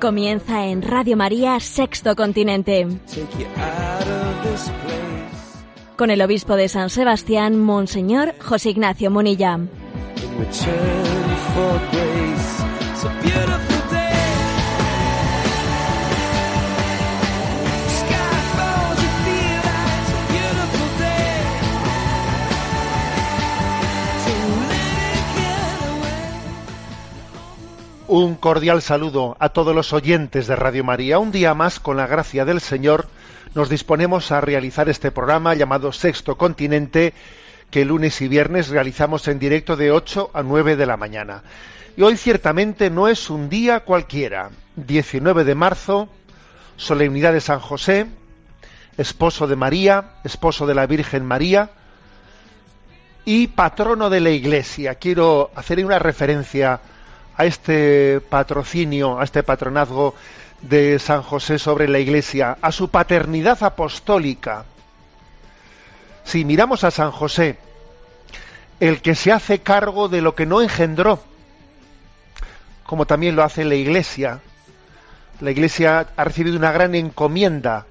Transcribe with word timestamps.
Comienza 0.00 0.66
en 0.66 0.82
Radio 0.82 1.16
María 1.16 1.58
Sexto 1.58 2.14
Continente, 2.14 2.86
con 5.96 6.10
el 6.10 6.22
obispo 6.22 6.54
de 6.54 6.68
San 6.68 6.88
Sebastián, 6.88 7.58
Monseñor 7.58 8.34
José 8.38 8.70
Ignacio 8.70 9.10
Munilla. 9.10 9.58
Un 28.08 28.36
cordial 28.36 28.80
saludo 28.80 29.36
a 29.38 29.50
todos 29.50 29.74
los 29.74 29.92
oyentes 29.92 30.46
de 30.46 30.56
Radio 30.56 30.82
María. 30.82 31.18
Un 31.18 31.30
día 31.30 31.52
más, 31.52 31.78
con 31.78 31.98
la 31.98 32.06
gracia 32.06 32.46
del 32.46 32.62
Señor, 32.62 33.06
nos 33.54 33.68
disponemos 33.68 34.32
a 34.32 34.40
realizar 34.40 34.88
este 34.88 35.10
programa 35.10 35.54
llamado 35.54 35.92
Sexto 35.92 36.38
Continente, 36.38 37.12
que 37.70 37.84
lunes 37.84 38.22
y 38.22 38.28
viernes 38.28 38.70
realizamos 38.70 39.28
en 39.28 39.38
directo 39.38 39.76
de 39.76 39.92
8 39.92 40.30
a 40.32 40.42
9 40.42 40.76
de 40.76 40.86
la 40.86 40.96
mañana. 40.96 41.42
Y 41.98 42.02
hoy 42.02 42.16
ciertamente 42.16 42.88
no 42.88 43.08
es 43.08 43.28
un 43.28 43.50
día 43.50 43.80
cualquiera. 43.80 44.52
19 44.76 45.44
de 45.44 45.54
marzo, 45.54 46.08
solemnidad 46.78 47.34
de 47.34 47.42
San 47.42 47.60
José, 47.60 48.06
esposo 48.96 49.46
de 49.46 49.56
María, 49.56 50.12
esposo 50.24 50.66
de 50.66 50.74
la 50.74 50.86
Virgen 50.86 51.26
María 51.26 51.72
y 53.26 53.48
patrono 53.48 54.08
de 54.08 54.20
la 54.20 54.30
Iglesia. 54.30 54.94
Quiero 54.94 55.50
hacer 55.54 55.84
una 55.84 55.98
referencia 55.98 56.80
a 57.38 57.44
este 57.44 58.20
patrocinio, 58.20 59.20
a 59.20 59.24
este 59.24 59.44
patronazgo 59.44 60.14
de 60.60 60.98
San 60.98 61.22
José 61.22 61.60
sobre 61.60 61.88
la 61.88 62.00
Iglesia, 62.00 62.58
a 62.60 62.72
su 62.72 62.90
paternidad 62.90 63.62
apostólica. 63.62 64.64
Si 66.24 66.44
miramos 66.44 66.82
a 66.82 66.90
San 66.90 67.12
José, 67.12 67.56
el 68.80 69.00
que 69.00 69.14
se 69.14 69.30
hace 69.30 69.60
cargo 69.60 70.08
de 70.08 70.20
lo 70.20 70.34
que 70.34 70.46
no 70.46 70.60
engendró, 70.60 71.22
como 72.84 73.06
también 73.06 73.36
lo 73.36 73.44
hace 73.44 73.64
la 73.64 73.76
Iglesia. 73.76 74.40
La 75.40 75.52
Iglesia 75.52 76.08
ha 76.16 76.24
recibido 76.24 76.56
una 76.56 76.72
gran 76.72 76.96
encomienda. 76.96 77.86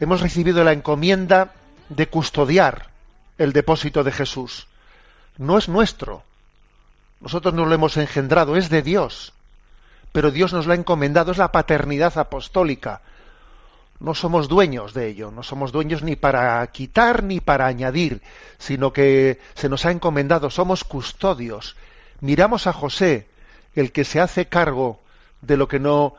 Hemos 0.00 0.22
recibido 0.22 0.64
la 0.64 0.72
encomienda 0.72 1.52
de 1.90 2.08
custodiar 2.08 2.86
el 3.36 3.52
depósito 3.52 4.02
de 4.02 4.12
Jesús. 4.12 4.66
No 5.36 5.58
es 5.58 5.68
nuestro. 5.68 6.22
Nosotros 7.20 7.54
no 7.54 7.66
lo 7.66 7.74
hemos 7.74 7.96
engendrado, 7.96 8.56
es 8.56 8.68
de 8.68 8.82
Dios. 8.82 9.32
Pero 10.12 10.30
Dios 10.30 10.52
nos 10.52 10.66
lo 10.66 10.72
ha 10.72 10.76
encomendado, 10.76 11.32
es 11.32 11.38
la 11.38 11.52
paternidad 11.52 12.16
apostólica. 12.18 13.00
No 14.00 14.14
somos 14.14 14.48
dueños 14.48 14.94
de 14.94 15.08
ello, 15.08 15.32
no 15.32 15.42
somos 15.42 15.72
dueños 15.72 16.02
ni 16.02 16.14
para 16.14 16.64
quitar 16.68 17.24
ni 17.24 17.40
para 17.40 17.66
añadir, 17.66 18.22
sino 18.58 18.92
que 18.92 19.40
se 19.54 19.68
nos 19.68 19.84
ha 19.86 19.90
encomendado, 19.90 20.50
somos 20.50 20.84
custodios. 20.84 21.76
Miramos 22.20 22.68
a 22.68 22.72
José, 22.72 23.26
el 23.74 23.90
que 23.90 24.04
se 24.04 24.20
hace 24.20 24.46
cargo 24.46 25.00
de 25.42 25.56
lo 25.56 25.66
que 25.66 25.80
no 25.80 26.14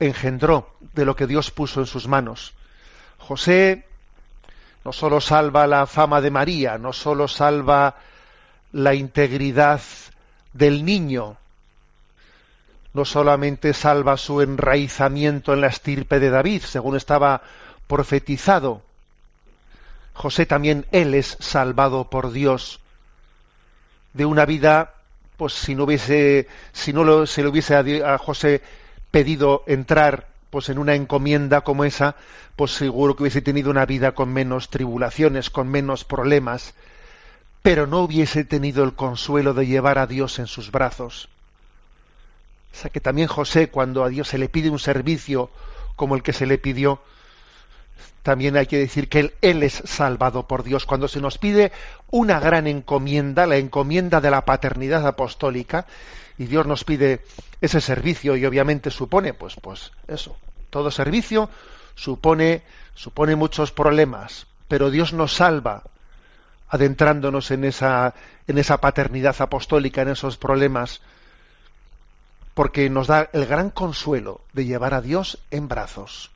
engendró, 0.00 0.74
de 0.94 1.04
lo 1.04 1.14
que 1.14 1.28
Dios 1.28 1.52
puso 1.52 1.80
en 1.80 1.86
sus 1.86 2.08
manos. 2.08 2.54
José 3.18 3.86
no 4.84 4.92
solo 4.92 5.20
salva 5.20 5.68
la 5.68 5.86
fama 5.86 6.20
de 6.20 6.30
María, 6.32 6.76
no 6.76 6.92
solo 6.92 7.28
salva 7.28 7.96
la 8.72 8.94
integridad 8.94 9.80
del 10.52 10.84
niño, 10.84 11.36
no 12.94 13.04
solamente 13.04 13.72
salva 13.74 14.16
su 14.16 14.40
enraizamiento 14.42 15.52
en 15.54 15.60
la 15.62 15.68
estirpe 15.68 16.20
de 16.20 16.30
David, 16.30 16.62
según 16.62 16.96
estaba 16.96 17.42
profetizado, 17.86 18.82
José 20.14 20.44
también 20.46 20.86
él 20.92 21.14
es 21.14 21.36
salvado 21.40 22.10
por 22.10 22.32
Dios 22.32 22.80
de 24.12 24.26
una 24.26 24.44
vida, 24.44 24.92
pues 25.36 25.54
si 25.54 25.74
no 25.74 25.84
hubiese, 25.84 26.48
si 26.72 26.92
no 26.92 27.04
lo- 27.04 27.26
se 27.26 27.42
le 27.42 27.48
hubiese 27.48 27.74
a, 27.74 28.14
a 28.14 28.18
José 28.18 28.62
pedido 29.10 29.64
entrar 29.66 30.28
pues 30.50 30.68
en 30.68 30.78
una 30.78 30.94
encomienda 30.94 31.62
como 31.62 31.84
esa, 31.84 32.14
pues 32.56 32.72
seguro 32.72 33.16
que 33.16 33.22
hubiese 33.22 33.40
tenido 33.40 33.70
una 33.70 33.86
vida 33.86 34.12
con 34.12 34.30
menos 34.32 34.68
tribulaciones, 34.68 35.48
con 35.48 35.68
menos 35.68 36.04
problemas, 36.04 36.74
pero 37.62 37.86
no 37.86 38.00
hubiese 38.00 38.44
tenido 38.44 38.84
el 38.84 38.94
consuelo 38.94 39.54
de 39.54 39.66
llevar 39.66 39.98
a 39.98 40.06
Dios 40.06 40.38
en 40.38 40.46
sus 40.46 40.70
brazos. 40.70 41.28
O 42.72 42.76
sea 42.76 42.90
que 42.90 43.00
también 43.00 43.28
José, 43.28 43.68
cuando 43.68 44.02
a 44.04 44.08
Dios 44.08 44.28
se 44.28 44.38
le 44.38 44.48
pide 44.48 44.70
un 44.70 44.78
servicio 44.78 45.50
como 45.94 46.16
el 46.16 46.22
que 46.22 46.32
se 46.32 46.46
le 46.46 46.58
pidió, 46.58 47.00
también 48.22 48.56
hay 48.56 48.66
que 48.66 48.78
decir 48.78 49.08
que 49.08 49.34
él, 49.40 49.62
es 49.62 49.82
salvado 49.84 50.46
por 50.46 50.62
Dios. 50.64 50.86
Cuando 50.86 51.08
se 51.08 51.20
nos 51.20 51.38
pide 51.38 51.72
una 52.10 52.40
gran 52.40 52.66
encomienda, 52.66 53.46
la 53.46 53.56
encomienda 53.56 54.20
de 54.20 54.30
la 54.30 54.44
paternidad 54.44 55.06
apostólica, 55.06 55.86
y 56.38 56.46
Dios 56.46 56.66
nos 56.66 56.84
pide 56.84 57.24
ese 57.60 57.80
servicio, 57.80 58.36
y 58.36 58.46
obviamente 58.46 58.90
supone, 58.90 59.34
pues, 59.34 59.56
pues 59.60 59.92
eso, 60.08 60.36
todo 60.70 60.90
servicio 60.90 61.50
supone, 61.94 62.62
supone 62.94 63.36
muchos 63.36 63.70
problemas, 63.70 64.46
pero 64.66 64.90
Dios 64.90 65.12
nos 65.12 65.34
salva 65.34 65.82
adentrándonos 66.72 67.50
en 67.50 67.64
esa, 67.64 68.14
en 68.46 68.56
esa 68.56 68.78
paternidad 68.78 69.36
apostólica, 69.40 70.00
en 70.00 70.08
esos 70.08 70.38
problemas, 70.38 71.02
porque 72.54 72.88
nos 72.88 73.08
da 73.08 73.28
el 73.34 73.44
gran 73.44 73.68
consuelo 73.68 74.40
de 74.54 74.64
llevar 74.64 74.94
a 74.94 75.02
Dios 75.02 75.38
en 75.50 75.68
brazos. 75.68 76.30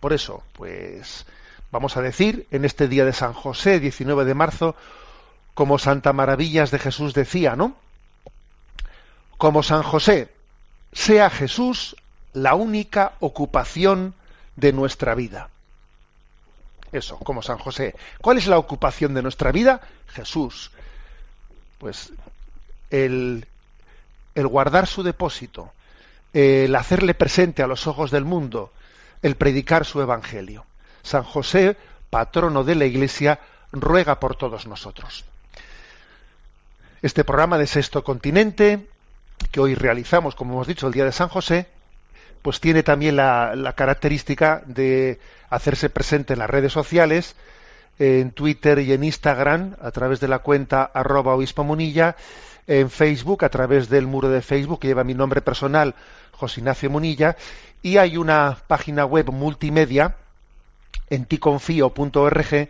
Por 0.00 0.14
eso, 0.14 0.42
pues 0.54 1.26
vamos 1.70 1.98
a 1.98 2.00
decir 2.00 2.46
en 2.50 2.64
este 2.64 2.88
día 2.88 3.04
de 3.04 3.12
San 3.12 3.34
José, 3.34 3.80
19 3.80 4.24
de 4.24 4.32
marzo, 4.32 4.74
como 5.52 5.78
Santa 5.78 6.14
Maravillas 6.14 6.70
de 6.70 6.78
Jesús 6.78 7.12
decía, 7.12 7.54
¿no? 7.54 7.76
Como 9.36 9.62
San 9.62 9.82
José, 9.82 10.32
sea 10.94 11.28
Jesús 11.28 11.96
la 12.32 12.54
única 12.54 13.12
ocupación 13.20 14.14
de 14.56 14.72
nuestra 14.72 15.14
vida. 15.14 15.50
Eso, 16.96 17.18
como 17.18 17.42
San 17.42 17.58
José. 17.58 17.94
¿Cuál 18.22 18.38
es 18.38 18.46
la 18.46 18.58
ocupación 18.58 19.12
de 19.12 19.22
nuestra 19.22 19.52
vida? 19.52 19.82
Jesús. 20.08 20.70
Pues 21.78 22.10
el, 22.90 23.46
el 24.34 24.46
guardar 24.46 24.86
su 24.86 25.02
depósito, 25.02 25.72
el 26.32 26.74
hacerle 26.74 27.12
presente 27.12 27.62
a 27.62 27.66
los 27.66 27.86
ojos 27.86 28.10
del 28.10 28.24
mundo, 28.24 28.72
el 29.20 29.36
predicar 29.36 29.84
su 29.84 30.00
evangelio. 30.00 30.64
San 31.02 31.22
José, 31.22 31.76
patrono 32.08 32.64
de 32.64 32.76
la 32.76 32.86
Iglesia, 32.86 33.40
ruega 33.72 34.18
por 34.18 34.36
todos 34.36 34.66
nosotros. 34.66 35.26
Este 37.02 37.24
programa 37.24 37.58
de 37.58 37.66
Sexto 37.66 38.02
Continente, 38.02 38.86
que 39.52 39.60
hoy 39.60 39.74
realizamos, 39.74 40.34
como 40.34 40.54
hemos 40.54 40.66
dicho, 40.66 40.86
el 40.86 40.94
Día 40.94 41.04
de 41.04 41.12
San 41.12 41.28
José, 41.28 41.68
pues 42.46 42.60
tiene 42.60 42.84
también 42.84 43.16
la, 43.16 43.74
característica 43.76 44.62
de 44.66 45.18
hacerse 45.50 45.90
presente 45.90 46.34
en 46.34 46.38
las 46.38 46.48
redes 46.48 46.72
sociales, 46.72 47.34
en 47.98 48.30
Twitter 48.30 48.78
y 48.78 48.92
en 48.92 49.02
Instagram, 49.02 49.74
a 49.82 49.90
través 49.90 50.20
de 50.20 50.28
la 50.28 50.38
cuenta 50.38 50.84
arroba 50.84 51.34
obispo 51.34 51.64
Munilla, 51.64 52.14
en 52.68 52.88
Facebook, 52.88 53.44
a 53.44 53.48
través 53.48 53.88
del 53.88 54.06
muro 54.06 54.28
de 54.28 54.42
Facebook 54.42 54.78
que 54.78 54.86
lleva 54.86 55.02
mi 55.02 55.14
nombre 55.14 55.40
personal, 55.40 55.96
José 56.30 56.60
Ignacio 56.60 56.88
Munilla, 56.88 57.36
y 57.82 57.96
hay 57.96 58.16
una 58.16 58.56
página 58.68 59.04
web 59.04 59.32
multimedia 59.32 60.14
en 61.10 61.24
ticonfío.org 61.24 62.68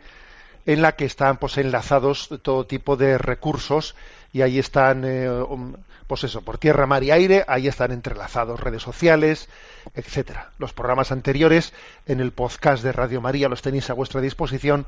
en 0.64 0.80
la 0.80 0.92
que 0.92 1.04
están 1.04 1.36
pues 1.36 1.58
enlazados 1.58 2.30
todo 2.40 2.64
tipo 2.64 2.96
de 2.96 3.18
recursos 3.18 3.94
y 4.36 4.42
ahí 4.42 4.58
están 4.58 5.04
eh, 5.06 5.30
um, 5.30 5.72
pues 6.06 6.24
eso 6.24 6.42
por 6.42 6.58
tierra 6.58 6.84
mar 6.84 7.02
y 7.02 7.10
aire 7.10 7.42
ahí 7.48 7.68
están 7.68 7.90
entrelazados 7.90 8.60
redes 8.60 8.82
sociales 8.82 9.48
etcétera 9.94 10.50
los 10.58 10.74
programas 10.74 11.10
anteriores 11.10 11.72
en 12.06 12.20
el 12.20 12.32
podcast 12.32 12.82
de 12.84 12.92
Radio 12.92 13.22
María 13.22 13.48
los 13.48 13.62
tenéis 13.62 13.88
a 13.88 13.94
vuestra 13.94 14.20
disposición 14.20 14.84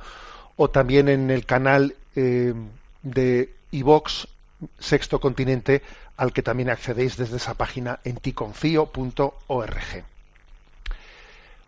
o 0.56 0.68
también 0.68 1.08
en 1.08 1.30
el 1.30 1.46
canal 1.46 1.96
eh, 2.14 2.52
de 3.02 3.54
iVox 3.70 4.28
Sexto 4.78 5.20
Continente, 5.20 5.82
al 6.16 6.32
que 6.32 6.42
también 6.42 6.68
accedéis 6.68 7.16
desde 7.16 7.36
esa 7.36 7.54
página 7.54 8.00
en 8.02 8.16
ticonfío.org. 8.16 10.04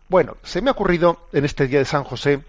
Bueno, 0.09 0.35
se 0.43 0.61
me 0.61 0.69
ha 0.69 0.73
ocurrido 0.73 1.25
en 1.31 1.45
este 1.45 1.67
día 1.67 1.79
de 1.79 1.85
San 1.85 2.03
José 2.03 2.41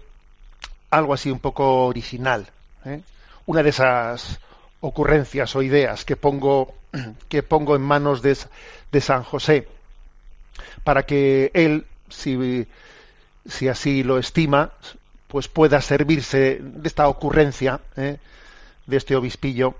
algo 0.91 1.13
así 1.13 1.31
un 1.31 1.39
poco 1.39 1.85
original. 1.85 2.49
¿eh? 2.85 3.01
Una 3.45 3.63
de 3.63 3.69
esas 3.69 4.39
ocurrencias 4.83 5.55
o 5.55 5.63
ideas 5.63 6.03
que 6.03 6.17
pongo, 6.17 6.75
que 7.29 7.41
pongo 7.41 7.75
en 7.75 7.81
manos 7.81 8.21
de, 8.21 8.37
de 8.91 9.01
San 9.01 9.23
José 9.23 9.65
para 10.83 11.03
que 11.03 11.51
él, 11.53 11.85
si, 12.09 12.67
si, 13.47 13.69
así 13.69 14.03
lo 14.03 14.19
estima, 14.19 14.71
pues 15.29 15.47
pueda 15.47 15.79
servirse 15.81 16.59
de 16.61 16.87
esta 16.87 17.07
ocurrencia, 17.07 17.79
¿eh? 17.95 18.17
de 18.85 18.97
este 18.97 19.15
obispillo, 19.15 19.75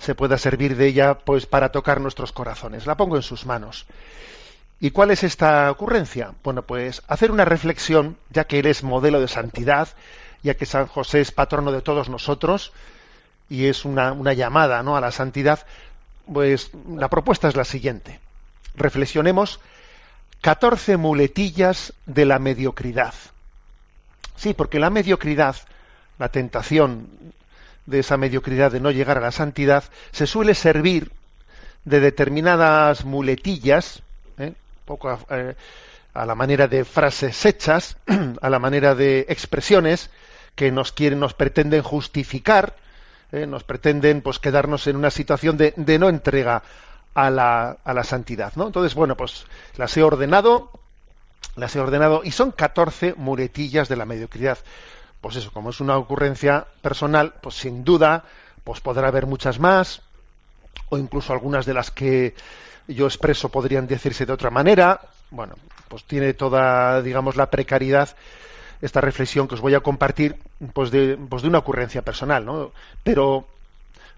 se 0.00 0.16
pueda 0.16 0.36
servir 0.36 0.76
de 0.76 0.88
ella 0.88 1.14
pues 1.14 1.46
para 1.46 1.70
tocar 1.70 2.00
nuestros 2.00 2.32
corazones. 2.32 2.86
La 2.86 2.96
pongo 2.96 3.16
en 3.16 3.22
sus 3.22 3.46
manos. 3.46 3.86
¿Y 4.80 4.90
cuál 4.90 5.12
es 5.12 5.22
esta 5.22 5.70
ocurrencia? 5.70 6.32
Bueno, 6.42 6.62
pues 6.62 7.02
hacer 7.06 7.30
una 7.30 7.44
reflexión, 7.44 8.16
ya 8.30 8.44
que 8.44 8.58
él 8.58 8.66
es 8.66 8.82
modelo 8.82 9.20
de 9.20 9.28
santidad, 9.28 9.88
ya 10.42 10.54
que 10.54 10.66
San 10.66 10.86
José 10.86 11.20
es 11.20 11.30
patrono 11.30 11.70
de 11.70 11.82
todos 11.82 12.08
nosotros 12.08 12.72
y 13.50 13.66
es 13.66 13.84
una, 13.84 14.14
llamada 14.32 14.82
¿no? 14.82 14.96
a 14.96 15.00
la 15.00 15.10
santidad, 15.10 15.66
pues 16.32 16.70
la 16.88 17.08
propuesta 17.08 17.48
es 17.48 17.56
la 17.56 17.64
siguiente. 17.64 18.20
Reflexionemos 18.76 19.58
14 20.40 20.96
muletillas 20.96 21.92
de 22.06 22.24
la 22.24 22.38
mediocridad. 22.38 23.12
Sí, 24.36 24.54
porque 24.54 24.78
la 24.78 24.88
mediocridad, 24.88 25.56
la 26.18 26.28
tentación 26.28 27.08
de 27.86 27.98
esa 27.98 28.16
mediocridad 28.16 28.70
de 28.70 28.80
no 28.80 28.92
llegar 28.92 29.18
a 29.18 29.22
la 29.22 29.32
santidad, 29.32 29.84
se 30.12 30.28
suele 30.28 30.54
servir 30.54 31.10
de 31.84 31.98
determinadas 31.98 33.04
muletillas, 33.04 34.02
¿eh? 34.38 34.54
poco 34.84 35.18
eh, 35.28 35.56
a, 36.14 36.24
la 36.24 36.34
manera 36.36 36.68
de 36.68 36.84
frases 36.84 37.44
hechas, 37.44 37.96
a 38.40 38.48
la 38.48 38.60
manera 38.60 38.94
de 38.94 39.26
expresiones 39.28 40.08
que 40.54 40.70
nos 40.70 40.92
quieren, 40.92 41.18
nos 41.18 41.34
pretenden 41.34 41.82
justificar, 41.82 42.74
¿eh? 43.32 43.46
nos 43.46 43.64
pretenden 43.64 44.22
pues 44.22 44.38
quedarnos 44.38 44.86
en 44.86 44.96
una 44.96 45.10
situación 45.10 45.56
de, 45.56 45.72
de 45.76 45.98
no 45.98 46.08
entrega 46.08 46.62
a 47.14 47.30
la, 47.30 47.78
a 47.84 47.94
la 47.94 48.04
santidad, 48.04 48.52
¿no? 48.56 48.66
Entonces, 48.66 48.94
bueno, 48.94 49.16
pues 49.16 49.44
las 49.76 49.96
he 49.96 50.02
ordenado, 50.02 50.70
las 51.56 51.74
he 51.74 51.80
ordenado 51.80 52.22
y 52.24 52.30
son 52.30 52.52
14 52.52 53.14
muletillas 53.16 53.88
de 53.88 53.96
la 53.96 54.06
mediocridad. 54.06 54.58
Pues 55.20 55.36
eso, 55.36 55.52
como 55.52 55.70
es 55.70 55.80
una 55.80 55.98
ocurrencia 55.98 56.66
personal, 56.80 57.34
pues 57.42 57.56
sin 57.56 57.84
duda, 57.84 58.24
pues 58.64 58.80
podrá 58.80 59.08
haber 59.08 59.26
muchas 59.26 59.58
más, 59.58 60.02
o 60.88 60.98
incluso 60.98 61.32
algunas 61.32 61.66
de 61.66 61.74
las 61.74 61.90
que 61.90 62.34
yo 62.88 63.06
expreso 63.06 63.48
podrían 63.50 63.86
decirse 63.86 64.24
de 64.24 64.32
otra 64.32 64.50
manera. 64.50 65.00
Bueno, 65.30 65.54
pues 65.88 66.04
tiene 66.04 66.34
toda, 66.34 67.02
digamos, 67.02 67.36
la 67.36 67.50
precariedad 67.50 68.16
esta 68.82 69.00
reflexión 69.00 69.48
que 69.48 69.54
os 69.54 69.60
voy 69.60 69.74
a 69.74 69.80
compartir, 69.80 70.36
pues 70.72 70.90
de, 70.90 71.16
pues 71.16 71.42
de 71.42 71.48
una 71.48 71.58
ocurrencia 71.58 72.02
personal, 72.02 72.44
¿no? 72.44 72.72
Pero 73.02 73.46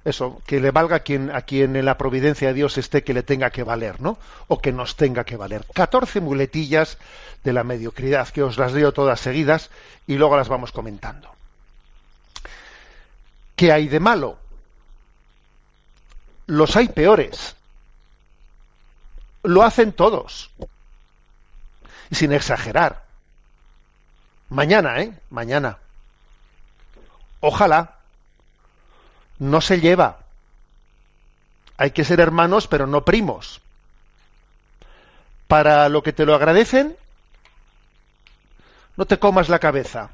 eso, 0.05 0.41
que 0.47 0.61
le 0.61 0.73
valga 0.73 0.97
a 0.97 1.00
quien, 1.00 1.31
a 1.31 1.44
en 1.49 1.85
la 1.85 1.97
providencia 1.97 2.49
de 2.49 2.55
Dios 2.55 2.76
esté 2.76 3.05
que 3.05 3.14
le 3.14 3.23
tenga 3.23 3.50
que 3.50 3.62
valer, 3.62 4.00
¿no? 4.00 4.19
O 4.49 4.61
que 4.61 4.73
nos 4.73 4.97
tenga 4.97 5.25
que 5.25 5.37
valer. 5.37 5.64
14 5.73 6.20
muletillas 6.20 6.99
de 7.44 7.53
la 7.53 7.62
mediocridad, 7.62 8.29
que 8.29 8.43
os 8.43 8.59
las 8.59 8.73
leo 8.73 8.93
todas 8.93 9.20
seguidas 9.20 9.70
y 10.06 10.17
luego 10.17 10.37
las 10.37 10.49
vamos 10.49 10.73
comentando. 10.73 11.29
¿Qué 13.55 13.70
hay 13.70 13.87
de 13.87 14.00
malo? 14.00 14.38
Los 16.47 16.75
hay 16.75 16.88
peores. 16.88 17.55
Lo 19.44 19.62
hacen 19.62 19.93
todos. 19.93 20.50
Sin 22.11 22.32
exagerar. 22.32 23.01
Mañana, 24.52 25.00
¿eh? 25.00 25.10
Mañana. 25.31 25.78
Ojalá 27.40 27.96
no 29.38 29.62
se 29.62 29.81
lleva. 29.81 30.19
Hay 31.78 31.93
que 31.93 32.04
ser 32.04 32.20
hermanos, 32.20 32.69
pero 32.69 32.87
no 32.87 33.02
primos. 33.02 33.62
Para 35.49 35.88
lo 35.88 36.02
que 36.02 36.12
te 36.12 36.26
lo 36.26 36.34
agradecen, 36.34 36.94
no 38.99 39.06
te 39.06 39.19
comas 39.19 39.49
la 39.49 39.58
cabeza. 39.58 40.10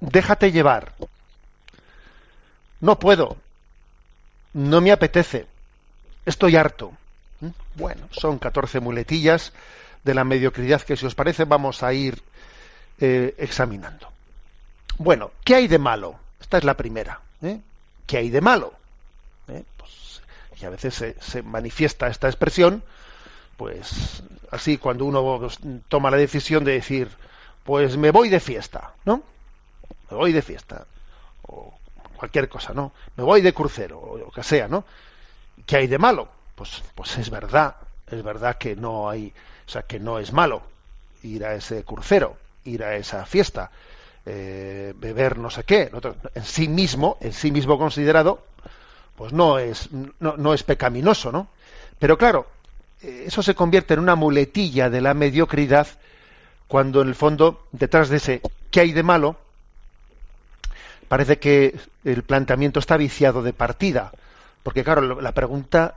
Déjate 0.00 0.52
llevar. 0.52 0.92
No 2.80 2.98
puedo. 2.98 3.38
No 4.52 4.82
me 4.82 4.92
apetece. 4.92 5.46
Estoy 6.26 6.56
harto. 6.56 6.92
¿Mm? 7.40 7.48
Bueno, 7.76 8.08
son 8.10 8.38
14 8.38 8.80
muletillas 8.80 9.54
de 10.04 10.12
la 10.12 10.24
mediocridad 10.24 10.82
que 10.82 10.98
si 10.98 11.06
os 11.06 11.14
parece 11.14 11.46
vamos 11.46 11.82
a 11.82 11.94
ir 11.94 12.22
eh, 13.00 13.34
examinando. 13.38 14.08
Bueno, 14.98 15.32
¿qué 15.44 15.56
hay 15.56 15.68
de 15.68 15.78
malo? 15.78 16.16
Esta 16.40 16.58
es 16.58 16.64
la 16.64 16.74
primera. 16.74 17.20
¿eh? 17.42 17.60
¿Qué 18.06 18.18
hay 18.18 18.30
de 18.30 18.40
malo? 18.40 18.72
¿Eh? 19.48 19.62
Pues, 19.76 20.22
y 20.60 20.64
a 20.64 20.70
veces 20.70 21.14
se, 21.18 21.42
manifiesta 21.42 22.06
esta 22.06 22.28
expresión, 22.28 22.82
pues 23.56 24.22
así 24.50 24.78
cuando 24.78 25.04
uno 25.04 25.38
pues, 25.40 25.58
toma 25.88 26.10
la 26.10 26.16
decisión 26.16 26.64
de 26.64 26.72
decir, 26.72 27.08
pues 27.64 27.96
me 27.96 28.10
voy 28.10 28.28
de 28.28 28.40
fiesta, 28.40 28.92
¿no? 29.04 29.22
Me 30.10 30.16
voy 30.16 30.32
de 30.32 30.42
fiesta, 30.42 30.86
o 31.42 31.74
cualquier 32.16 32.48
cosa, 32.48 32.72
¿no? 32.72 32.92
Me 33.16 33.24
voy 33.24 33.40
de 33.40 33.52
crucero, 33.52 33.98
o 33.98 34.18
lo 34.18 34.30
que 34.30 34.42
sea, 34.42 34.68
¿no? 34.68 34.84
¿Qué 35.66 35.76
hay 35.76 35.86
de 35.86 35.98
malo? 35.98 36.28
Pues, 36.54 36.82
pues 36.94 37.16
es 37.18 37.30
verdad, 37.30 37.76
es 38.10 38.22
verdad 38.22 38.58
que 38.58 38.76
no 38.76 39.08
hay, 39.08 39.32
o 39.66 39.70
sea, 39.70 39.82
que 39.82 39.98
no 39.98 40.18
es 40.18 40.32
malo 40.32 40.62
ir 41.22 41.44
a 41.44 41.54
ese 41.54 41.84
crucero, 41.84 42.36
ir 42.64 42.82
a 42.84 42.96
esa 42.96 43.24
fiesta, 43.26 43.70
eh, 44.26 44.94
beber 44.96 45.38
no 45.38 45.50
sé 45.50 45.64
qué, 45.64 45.90
en 46.34 46.44
sí 46.44 46.68
mismo, 46.68 47.18
en 47.20 47.32
sí 47.32 47.50
mismo 47.50 47.78
considerado, 47.78 48.44
pues 49.16 49.32
no 49.32 49.58
es, 49.58 49.90
no, 49.92 50.36
no 50.36 50.54
es 50.54 50.62
pecaminoso, 50.62 51.30
¿no? 51.30 51.48
Pero 51.98 52.18
claro, 52.18 52.46
eh, 53.02 53.24
eso 53.26 53.42
se 53.42 53.54
convierte 53.54 53.94
en 53.94 54.00
una 54.00 54.14
muletilla 54.14 54.90
de 54.90 55.00
la 55.00 55.14
mediocridad 55.14 55.86
cuando 56.68 57.02
en 57.02 57.08
el 57.08 57.14
fondo, 57.14 57.66
detrás 57.72 58.08
de 58.08 58.16
ese 58.16 58.40
¿qué 58.70 58.80
hay 58.80 58.92
de 58.92 59.02
malo? 59.02 59.36
parece 61.08 61.38
que 61.38 61.78
el 62.04 62.22
planteamiento 62.24 62.80
está 62.80 62.96
viciado 62.96 63.42
de 63.42 63.52
partida. 63.52 64.10
Porque 64.62 64.82
claro, 64.82 65.20
la 65.20 65.32
pregunta, 65.32 65.94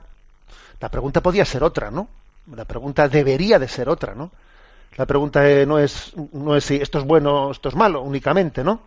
la 0.80 0.88
pregunta 0.90 1.22
podía 1.22 1.44
ser 1.44 1.64
otra, 1.64 1.90
¿no? 1.90 2.08
La 2.54 2.64
pregunta 2.64 3.08
debería 3.08 3.58
de 3.58 3.68
ser 3.68 3.88
otra, 3.88 4.14
¿no? 4.14 4.30
La 4.98 5.06
pregunta 5.06 5.44
no 5.64 5.78
es, 5.78 6.12
no 6.32 6.56
es 6.56 6.64
si 6.64 6.74
esto 6.74 6.98
es 6.98 7.04
bueno 7.04 7.46
o 7.46 7.52
esto 7.52 7.68
es 7.68 7.76
malo 7.76 8.02
únicamente, 8.02 8.64
¿no? 8.64 8.82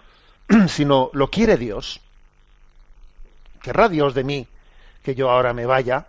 sino 0.68 1.10
lo 1.14 1.30
quiere 1.30 1.56
Dios. 1.56 2.02
Querrá 3.62 3.88
Dios 3.88 4.14
de 4.14 4.26
mí 4.26 4.48
que 5.04 5.16
yo 5.16 5.32
ahora 5.32 5.54
me 5.54 5.66
vaya 5.66 6.08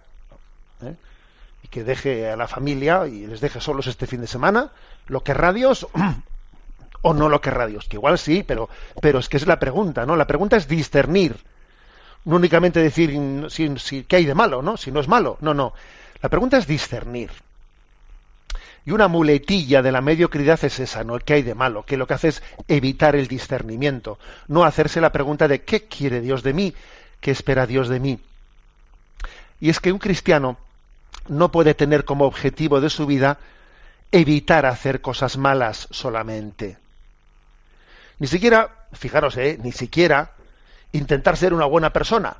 ¿eh? 0.83 0.97
y 1.63 1.69
que 1.69 1.85
deje 1.85 2.31
a 2.31 2.37
la 2.37 2.49
familia 2.49 3.07
y 3.07 3.29
les 3.29 3.41
deje 3.41 3.61
solos 3.61 3.87
este 3.87 4.09
fin 4.09 4.21
de 4.21 4.27
semana. 4.27 4.73
¿Lo 5.07 5.23
querrá 5.23 5.53
Dios 5.53 5.87
o 7.03 7.15
no 7.15 7.29
lo 7.29 7.41
querrá 7.41 7.69
Dios? 7.69 7.87
Que 7.87 7.97
igual 7.97 8.19
sí, 8.19 8.43
pero, 8.43 8.69
pero 9.01 9.21
es 9.21 9.29
que 9.29 9.37
es 9.37 9.47
la 9.47 9.61
pregunta, 9.61 10.05
¿no? 10.05 10.17
La 10.17 10.27
pregunta 10.27 10.57
es 10.57 10.67
discernir. 10.67 11.37
No 12.25 12.37
únicamente 12.37 12.83
decir 12.83 13.17
si, 13.51 13.79
si, 13.79 14.03
qué 14.03 14.17
hay 14.17 14.25
de 14.25 14.35
malo, 14.35 14.63
¿no? 14.63 14.77
Si 14.77 14.91
no 14.91 14.99
es 14.99 15.07
malo. 15.07 15.39
No, 15.41 15.55
no. 15.55 15.75
La 16.21 16.29
pregunta 16.29 16.57
es 16.57 16.67
discernir. 16.67 17.31
Y 18.85 18.91
una 18.91 19.09
muletilla 19.09 19.81
de 19.81 19.93
la 19.93 20.01
mediocridad 20.01 20.63
es 20.65 20.81
esa, 20.81 21.05
¿no? 21.05 21.19
¿Qué 21.19 21.35
hay 21.35 21.43
de 21.43 21.55
malo? 21.55 21.85
Que 21.85 21.97
lo 21.97 22.07
que 22.07 22.15
hace 22.15 22.29
es 22.29 22.43
evitar 22.67 23.15
el 23.15 23.29
discernimiento, 23.29 24.19
no 24.49 24.65
hacerse 24.65 25.01
la 25.01 25.13
pregunta 25.13 25.47
de 25.47 25.63
¿qué 25.63 25.85
quiere 25.85 26.21
Dios 26.21 26.43
de 26.43 26.53
mí? 26.53 26.75
¿Qué 27.21 27.31
espera 27.31 27.67
Dios 27.67 27.89
de 27.89 28.01
mí? 28.01 28.19
Y 29.61 29.71
es 29.71 29.79
que 29.79 29.93
un 29.93 29.99
cristiano 29.99 30.57
no 31.29 31.53
puede 31.53 31.75
tener 31.75 32.05
como 32.05 32.25
objetivo 32.25 32.81
de 32.81 32.91
su 32.91 33.07
vida 33.07 33.39
evitar 34.11 34.67
hacer 34.67 35.01
cosas 35.01 35.37
malas 35.37 35.87
solamente. 35.91 36.77
Ni 38.19 38.27
siquiera, 38.27 38.87
fijaros, 38.93 39.37
¿eh? 39.37 39.59
ni 39.63 39.73
siquiera 39.73 40.33
intentar 40.93 41.37
ser 41.37 41.55
una 41.55 41.67
buena 41.67 41.93
persona, 41.93 42.37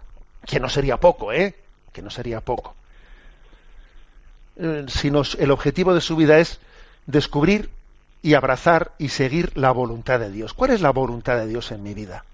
que 0.47 0.61
no 0.61 0.69
sería 0.69 0.99
poco, 0.99 1.33
¿eh? 1.33 1.55
Que 1.93 2.03
no 2.03 2.11
sería 2.11 2.41
poco. 2.41 2.75
Eh, 4.57 4.85
sino 4.89 5.23
el 5.39 5.51
objetivo 5.51 5.95
de 5.95 6.01
su 6.01 6.17
vida 6.17 6.39
es 6.39 6.59
descubrir 7.07 7.71
y 8.23 8.35
abrazar 8.35 8.93
y 8.99 9.09
seguir 9.09 9.57
la 9.57 9.73
voluntad 9.73 10.21
de 10.21 10.31
Dios. 10.31 10.53
¿Cuál 10.55 10.71
es 10.71 10.81
la 10.81 10.91
voluntad 10.91 11.37
de 11.39 11.47
Dios 11.47 11.73
en 11.73 11.83
mi 11.83 11.95
vida? 11.95 12.25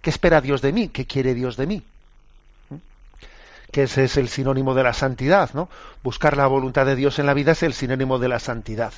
¿Qué 0.00 0.10
espera 0.10 0.40
Dios 0.40 0.62
de 0.62 0.72
mí? 0.72 0.88
¿Qué 0.88 1.06
quiere 1.06 1.34
Dios 1.34 1.56
de 1.56 1.66
mí? 1.66 1.82
¿Mm? 2.70 2.76
Que 3.70 3.84
ese 3.84 4.04
es 4.04 4.16
el 4.16 4.28
sinónimo 4.28 4.74
de 4.74 4.82
la 4.82 4.92
santidad, 4.94 5.50
¿no? 5.52 5.68
Buscar 6.02 6.36
la 6.36 6.46
voluntad 6.46 6.86
de 6.86 6.96
Dios 6.96 7.18
en 7.18 7.26
la 7.26 7.34
vida 7.34 7.52
es 7.52 7.62
el 7.62 7.74
sinónimo 7.74 8.18
de 8.18 8.28
la 8.28 8.38
santidad. 8.38 8.92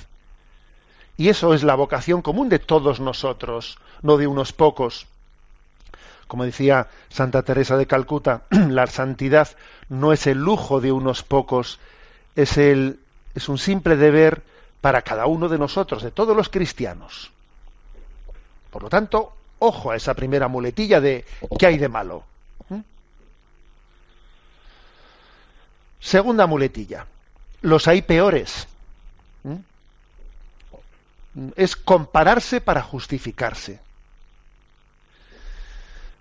Y 1.17 1.28
eso 1.31 1.52
es 1.52 1.64
la 1.64 1.75
vocación 1.75 2.23
común 2.23 2.49
de 2.49 2.61
todos 2.61 3.00
nosotros, 3.00 3.78
no 4.02 4.17
de 4.17 4.28
unos 4.28 4.52
pocos. 4.52 5.09
Como 6.29 6.45
decía 6.45 6.89
Santa 7.09 7.43
Teresa 7.43 7.77
de 7.77 7.87
Calcuta, 7.87 8.43
la 8.51 8.87
santidad 8.87 9.49
no 9.89 10.13
es 10.13 10.27
el 10.27 10.39
lujo 10.39 10.81
de 10.81 10.93
unos 10.93 11.23
pocos, 11.23 11.81
es, 12.37 12.57
un 13.49 13.59
simple 13.59 13.97
deber 13.97 14.43
para 14.83 15.03
cada 15.03 15.27
uno 15.27 15.49
de 15.49 15.59
nosotros, 15.59 16.03
de 16.03 16.11
todos 16.11 16.37
los 16.37 16.51
cristianos. 16.51 17.33
Por 18.71 18.83
lo 18.83 18.91
tanto, 18.91 19.33
ojo 19.59 19.91
a 19.91 19.97
esa 19.97 20.13
primera 20.15 20.49
muletilla 20.49 21.01
de 21.01 21.25
¿qué 21.59 21.67
hay 21.67 21.79
de 21.79 21.89
malo? 21.89 22.23
¿Mm? 22.69 22.81
Segunda 25.99 26.47
muletilla, 26.47 27.07
los 27.63 27.89
hay 27.89 28.03
peores. 28.03 28.69
¿Mm? 29.45 29.57
Es 31.57 31.75
compararse 31.75 32.61
para 32.61 32.83
justificarse. 32.83 33.81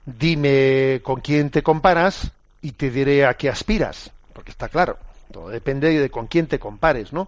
Dime 0.07 1.01
con 1.03 1.19
quién 1.19 1.49
te 1.49 1.61
comparas 1.61 2.31
y 2.61 2.71
te 2.71 2.89
diré 2.89 3.25
a 3.25 3.33
qué 3.33 3.49
aspiras, 3.49 4.09
porque 4.31 4.51
está 4.51 4.69
claro, 4.69 4.97
todo 5.33 5.49
depende 5.49 5.99
de 5.99 6.09
con 6.09 6.27
quién 6.27 6.47
te 6.47 6.59
compares, 6.59 7.11
¿no? 7.11 7.27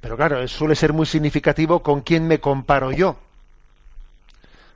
Pero 0.00 0.16
claro, 0.16 0.46
suele 0.46 0.76
ser 0.76 0.92
muy 0.92 1.06
significativo 1.06 1.82
con 1.82 2.02
quién 2.02 2.28
me 2.28 2.38
comparo 2.38 2.92
yo. 2.92 3.16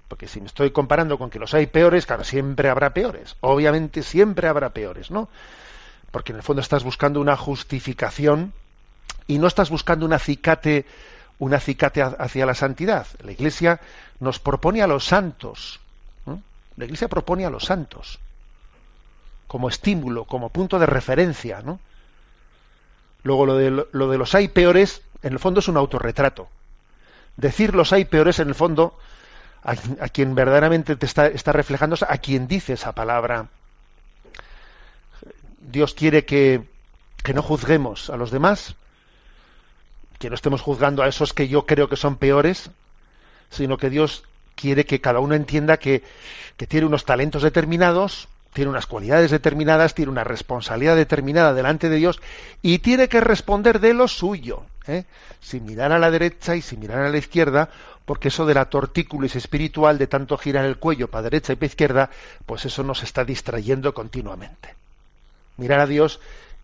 Porque 0.09 0.27
si 0.27 0.41
me 0.41 0.49
estoy 0.49 0.73
comparando 0.73 1.17
con 1.17 1.31
que 1.31 1.39
los 1.39 1.55
hay 1.55 1.69
peores, 1.69 2.07
claro, 2.07 2.25
siempre 2.25 2.69
habrá 2.69 2.93
peores. 2.93 3.37
Obviamente 3.39 4.03
siempre 4.03 4.49
habrá 4.49 4.71
peores, 4.71 5.13
¿no? 5.13 5.29
Porque 6.11 6.33
en 6.33 6.39
el 6.39 6.43
fondo 6.43 6.61
estás 6.61 6.83
buscando 6.83 7.21
una 7.21 7.37
justificación 7.37 8.53
y 9.29 9.39
no 9.39 9.47
estás 9.47 9.71
buscando 9.71 10.05
un 10.07 10.13
acicate, 10.13 10.87
un 11.39 11.55
acicate 11.55 12.03
hacia 12.03 12.47
la 12.47 12.55
santidad. 12.55 13.07
La 13.23 13.31
Iglesia 13.31 13.81
nos 14.19 14.41
propone 14.41 14.83
a 14.83 14.89
los 14.89 15.05
santos. 15.05 15.79
La 16.81 16.87
Iglesia 16.87 17.09
propone 17.09 17.45
a 17.45 17.51
los 17.51 17.67
santos 17.67 18.19
como 19.47 19.69
estímulo, 19.69 20.25
como 20.25 20.49
punto 20.49 20.79
de 20.79 20.87
referencia, 20.87 21.61
¿no? 21.61 21.79
Luego 23.23 23.45
lo 23.45 23.57
de, 23.57 23.85
lo 23.91 24.09
de 24.09 24.17
los 24.17 24.35
hay 24.35 24.49
peores, 24.49 25.03
en 25.23 25.35
el 25.35 25.39
fondo 25.39 25.61
es 25.61 25.69
un 25.69 25.77
autorretrato. 25.77 26.49
Decir 27.37 27.75
los 27.75 27.93
hay 27.93 28.07
peores, 28.07 28.39
en 28.39 28.49
el 28.49 28.55
fondo, 28.55 28.99
a, 29.63 29.75
quien 30.09 30.35
verdaderamente 30.35 30.97
te 30.97 31.05
está, 31.05 31.27
está 31.27 31.53
reflejando, 31.53 31.97
a 32.09 32.17
quien 32.17 32.49
dice 32.49 32.73
esa 32.73 32.93
palabra. 32.93 33.49
Dios 35.59 35.93
quiere 35.93 36.25
que, 36.25 36.63
que 37.23 37.35
no 37.35 37.43
juzguemos 37.43 38.09
a 38.09 38.17
los 38.17 38.31
demás, 38.31 38.75
que 40.19 40.31
no 40.31 40.35
estemos 40.35 40.63
juzgando 40.63 41.03
a 41.03 41.09
esos 41.09 41.35
que 41.35 41.49
yo 41.49 41.67
creo 41.67 41.91
que 41.91 41.97
son 41.97 42.17
peores, 42.17 42.71
sino 43.51 43.77
que 43.77 43.91
Dios 43.91 44.23
quiere 44.61 44.85
que 44.85 45.01
cada 45.01 45.21
uno 45.21 45.35
entienda 45.35 45.79
que, 45.79 46.03
que, 46.57 46.67
tiene 46.67 46.87
unos 46.87 47.05
talentos 47.05 47.43
determinados, 47.43 48.29
tiene 48.53 48.71
unas 48.71 48.87
cualidades 48.87 49.31
determinadas, 49.31 49.95
tiene 49.95 50.11
una 50.11 50.25
responsabilidad 50.25 50.97
determinada 50.97 51.55
delante 51.55 51.89
de 51.89 51.97
Dios 51.97 52.21
y 52.63 52.79
tiene 52.79 53.09
que 53.09 53.21
responder 53.21 53.81
de 53.81 53.95
lo 53.95 54.09
suyo, 54.09 54.63
¿eh? 54.87 55.05
sin 55.41 55.65
mirar 55.65 55.93
a 55.93 55.99
la 55.99 56.11
derecha 56.11 56.57
y 56.57 56.63
sin 56.63 56.81
mirar 56.81 57.01
a 57.01 57.11
la 57.11 57.19
izquierda, 57.19 57.71
porque 58.05 58.29
eso 58.29 58.45
de 58.45 58.55
la 58.55 58.67
tortícolis 58.67 59.37
espiritual, 59.37 59.97
de 59.99 60.07
tanto 60.07 60.37
girar 60.37 60.65
el 60.65 60.79
cuello 60.79 61.09
para 61.09 61.23
derecha 61.23 61.53
y 61.53 61.57
para 61.57 61.67
izquierda, 61.67 62.11
pues 62.45 62.65
eso 62.67 62.83
nos 62.83 63.03
está 63.03 63.25
distrayendo 63.25 63.95
continuamente. 63.95 64.75
Mirar 65.57 65.81
a 65.81 65.87
Dios 65.87 66.21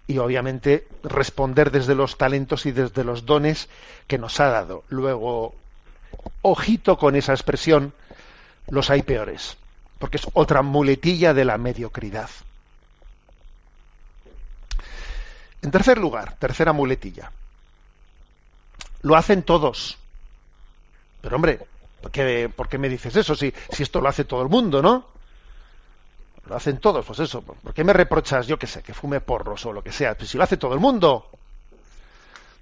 y 0.08 0.18
obviamente 0.18 0.86
responder 1.02 1.70
desde 1.70 1.94
los 1.94 2.18
talentos 2.18 2.66
y 2.66 2.72
desde 2.72 3.04
los 3.04 3.26
dones 3.26 3.68
que 4.06 4.18
nos 4.18 4.40
ha 4.40 4.48
dado. 4.48 4.84
Luego, 4.88 5.54
ojito 6.42 6.98
con 6.98 7.16
esa 7.16 7.32
expresión, 7.32 7.92
los 8.68 8.90
hay 8.90 9.02
peores, 9.02 9.56
porque 9.98 10.16
es 10.16 10.26
otra 10.32 10.62
muletilla 10.62 11.34
de 11.34 11.44
la 11.44 11.58
mediocridad. 11.58 12.30
En 15.62 15.70
tercer 15.70 15.98
lugar, 15.98 16.36
tercera 16.38 16.72
muletilla, 16.72 17.32
lo 19.02 19.16
hacen 19.16 19.42
todos. 19.42 19.98
Pero 21.20 21.36
hombre, 21.36 21.60
¿por 22.00 22.68
qué, 22.68 22.78
me 22.78 22.88
dices 22.88 23.16
eso 23.16 23.34
si, 23.34 23.52
esto 23.78 24.00
lo 24.00 24.08
hace 24.08 24.24
todo 24.24 24.42
el 24.42 24.48
mundo, 24.48 24.82
no? 24.82 25.06
Lo 26.48 26.54
hacen 26.54 26.78
todos, 26.78 27.04
pues 27.04 27.18
eso. 27.18 27.42
¿Por 27.42 27.74
qué 27.74 27.82
me 27.82 27.92
reprochas, 27.92 28.46
yo 28.46 28.58
qué 28.58 28.68
sé, 28.68 28.82
que 28.82 28.94
fume 28.94 29.20
porros 29.20 29.66
o 29.66 29.72
lo 29.72 29.82
que 29.82 29.90
sea? 29.90 30.16
Pues 30.16 30.30
si 30.30 30.38
lo 30.38 30.44
hace 30.44 30.56
todo 30.56 30.74
el 30.74 30.80
mundo. 30.80 31.28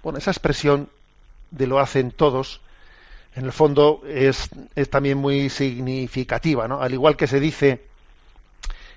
Bueno, 0.01 0.17
esa 0.17 0.31
expresión 0.31 0.89
de 1.51 1.67
lo 1.67 1.79
hacen 1.79 2.11
todos, 2.11 2.61
en 3.35 3.45
el 3.45 3.51
fondo 3.51 4.01
es, 4.07 4.49
es 4.75 4.89
también 4.89 5.17
muy 5.17 5.49
significativa, 5.49 6.67
¿no? 6.67 6.81
Al 6.81 6.93
igual 6.93 7.17
que 7.17 7.27
se 7.27 7.39
dice 7.39 7.81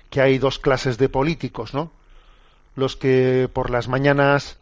que 0.09 0.21
hay 0.21 0.37
dos 0.37 0.59
clases 0.59 0.97
de 0.97 1.09
políticos, 1.09 1.73
¿no? 1.73 1.91
Los 2.75 2.95
que 2.95 3.49
por 3.51 3.69
las 3.69 3.87
mañanas 3.87 4.57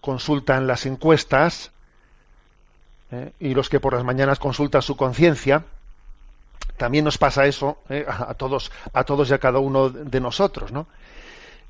consultan 0.00 0.66
las 0.66 0.84
encuestas 0.84 1.70
¿eh? 3.10 3.32
y 3.40 3.54
los 3.54 3.70
que 3.70 3.80
por 3.80 3.94
las 3.94 4.04
mañanas 4.04 4.38
consultan 4.38 4.82
su 4.82 4.96
conciencia, 4.96 5.64
también 6.76 7.06
nos 7.06 7.16
pasa 7.16 7.46
eso 7.46 7.78
¿eh? 7.88 8.04
a, 8.08 8.34
todos, 8.34 8.70
a 8.92 9.04
todos 9.04 9.30
y 9.30 9.32
a 9.32 9.38
cada 9.38 9.58
uno 9.58 9.88
de 9.88 10.20
nosotros, 10.20 10.72
¿no? 10.72 10.86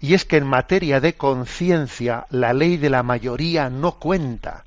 Y 0.01 0.15
es 0.15 0.25
que 0.25 0.37
en 0.37 0.47
materia 0.47 1.01
de 1.01 1.15
conciencia 1.15 2.27
la 2.31 2.53
ley 2.53 2.77
de 2.77 2.91
la 2.91 3.05
mayoría 3.05 3.71
no 3.71 3.93
cuenta. 3.93 4.65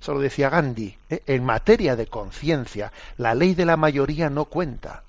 Eso 0.00 0.14
lo 0.14 0.20
decía 0.20 0.50
Gandhi. 0.50 0.96
¿eh? 1.10 1.22
En 1.26 1.44
materia 1.44 1.96
de 1.96 2.06
conciencia 2.06 2.92
la 3.16 3.34
ley 3.34 3.54
de 3.54 3.64
la 3.64 3.76
mayoría 3.76 4.30
no 4.30 4.46
cuenta. 4.46 5.02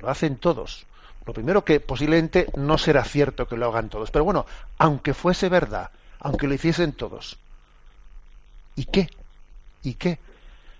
Lo 0.00 0.10
hacen 0.10 0.36
todos. 0.36 0.86
Lo 1.26 1.32
primero 1.32 1.64
que 1.64 1.80
posiblemente 1.80 2.46
no 2.56 2.78
será 2.78 3.04
cierto 3.04 3.46
que 3.46 3.56
lo 3.56 3.66
hagan 3.66 3.90
todos. 3.90 4.10
Pero 4.10 4.24
bueno, 4.24 4.46
aunque 4.78 5.14
fuese 5.14 5.48
verdad, 5.48 5.90
aunque 6.20 6.46
lo 6.46 6.54
hiciesen 6.54 6.92
todos. 6.92 7.38
¿Y 8.76 8.84
qué? 8.86 9.10
¿Y 9.82 9.94
qué? 9.94 10.18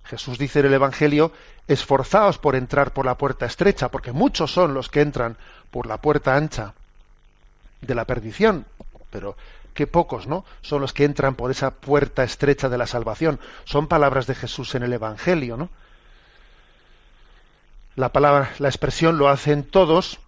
Jesús 0.05 0.39
dice 0.39 0.61
en 0.61 0.67
el 0.67 0.75
Evangelio, 0.75 1.33
esforzaos 1.67 2.39
por 2.39 2.57
entrar 2.57 2.93
por 2.93 3.05
la 3.05 3.19
puerta 3.19 3.45
estrecha, 3.45 3.91
porque 3.91 4.13
muchos 4.13 4.51
son 4.51 4.73
los 4.73 4.89
que 4.89 5.03
entran 5.03 5.37
por 5.71 5.87
la 5.87 5.99
puerta 5.99 6.35
ancha 6.35 6.73
de 7.83 7.95
la 7.95 8.07
perdición, 8.07 8.65
pero 9.11 9.37
qué 9.79 9.87
pocos, 9.87 10.27
¿no? 10.27 10.45
Son 10.61 10.81
los 10.81 10.93
que 10.93 11.05
entran 11.05 11.37
por 11.37 11.53
esa 11.53 11.71
puerta 11.71 12.25
estrecha 12.25 12.69
de 12.69 12.79
la 12.79 12.89
salvación. 12.89 13.39
Son 13.63 13.87
palabras 13.87 14.27
de 14.27 14.35
Jesús 14.35 14.75
en 14.75 14.83
el 14.83 14.93
Evangelio, 14.93 15.57
¿no? 15.57 15.71
La 17.95 18.13
palabra, 18.13 18.51
la 18.59 18.67
expresión 18.67 19.19
lo 19.19 19.29
hacen 19.29 19.63
todos, 19.63 20.19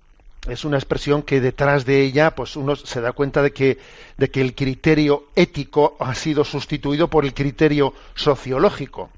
es 0.47 0.65
una 0.65 0.77
expresión 0.77 1.25
que 1.25 1.41
detrás 1.41 1.85
de 1.85 2.01
ella 2.01 2.37
pues 2.37 2.55
uno 2.55 2.77
se 2.77 3.01
da 3.01 3.11
cuenta 3.11 3.43
de 3.43 3.53
que, 3.53 3.79
de 4.19 4.31
que 4.31 4.41
el 4.41 4.55
criterio 4.55 5.25
ético 5.35 5.97
ha 5.99 6.15
sido 6.15 6.45
sustituido 6.45 7.09
por 7.09 7.25
el 7.25 7.35
criterio 7.35 7.93
sociológico. 8.15 9.11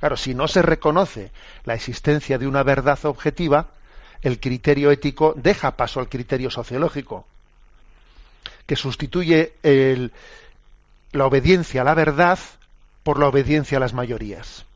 Claro, 0.00 0.18
si 0.18 0.34
no 0.34 0.48
se 0.48 0.60
reconoce 0.60 1.32
la 1.64 1.72
existencia 1.72 2.36
de 2.36 2.46
una 2.46 2.62
verdad 2.62 2.98
objetiva, 3.06 3.68
el 4.20 4.38
criterio 4.38 4.90
ético 4.90 5.32
deja 5.34 5.78
paso 5.78 5.98
al 5.98 6.10
criterio 6.10 6.50
sociológico, 6.50 7.26
que 8.68 8.76
sustituye 8.76 9.54
la 11.12 11.24
obediencia 11.26 11.80
a 11.80 11.84
la 11.84 11.94
verdad 11.94 12.38
por 13.02 13.18
la 13.18 13.26
obediencia 13.26 13.78
a 13.78 13.80
las 13.80 13.94
mayorías. 13.94 14.66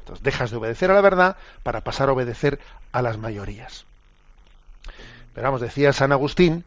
Entonces 0.00 0.24
dejas 0.24 0.50
de 0.50 0.56
obedecer 0.56 0.90
a 0.90 0.94
la 0.94 1.00
verdad 1.00 1.36
para 1.62 1.82
pasar 1.82 2.08
a 2.08 2.12
obedecer 2.12 2.58
a 2.90 3.02
las 3.02 3.18
mayorías. 3.18 3.84
Pero 5.32 5.46
vamos, 5.46 5.60
decía 5.60 5.92
San 5.92 6.10
Agustín 6.10 6.64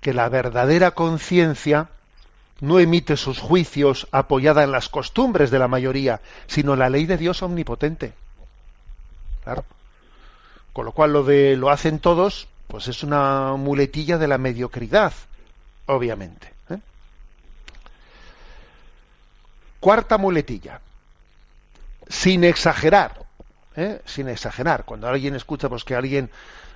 que 0.00 0.14
la 0.14 0.26
verdadera 0.30 0.92
conciencia 0.92 1.88
no 2.60 2.78
emite 2.78 3.18
sus 3.18 3.40
juicios 3.40 4.08
apoyada 4.12 4.62
en 4.62 4.72
las 4.72 4.88
costumbres 4.88 5.50
de 5.50 5.58
la 5.58 5.68
mayoría, 5.68 6.22
sino 6.46 6.72
en 6.72 6.78
la 6.78 6.88
ley 6.88 7.04
de 7.04 7.18
Dios 7.18 7.42
omnipotente. 7.42 8.14
Claro. 9.44 9.66
Con 10.72 10.86
lo 10.86 10.92
cual 10.92 11.12
lo 11.12 11.24
de 11.24 11.56
lo 11.56 11.68
hacen 11.68 11.98
todos, 11.98 12.48
pues 12.70 12.86
es 12.86 13.02
una 13.02 13.56
muletilla 13.56 14.16
de 14.16 14.28
la 14.28 14.38
mediocridad, 14.38 15.12
obviamente. 15.86 16.52
¿eh? 16.70 16.78
Cuarta 19.80 20.16
muletilla. 20.18 20.80
Sin 22.08 22.44
exagerar. 22.44 23.24
¿eh? 23.76 24.00
Sin 24.06 24.28
exagerar. 24.28 24.84
Cuando 24.84 25.08
alguien 25.08 25.34
escucha 25.34 25.68
pues 25.68 25.84
que 25.84 25.96
alguien 25.96 26.30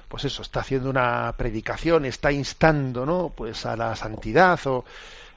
pues 0.08 0.24
eso, 0.24 0.42
está 0.42 0.60
haciendo 0.60 0.90
una 0.90 1.32
predicación, 1.36 2.04
está 2.04 2.30
instando, 2.30 3.06
¿no? 3.06 3.32
Pues 3.34 3.64
a 3.66 3.76
la 3.76 3.96
santidad 3.96 4.60
o 4.66 4.84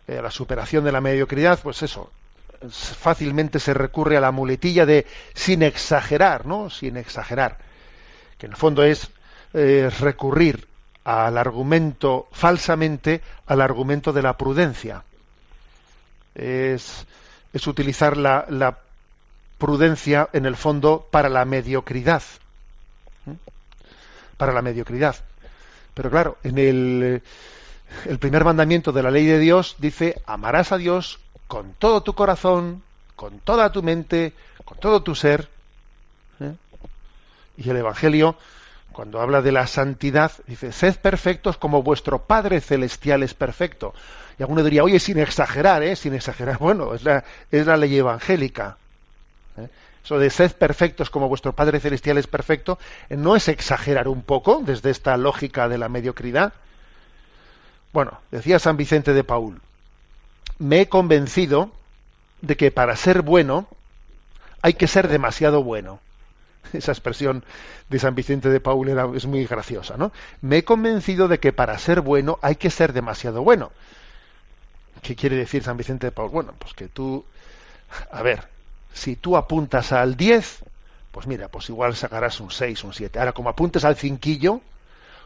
eh, 0.08 0.18
a 0.18 0.22
la 0.22 0.30
superación 0.30 0.84
de 0.84 0.92
la 0.92 1.02
mediocridad, 1.02 1.60
pues 1.64 1.82
eso, 1.84 2.12
fácilmente 2.70 3.60
se 3.60 3.74
recurre 3.74 4.18
a 4.18 4.22
la 4.22 4.32
muletilla 4.32 4.86
de 4.86 5.08
sin 5.34 5.64
exagerar, 5.64 6.46
¿no? 6.46 6.70
Sin 6.70 6.98
exagerar, 6.98 7.58
que 8.38 8.46
en 8.46 8.52
el 8.52 8.58
fondo 8.58 8.84
es 8.84 9.10
eh, 9.60 9.90
recurrir 9.90 10.68
al 11.04 11.38
argumento 11.38 12.28
falsamente 12.32 13.22
al 13.48 13.62
argumento 13.62 14.14
de 14.14 14.22
la 14.22 14.38
prudencia. 14.38 15.04
Es, 16.36 17.08
es 17.54 17.66
utilizar 17.66 18.18
la, 18.18 18.46
la, 18.50 18.78
prudencia 19.58 20.30
en 20.34 20.46
el 20.46 20.56
fondo 20.56 21.08
para 21.10 21.30
la 21.30 21.44
mediocridad. 21.46 22.22
para 24.38 24.54
la 24.54 24.62
mediocridad. 24.62 25.16
Pero 25.96 26.12
claro, 26.12 26.38
en 26.44 26.60
el, 26.60 27.24
el 28.06 28.20
primer 28.20 28.46
mandamiento 28.46 28.92
de 28.92 29.02
la 29.02 29.10
ley 29.10 29.26
de 29.26 29.40
Dios 29.40 29.78
dice, 29.80 30.22
amarás 30.28 30.72
a 30.72 30.78
Dios 30.78 31.20
con 31.48 31.74
todo 31.74 32.04
tu 32.04 32.14
corazón, 32.14 32.84
con 33.16 33.40
toda 33.40 33.72
tu 33.72 33.82
mente, 33.82 34.34
con 34.64 34.78
todo 34.78 35.02
tu 35.02 35.16
ser. 35.16 35.50
¿eh? 36.40 36.54
Y 37.58 37.70
el 37.70 37.78
Evangelio, 37.78 38.38
cuando 38.98 39.22
habla 39.22 39.44
de 39.44 39.51
la 39.51 39.68
santidad, 39.68 40.32
dice, 40.48 40.72
sed 40.72 40.96
perfectos 40.96 41.56
como 41.58 41.84
vuestro 41.84 42.24
Padre 42.24 42.62
Celestial 42.62 43.22
es 43.22 43.36
perfecto. 43.36 43.94
Y 44.39 44.42
alguno 44.42 44.63
diría, 44.63 44.84
oye, 44.84 45.00
sin 45.00 45.20
exagerar, 45.20 45.84
¿eh? 45.84 45.96
Sin 45.96 46.16
exagerar. 46.16 46.58
Bueno, 46.60 46.96
es 46.96 47.04
la, 47.04 47.24
es 47.51 47.68
la 47.68 47.77
ley 47.77 47.96
evangélica. 47.96 48.77
¿eh? 49.56 49.68
Eso 50.04 50.18
de 50.18 50.32
sed 50.32 50.51
perfectos 50.54 51.12
como 51.12 51.30
vuestro 51.30 51.54
Padre 51.54 51.80
Celestial 51.80 52.18
es 52.18 52.25
perfecto, 52.25 52.80
no 53.10 53.36
es 53.36 53.50
exagerar 53.50 54.08
un 54.08 54.24
poco 54.24 54.63
desde 54.66 54.89
esta 54.89 55.16
lógica 55.16 55.70
de 55.70 55.77
la 55.77 55.89
mediocridad. 55.89 56.54
Bueno, 57.94 58.20
decía 58.32 58.58
San 58.58 58.77
Vicente 58.77 59.13
de 59.13 59.24
Paul, 59.24 59.62
me 60.58 60.82
he 60.82 60.89
convencido 60.89 61.70
de 62.42 62.58
que 62.58 62.72
para 62.72 62.96
ser 62.96 63.22
bueno 63.22 63.68
hay 64.63 64.74
que 64.74 64.88
ser 64.88 65.08
demasiado 65.08 65.62
bueno. 65.62 66.00
Esa 66.74 66.92
expresión 66.92 67.44
de 67.90 68.00
San 68.00 68.16
Vicente 68.16 68.50
de 68.50 68.60
Paul 68.60 68.90
era, 68.90 69.08
es 69.16 69.26
muy 69.26 69.46
graciosa, 69.46 69.98
¿no? 69.98 70.12
Me 70.42 70.58
he 70.58 70.64
convencido 70.64 71.28
de 71.28 71.40
que 71.40 71.54
para 71.54 71.78
ser 71.78 72.02
bueno 72.02 72.40
hay 72.42 72.56
que 72.56 72.70
ser 72.70 72.94
demasiado 72.94 73.44
bueno. 73.44 73.72
¿Qué 75.02 75.16
quiere 75.16 75.36
decir 75.36 75.64
San 75.64 75.78
Vicente 75.78 76.08
de 76.08 76.12
Paul? 76.12 76.30
Bueno, 76.30 76.54
pues 76.58 76.74
que 76.74 76.88
tú, 76.88 77.24
a 78.12 78.22
ver, 78.22 78.48
si 78.94 79.16
tú 79.16 79.38
apuntas 79.38 79.92
al 79.92 80.18
10, 80.18 80.64
pues 81.12 81.28
mira, 81.28 81.48
pues 81.48 81.70
igual 81.70 81.96
sacarás 81.96 82.40
un 82.40 82.52
6, 82.52 82.84
un 82.84 82.94
7. 82.94 83.20
Ahora, 83.20 83.34
como 83.34 83.50
apuntes 83.50 83.86
al 83.86 83.96
cinquillo, 83.96 84.62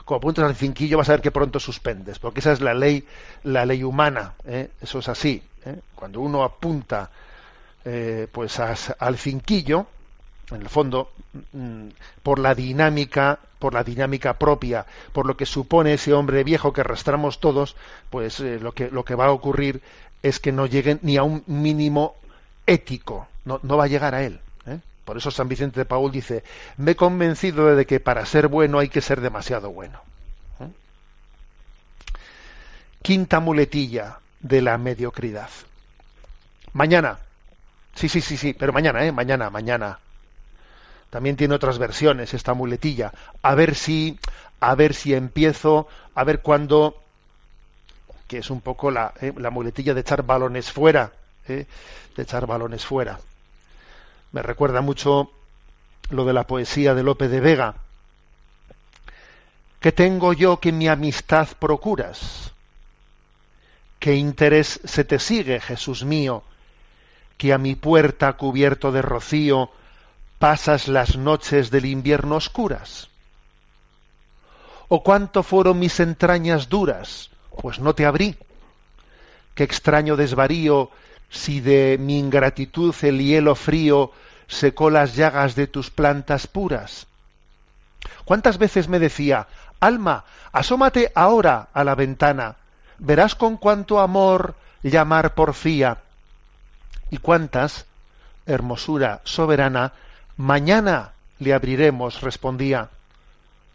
como 0.05 0.17
apuntes 0.17 0.43
al 0.43 0.55
cinquillo 0.55 0.97
vas 0.97 1.09
a 1.09 1.13
ver 1.13 1.21
que 1.21 1.31
pronto 1.31 1.59
suspendes, 1.59 2.19
porque 2.19 2.39
esa 2.39 2.51
es 2.51 2.61
la 2.61 2.73
ley, 2.73 3.05
la 3.43 3.65
ley 3.65 3.83
humana, 3.83 4.33
¿eh? 4.45 4.69
eso 4.81 4.99
es 4.99 5.09
así. 5.09 5.41
¿eh? 5.65 5.79
Cuando 5.95 6.21
uno 6.21 6.43
apunta 6.43 7.09
eh, 7.85 8.27
pues 8.31 8.59
al 8.59 9.17
cinquillo, 9.17 9.87
en 10.51 10.61
el 10.61 10.69
fondo, 10.69 11.11
mm, 11.53 11.87
por 12.23 12.39
la 12.39 12.55
dinámica, 12.55 13.39
por 13.59 13.73
la 13.73 13.83
dinámica 13.83 14.33
propia, 14.33 14.85
por 15.13 15.25
lo 15.25 15.37
que 15.37 15.45
supone 15.45 15.93
ese 15.93 16.13
hombre 16.13 16.43
viejo 16.43 16.73
que 16.73 16.81
arrastramos 16.81 17.39
todos, 17.39 17.75
pues 18.09 18.39
lo 18.39 18.73
que 18.73 18.89
lo 18.89 19.05
que 19.05 19.15
va 19.15 19.25
a 19.25 19.31
ocurrir 19.31 19.81
es 20.23 20.39
que 20.39 20.51
no 20.51 20.65
lleguen 20.65 20.99
ni 21.01 21.17
a 21.17 21.23
un 21.23 21.43
mínimo 21.47 22.15
ético, 22.65 23.27
no, 23.45 23.59
no 23.63 23.77
va 23.77 23.85
a 23.85 23.87
llegar 23.87 24.15
a 24.15 24.23
él. 24.23 24.39
¿eh? 24.65 24.79
Por 25.05 25.17
eso 25.17 25.31
San 25.31 25.47
Vicente 25.47 25.79
de 25.79 25.85
Paul 25.85 26.11
dice, 26.11 26.43
me 26.77 26.91
he 26.91 26.95
convencido 26.95 27.75
de 27.75 27.85
que 27.85 27.99
para 27.99 28.25
ser 28.25 28.47
bueno 28.47 28.79
hay 28.79 28.89
que 28.89 29.01
ser 29.01 29.21
demasiado 29.21 29.71
bueno. 29.71 29.99
¿eh? 30.59 30.67
Quinta 33.01 33.39
muletilla 33.39 34.19
de 34.39 34.61
la 34.61 34.77
mediocridad. 34.77 35.49
Mañana. 36.73 37.19
Sí, 37.95 38.07
sí, 38.07 38.21
sí, 38.21 38.37
sí, 38.37 38.53
pero 38.53 38.71
mañana, 38.71 39.05
¿eh? 39.05 39.11
Mañana, 39.11 39.49
mañana. 39.49 39.99
También 41.11 41.35
tiene 41.35 41.53
otras 41.53 41.77
versiones 41.77 42.33
esta 42.33 42.53
muletilla. 42.55 43.11
A 43.43 43.53
ver 43.53 43.75
si, 43.75 44.17
a 44.61 44.73
ver 44.75 44.95
si 44.95 45.13
empiezo, 45.13 45.87
a 46.15 46.23
ver 46.23 46.41
cuándo, 46.41 46.95
que 48.27 48.39
es 48.39 48.49
un 48.49 48.61
poco 48.61 48.89
la, 48.89 49.13
¿eh? 49.21 49.33
la 49.37 49.49
muletilla 49.49 49.93
de 49.93 50.01
echar 50.01 50.23
balones 50.23 50.71
fuera, 50.71 51.11
¿eh? 51.49 51.67
de 52.15 52.23
echar 52.23 52.47
balones 52.47 52.85
fuera. 52.85 53.19
Me 54.31 54.41
recuerda 54.41 54.79
mucho 54.79 55.29
lo 56.09 56.23
de 56.23 56.31
la 56.31 56.47
poesía 56.47 56.95
de 56.95 57.03
Lope 57.03 57.27
de 57.27 57.41
Vega. 57.41 57.75
¿Qué 59.81 59.91
tengo 59.91 60.31
yo 60.31 60.61
que 60.61 60.71
mi 60.71 60.87
amistad 60.87 61.49
procuras? 61.59 62.51
¿Qué 63.99 64.15
interés 64.15 64.79
se 64.85 65.03
te 65.03 65.19
sigue, 65.19 65.59
Jesús 65.59 66.05
mío, 66.05 66.43
que 67.37 67.51
a 67.51 67.57
mi 67.57 67.75
puerta 67.75 68.31
cubierto 68.33 68.93
de 68.93 69.01
rocío 69.01 69.71
pasas 70.41 70.87
las 70.87 71.17
noches 71.17 71.69
del 71.69 71.85
invierno 71.85 72.35
oscuras? 72.35 73.09
¿O 74.87 75.03
cuánto 75.03 75.43
fueron 75.43 75.77
mis 75.77 75.99
entrañas 75.99 76.67
duras? 76.67 77.29
Pues 77.61 77.77
no 77.77 77.93
te 77.93 78.07
abrí. 78.07 78.35
Qué 79.53 79.63
extraño 79.63 80.15
desvarío 80.15 80.89
si 81.29 81.61
de 81.61 81.97
mi 81.99 82.17
ingratitud 82.17 82.95
el 83.03 83.19
hielo 83.19 83.53
frío 83.53 84.11
secó 84.47 84.89
las 84.89 85.15
llagas 85.15 85.53
de 85.53 85.67
tus 85.67 85.91
plantas 85.91 86.47
puras? 86.47 87.05
¿Cuántas 88.25 88.57
veces 88.57 88.87
me 88.87 88.97
decía, 88.97 89.47
Alma, 89.79 90.25
asómate 90.51 91.11
ahora 91.13 91.67
a 91.71 91.83
la 91.83 91.93
ventana, 91.93 92.55
verás 92.97 93.35
con 93.35 93.57
cuánto 93.57 93.99
amor 93.99 94.55
llamar 94.81 95.35
porfía? 95.35 95.99
¿Y 97.11 97.17
cuántas, 97.17 97.85
hermosura 98.47 99.21
soberana, 99.23 99.93
mañana 100.41 101.13
le 101.39 101.53
abriremos? 101.53 102.21
respondía. 102.21 102.89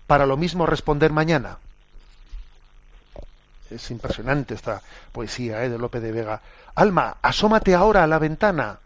Para 0.06 0.26
lo 0.26 0.36
mismo 0.36 0.66
responder 0.66 1.12
mañana. 1.12 1.58
Es 3.70 3.90
impresionante 3.90 4.54
esta 4.54 4.82
poesía 5.12 5.64
¿eh? 5.64 5.68
de 5.68 5.78
Lope 5.78 6.00
de 6.00 6.12
Vega. 6.12 6.40
Alma, 6.74 7.16
asómate 7.22 7.74
ahora 7.74 8.04
a 8.04 8.06
la 8.06 8.18
ventana. 8.18 8.78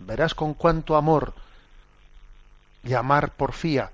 Verás 0.00 0.34
con 0.34 0.54
cuánto 0.54 0.96
amor 0.96 1.34
llamar 2.84 3.30
porfía. 3.30 3.90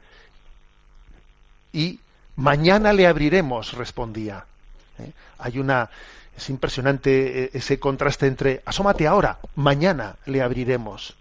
Y 1.73 2.01
mañana 2.37 2.93
le 2.93 3.07
abriremos, 3.07 3.73
respondía. 3.73 4.45
¿Eh? 4.99 5.13
Hay 5.39 5.59
una. 5.59 5.91
Es 6.37 6.51
impresionante 6.51 7.45
eh, 7.45 7.51
ese 7.55 7.79
contraste 7.79 8.27
entre 8.27 8.63
asómate 8.65 9.07
ahora, 9.07 9.39
mañana 9.55 10.17
le 10.27 10.43
abriremos. 10.43 11.15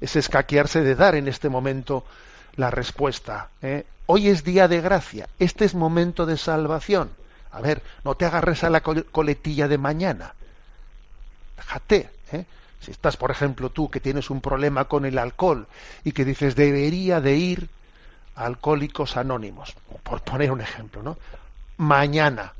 Es 0.00 0.16
escaquearse 0.16 0.82
de 0.82 0.94
dar 0.94 1.14
en 1.14 1.28
este 1.28 1.48
momento 1.48 2.04
la 2.56 2.70
respuesta. 2.70 3.48
¿eh? 3.62 3.84
Hoy 4.06 4.28
es 4.28 4.44
día 4.44 4.68
de 4.68 4.80
gracia, 4.80 5.28
este 5.38 5.64
es 5.64 5.74
momento 5.74 6.26
de 6.26 6.36
salvación. 6.36 7.10
A 7.50 7.60
ver, 7.60 7.82
no 8.04 8.14
te 8.14 8.24
agarres 8.24 8.64
a 8.64 8.70
la 8.70 8.80
coletilla 8.80 9.68
de 9.68 9.78
mañana 9.78 10.34
déjate. 11.64 12.10
¿eh? 12.32 12.44
Si 12.80 12.90
estás, 12.90 13.16
por 13.16 13.30
ejemplo, 13.30 13.70
tú 13.70 13.90
que 13.90 14.00
tienes 14.00 14.30
un 14.30 14.40
problema 14.40 14.84
con 14.86 15.04
el 15.04 15.18
alcohol 15.18 15.66
y 16.04 16.12
que 16.12 16.24
dices 16.24 16.54
debería 16.54 17.20
de 17.20 17.36
ir 17.36 17.68
a 18.36 18.44
Alcohólicos 18.46 19.16
Anónimos, 19.16 19.74
por 20.02 20.20
poner 20.22 20.50
un 20.50 20.60
ejemplo, 20.60 21.02
¿no? 21.02 21.16
Mañana, 21.76 22.52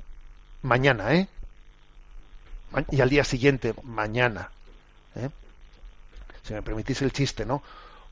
mañana, 0.62 1.14
¿eh? 1.14 1.28
Y 2.90 3.00
al 3.00 3.10
día 3.10 3.24
siguiente, 3.24 3.74
mañana. 3.82 4.50
Si 6.44 6.52
me 6.52 6.62
permitís 6.62 7.00
el 7.02 7.12
chiste, 7.12 7.46
¿no? 7.46 7.62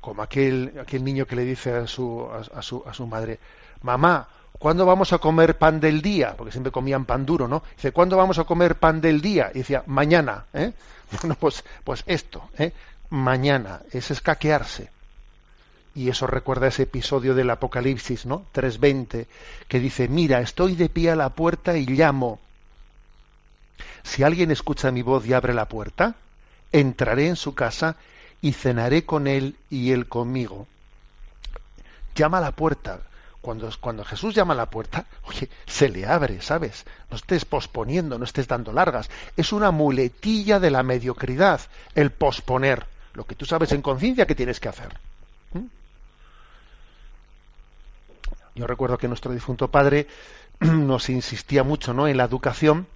Como 0.01 0.23
aquel, 0.23 0.73
aquel 0.81 1.05
niño 1.05 1.27
que 1.27 1.37
le 1.37 1.45
dice 1.45 1.75
a 1.75 1.87
su, 1.87 2.27
a 2.33 2.63
su, 2.63 2.83
a 2.87 2.95
su 2.95 3.07
madre, 3.07 3.39
mamá, 3.83 4.27
¿cuándo 4.59 4.87
vamos 4.87 5.13
a 5.13 5.19
comer 5.19 5.59
pan 5.59 5.81
del 5.81 6.03
día? 6.03 6.35
Porque 6.37 6.51
siempre 6.51 6.73
comían 6.73 7.05
pan 7.05 7.27
duro, 7.27 7.47
¿no? 7.47 7.63
Dice, 7.77 7.93
¿cuándo 7.93 8.17
vamos 8.17 8.39
a 8.39 8.45
comer 8.45 8.77
pan 8.77 9.01
del 9.01 9.21
día? 9.21 9.51
Y 9.55 9.59
decía, 9.59 9.83
mañana, 9.87 10.47
¿eh? 10.55 10.73
Bueno, 11.21 11.37
pues, 11.39 11.63
pues 11.85 12.03
esto, 12.07 12.49
¿eh? 12.59 12.73
Mañana, 13.11 13.83
es 13.93 14.11
escaquearse. 14.11 14.91
Y 15.95 16.09
eso 16.09 16.27
recuerda 16.27 16.69
ese 16.69 16.85
episodio 16.85 17.35
del 17.35 17.51
Apocalipsis, 17.51 18.25
¿no? 18.25 18.47
3.20, 18.55 19.27
que 19.69 19.79
dice, 19.79 20.09
mira, 20.09 20.41
estoy 20.41 20.75
de 20.75 20.89
pie 20.89 21.11
a 21.11 21.17
la 21.17 21.29
puerta 21.29 21.77
y 21.77 21.85
llamo. 21.85 22.41
Si 24.03 24.23
alguien 24.23 24.51
escucha 24.51 24.91
mi 24.91 25.03
voz 25.03 25.27
y 25.27 25.35
abre 25.35 25.53
la 25.53 25.67
puerta, 25.67 26.15
entraré 26.73 27.29
en 27.29 27.37
su 27.37 27.55
casa 27.55 27.97
y 28.43 28.53
cenaré 28.53 29.07
con 29.07 29.27
él 29.27 29.57
y 29.71 29.93
él 29.93 30.09
conmigo. 30.09 30.67
Llama 32.15 32.39
a 32.39 32.43
la 32.43 32.53
puerta, 32.53 33.01
cuando, 33.41 33.71
cuando 33.81 34.05
Jesús 34.05 34.35
llama 34.35 34.53
a 34.53 34.57
la 34.57 34.67
puerta, 34.67 35.07
oye, 35.25 35.49
se 35.67 35.89
le 35.89 36.05
abre, 36.05 36.43
¿sabes? 36.43 36.85
No 37.11 37.17
estés 37.17 37.45
posponiendo, 37.45 38.19
no 38.19 38.25
estés 38.25 38.49
dando 38.49 38.73
largas. 38.73 39.09
Es 39.37 39.53
una 39.53 39.71
muletilla 39.71 40.61
de 40.61 40.71
la 40.71 40.83
mediocridad 40.83 41.61
el 41.95 42.11
posponer 42.11 42.87
lo 43.15 43.25
que 43.25 43.35
tú 43.35 43.45
sabes 43.45 43.73
en 43.73 43.83
conciencia 43.83 44.27
que 44.27 44.35
tienes 44.35 44.61
que 44.61 44.69
hacer. 44.69 44.99
¿Mm? 45.53 45.67
Yo 48.55 48.67
recuerdo 48.67 48.99
que 48.99 49.09
nuestro 49.09 49.33
difunto 49.33 49.69
padre 49.69 50.07
nos 50.61 51.09
insistía 51.09 51.63
mucho 51.63 51.95
¿no? 51.95 52.09
en 52.09 52.17
la 52.17 52.25
educación, 52.25 52.87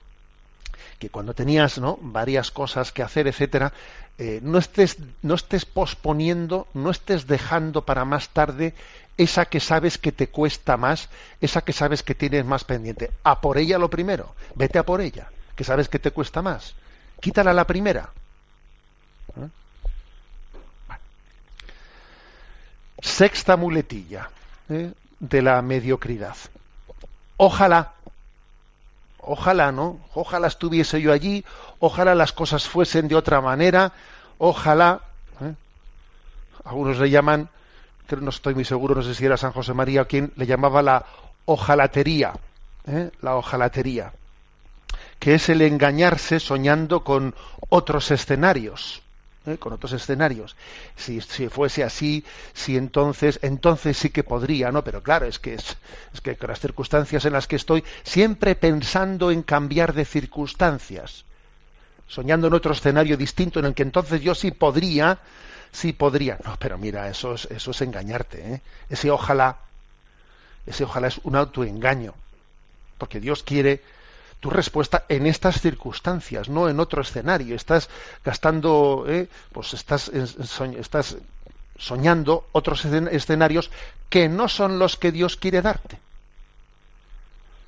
que 0.99 1.11
cuando 1.11 1.35
tenías 1.35 1.79
¿no? 1.79 1.99
varias 2.01 2.51
cosas 2.51 2.93
que 2.93 3.03
hacer, 3.03 3.27
etcétera, 3.27 3.73
eh, 4.19 4.41
no, 4.43 4.59
estés, 4.59 4.99
no 5.23 5.35
estés 5.35 5.65
posponiendo, 5.65 6.67
no 6.75 6.91
estés 6.91 7.27
dejando 7.27 7.83
para 7.83 8.05
más 8.05 8.29
tarde 8.31 8.75
esa 9.17 9.47
que 9.47 9.61
sabes 9.61 9.99
que 9.99 10.13
te 10.13 10.29
cuesta 10.29 10.77
más, 10.77 11.09
esa 11.41 11.63
que 11.63 11.73
sabes 11.73 12.03
que 12.03 12.15
tienes 12.15 12.45
más 12.45 12.65
pendiente. 12.65 13.11
A 13.25 13.41
por 13.41 13.59
ella 13.59 13.79
lo 13.79 13.89
primero, 13.89 14.35
vete 14.55 14.79
a 14.79 14.85
por 14.85 15.01
ella, 15.01 15.31
que 15.55 15.65
sabes 15.65 15.89
que 15.89 15.99
te 15.99 16.11
cuesta 16.11 16.43
más. 16.43 16.75
Quítala 17.21 17.53
la 17.53 17.67
primera. 17.67 18.11
¿Eh? 19.37 19.49
Sexta 23.01 23.57
muletilla. 23.57 24.31
¿eh? 24.69 24.93
de 25.21 25.43
la 25.43 25.63
mediocridad. 25.63 26.37
Ojalá, 27.37 27.93
ojalá, 29.27 29.73
¿no? 29.73 29.99
Ojalá 30.15 30.47
estuviese 30.47 31.01
yo 31.01 31.13
allí, 31.13 31.45
ojalá 31.81 32.15
las 32.15 32.33
cosas 32.33 32.67
fuesen 32.67 33.09
de 33.09 33.17
otra 33.17 33.41
manera, 33.41 33.93
ojalá. 34.39 35.01
¿eh? 35.43 35.55
Algunos 36.65 36.99
le 36.99 37.11
llaman, 37.11 37.49
no 38.21 38.31
estoy 38.31 38.55
muy 38.55 38.65
seguro, 38.65 38.95
no 38.95 39.03
sé 39.03 39.15
si 39.15 39.27
era 39.27 39.37
San 39.37 39.53
José 39.53 39.75
María 39.75 40.05
quien 40.05 40.33
le 40.37 40.47
llamaba 40.47 40.81
la 40.81 41.05
ojalatería, 41.45 42.33
¿eh? 42.87 43.11
la 43.21 43.37
ojalatería, 43.37 44.13
que 45.19 45.35
es 45.35 45.49
el 45.49 45.63
engañarse 45.63 46.41
soñando 46.41 47.05
con 47.05 47.35
otros 47.69 48.11
escenarios. 48.11 49.03
¿Eh? 49.47 49.59
con 49.59 49.73
otros 49.73 49.93
escenarios. 49.93 50.57
Si, 50.97 51.21
fuese 51.49 51.85
así, 51.85 52.25
si 52.55 52.77
entonces, 52.77 53.39
entonces 53.43 53.97
sí 53.97 54.11
que 54.11 54.25
podría, 54.25 54.71
¿no? 54.73 54.83
Pero 54.85 55.03
claro, 55.03 55.27
es 55.27 55.39
que 55.39 55.55
es, 55.55 55.77
es 56.13 56.21
que 56.21 56.37
con 56.37 56.51
las 56.51 56.61
circunstancias 56.61 57.25
en 57.25 57.33
las 57.33 57.47
que 57.47 57.57
estoy, 57.57 57.85
siempre 58.03 58.55
pensando 58.55 59.31
en 59.31 59.43
cambiar 59.43 59.95
de 59.95 60.05
circunstancias, 60.05 61.25
soñando 62.09 62.47
en 62.47 62.55
otro 62.55 62.73
escenario 62.73 63.17
distinto 63.17 63.59
en 63.59 63.67
el 63.67 63.75
que 63.75 63.83
entonces 63.83 64.21
yo 64.21 64.35
sí 64.35 64.51
podría, 64.51 65.19
sí 65.73 65.93
podría. 65.93 66.39
No, 66.45 66.57
pero 66.59 66.79
mira, 66.79 67.09
eso 67.09 67.35
es, 67.35 67.47
eso 67.51 67.71
es 67.71 67.81
engañarte, 67.81 68.55
¿eh? 68.55 68.61
Ese 68.89 69.11
ojalá, 69.11 69.59
ese 70.67 70.85
ojalá 70.85 71.09
es 71.09 71.19
un 71.25 71.37
autoengaño, 71.37 72.15
porque 72.99 73.21
Dios 73.21 73.43
quiere 73.43 73.83
tu 74.41 74.51
respuesta 74.51 75.05
en 75.09 75.27
estas 75.27 75.61
circunstancias, 75.61 76.49
no 76.49 76.69
en 76.69 76.81
otro 76.81 77.03
escenario. 77.03 77.57
Estás 77.57 77.89
gastando, 78.25 79.05
¿eh? 79.09 79.29
pues 79.53 79.75
estás, 79.75 80.09
estás 80.09 81.17
soñando 81.79 82.47
otros 82.53 82.85
escenarios 82.85 83.71
que 84.09 84.29
no 84.29 84.49
son 84.49 84.79
los 84.79 84.97
que 84.97 85.13
Dios 85.13 85.37
quiere 85.37 85.63
darte. 85.63 85.99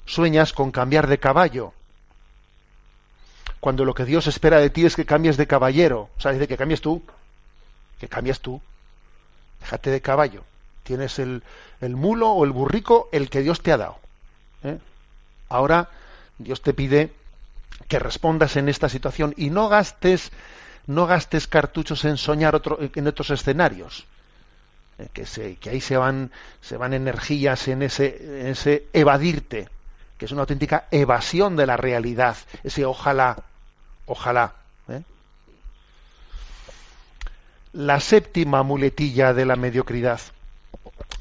Sueñas 0.06 0.52
con 0.52 0.70
cambiar 0.70 1.06
de 1.06 1.18
caballo, 1.18 1.72
cuando 3.60 3.84
lo 3.84 3.94
que 3.94 4.04
Dios 4.04 4.26
espera 4.26 4.58
de 4.58 4.70
ti 4.70 4.86
es 4.86 4.96
que 4.96 5.04
cambies 5.04 5.36
de 5.36 5.46
caballero, 5.46 6.08
o 6.16 6.20
sea, 6.20 6.32
dice 6.32 6.48
que 6.48 6.56
cambies 6.56 6.80
tú, 6.80 7.02
que 7.98 8.08
cambies 8.08 8.40
tú, 8.40 8.60
déjate 9.60 9.90
de 9.90 10.00
caballo, 10.00 10.44
tienes 10.84 11.18
el, 11.18 11.42
el 11.80 11.96
mulo 11.96 12.30
o 12.30 12.44
el 12.44 12.52
burrico, 12.52 13.08
el 13.12 13.28
que 13.28 13.42
Dios 13.42 13.60
te 13.60 13.72
ha 13.72 13.76
dado. 13.76 13.98
¿eh? 14.62 14.78
Ahora 15.48 15.90
Dios 16.38 16.62
te 16.62 16.74
pide 16.74 17.12
que 17.88 17.98
respondas 17.98 18.56
en 18.56 18.68
esta 18.68 18.88
situación 18.88 19.34
y 19.36 19.50
no 19.50 19.68
gastes, 19.68 20.32
no 20.86 21.06
gastes 21.06 21.46
cartuchos 21.46 22.04
en 22.04 22.16
soñar 22.16 22.54
otro, 22.54 22.78
en 22.80 23.06
otros 23.06 23.30
escenarios. 23.30 24.04
Eh, 24.98 25.08
que, 25.12 25.56
que 25.60 25.70
ahí 25.70 25.80
se 25.80 25.96
van, 25.96 26.30
se 26.60 26.76
van 26.76 26.92
energías 26.92 27.68
en 27.68 27.82
ese, 27.82 28.40
en 28.40 28.48
ese 28.48 28.86
evadirte, 28.92 29.68
que 30.16 30.24
es 30.24 30.32
una 30.32 30.42
auténtica 30.42 30.86
evasión 30.90 31.56
de 31.56 31.66
la 31.66 31.76
realidad, 31.76 32.36
ese 32.64 32.84
ojalá, 32.84 33.44
ojalá. 34.06 34.54
¿eh? 34.88 35.02
La 37.72 38.00
séptima 38.00 38.62
muletilla 38.62 39.32
de 39.34 39.46
la 39.46 39.56
mediocridad. 39.56 40.20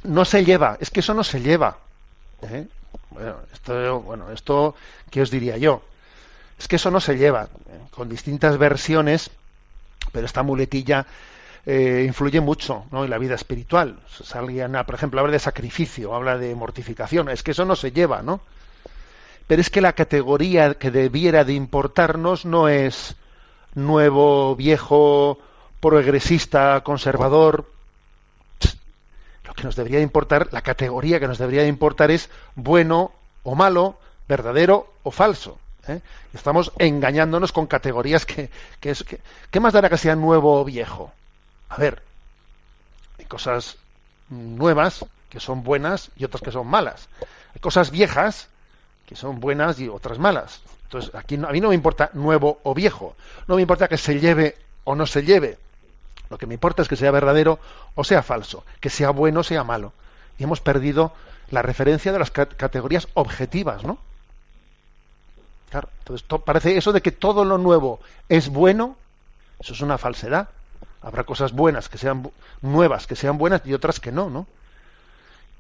No 0.04 0.26
se 0.26 0.44
lleva, 0.44 0.78
es 0.80 0.90
que 0.90 1.02
eso 1.02 1.14
no 1.14 1.24
se 1.24 1.42
lleva. 1.42 1.78
¿eh? 2.42 2.68
Bueno, 3.18 3.38
esto, 3.52 4.02
bueno, 4.02 4.32
esto, 4.32 4.76
¿qué 5.10 5.24
os 5.24 5.32
diría 5.32 5.58
yo? 5.58 5.82
Es 6.60 6.68
que 6.68 6.76
eso 6.76 6.92
no 6.92 7.00
se 7.00 7.18
lleva, 7.18 7.46
eh, 7.46 7.80
con 7.90 8.10
distintas 8.10 8.60
versiones, 8.60 9.32
pero 10.12 10.28
esta 10.28 10.44
muletilla 10.44 11.08
eh, 11.66 12.04
influye 12.06 12.42
mucho 12.42 12.86
¿no? 12.92 13.04
en 13.04 13.10
la 13.10 13.18
vida 13.18 13.34
espiritual. 13.34 14.00
Salían, 14.08 14.74
por 14.86 14.94
ejemplo, 14.94 15.20
habla 15.20 15.34
de 15.34 15.40
sacrificio, 15.40 16.14
habla 16.14 16.38
de 16.38 16.54
mortificación, 16.54 17.30
es 17.30 17.42
que 17.42 17.52
eso 17.52 17.66
no 17.66 17.76
se 17.76 17.92
lleva, 17.92 18.22
¿no? 18.22 18.40
Pero 19.48 19.62
es 19.62 19.72
que 19.72 19.82
la 19.82 19.94
categoría 19.94 20.76
que 20.76 20.92
debiera 20.92 21.44
de 21.44 21.54
importarnos 21.54 22.46
no 22.46 22.70
es 22.70 23.16
nuevo, 23.74 24.56
viejo, 24.56 25.40
progresista, 25.80 26.82
conservador, 26.84 27.66
que 29.58 29.64
nos 29.64 29.76
debería 29.76 30.00
importar, 30.00 30.50
la 30.52 30.62
categoría 30.62 31.20
que 31.20 31.28
nos 31.28 31.40
debería 31.40 31.68
importar 31.68 32.12
es 32.12 32.30
bueno 32.56 33.12
o 33.44 33.56
malo, 33.56 34.00
verdadero 34.28 34.94
o 35.04 35.10
falso. 35.12 35.58
¿eh? 35.88 36.00
Estamos 36.34 36.72
engañándonos 36.78 37.52
con 37.52 37.66
categorías 37.66 38.26
que, 38.26 38.52
es 38.82 39.04
que, 39.04 39.20
¿qué 39.50 39.60
más 39.60 39.74
dará 39.74 39.90
que 39.90 39.98
sea 39.98 40.16
nuevo 40.16 40.62
o 40.62 40.64
viejo? 40.64 41.12
A 41.70 41.78
ver, 41.78 42.04
hay 43.18 43.26
cosas 43.26 43.78
nuevas 44.30 45.04
que 45.30 45.40
son 45.40 45.64
buenas 45.64 46.12
y 46.16 46.24
otras 46.24 46.44
que 46.44 46.52
son 46.52 46.68
malas. 46.68 47.10
Hay 47.56 47.60
cosas 47.60 47.90
viejas 47.90 48.50
que 49.08 49.16
son 49.16 49.40
buenas 49.40 49.80
y 49.80 49.90
otras 49.90 50.20
malas. 50.20 50.62
Entonces, 50.84 51.14
aquí 51.16 51.36
a 51.36 51.52
mí 51.52 51.60
no 51.60 51.70
me 51.70 51.76
importa 51.76 52.12
nuevo 52.14 52.60
o 52.64 52.76
viejo. 52.76 53.16
No 53.48 53.56
me 53.56 53.62
importa 53.64 53.88
que 53.88 53.98
se 53.98 54.20
lleve 54.20 54.56
o 54.84 54.96
no 54.96 55.08
se 55.08 55.24
lleve. 55.24 55.58
Lo 56.30 56.38
que 56.38 56.46
me 56.46 56.54
importa 56.54 56.82
es 56.82 56.88
que 56.88 56.96
sea 56.96 57.12
verdadero 57.12 57.60
o 57.96 58.04
sea 58.04 58.24
falso, 58.24 58.66
que 58.80 58.90
sea 58.90 59.12
bueno 59.12 59.42
o 59.42 59.44
sea 59.44 59.64
malo. 59.64 59.94
Y 60.38 60.44
hemos 60.44 60.62
perdido 60.62 61.14
la 61.50 61.62
referencia 61.62 62.12
de 62.12 62.20
las 62.20 62.32
categorías 62.32 63.08
objetivas, 63.14 63.84
¿no? 63.84 63.98
Claro, 65.70 65.90
entonces 66.00 66.26
parece 66.46 66.78
eso 66.78 66.94
de 66.94 67.02
que 67.02 67.12
todo 67.12 67.44
lo 67.44 67.58
nuevo 67.58 68.00
es 68.30 68.50
bueno, 68.50 68.96
eso 69.60 69.74
es 69.74 69.82
una 69.82 69.98
falsedad. 69.98 70.50
Habrá 71.02 71.24
cosas 71.24 71.52
buenas 71.52 71.90
que 71.90 71.98
sean 71.98 72.30
nuevas, 72.62 73.08
que 73.08 73.16
sean 73.16 73.38
buenas 73.38 73.62
y 73.66 73.74
otras 73.74 74.00
que 74.00 74.12
no, 74.12 74.30
¿no? 74.30 74.48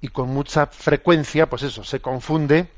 Y 0.01 0.09
con 0.09 0.29
mucha 0.29 0.67
frecuencia, 0.67 1.49
pues 1.49 1.63
eso, 1.63 1.83
se 1.83 1.99
confunde 1.99 2.69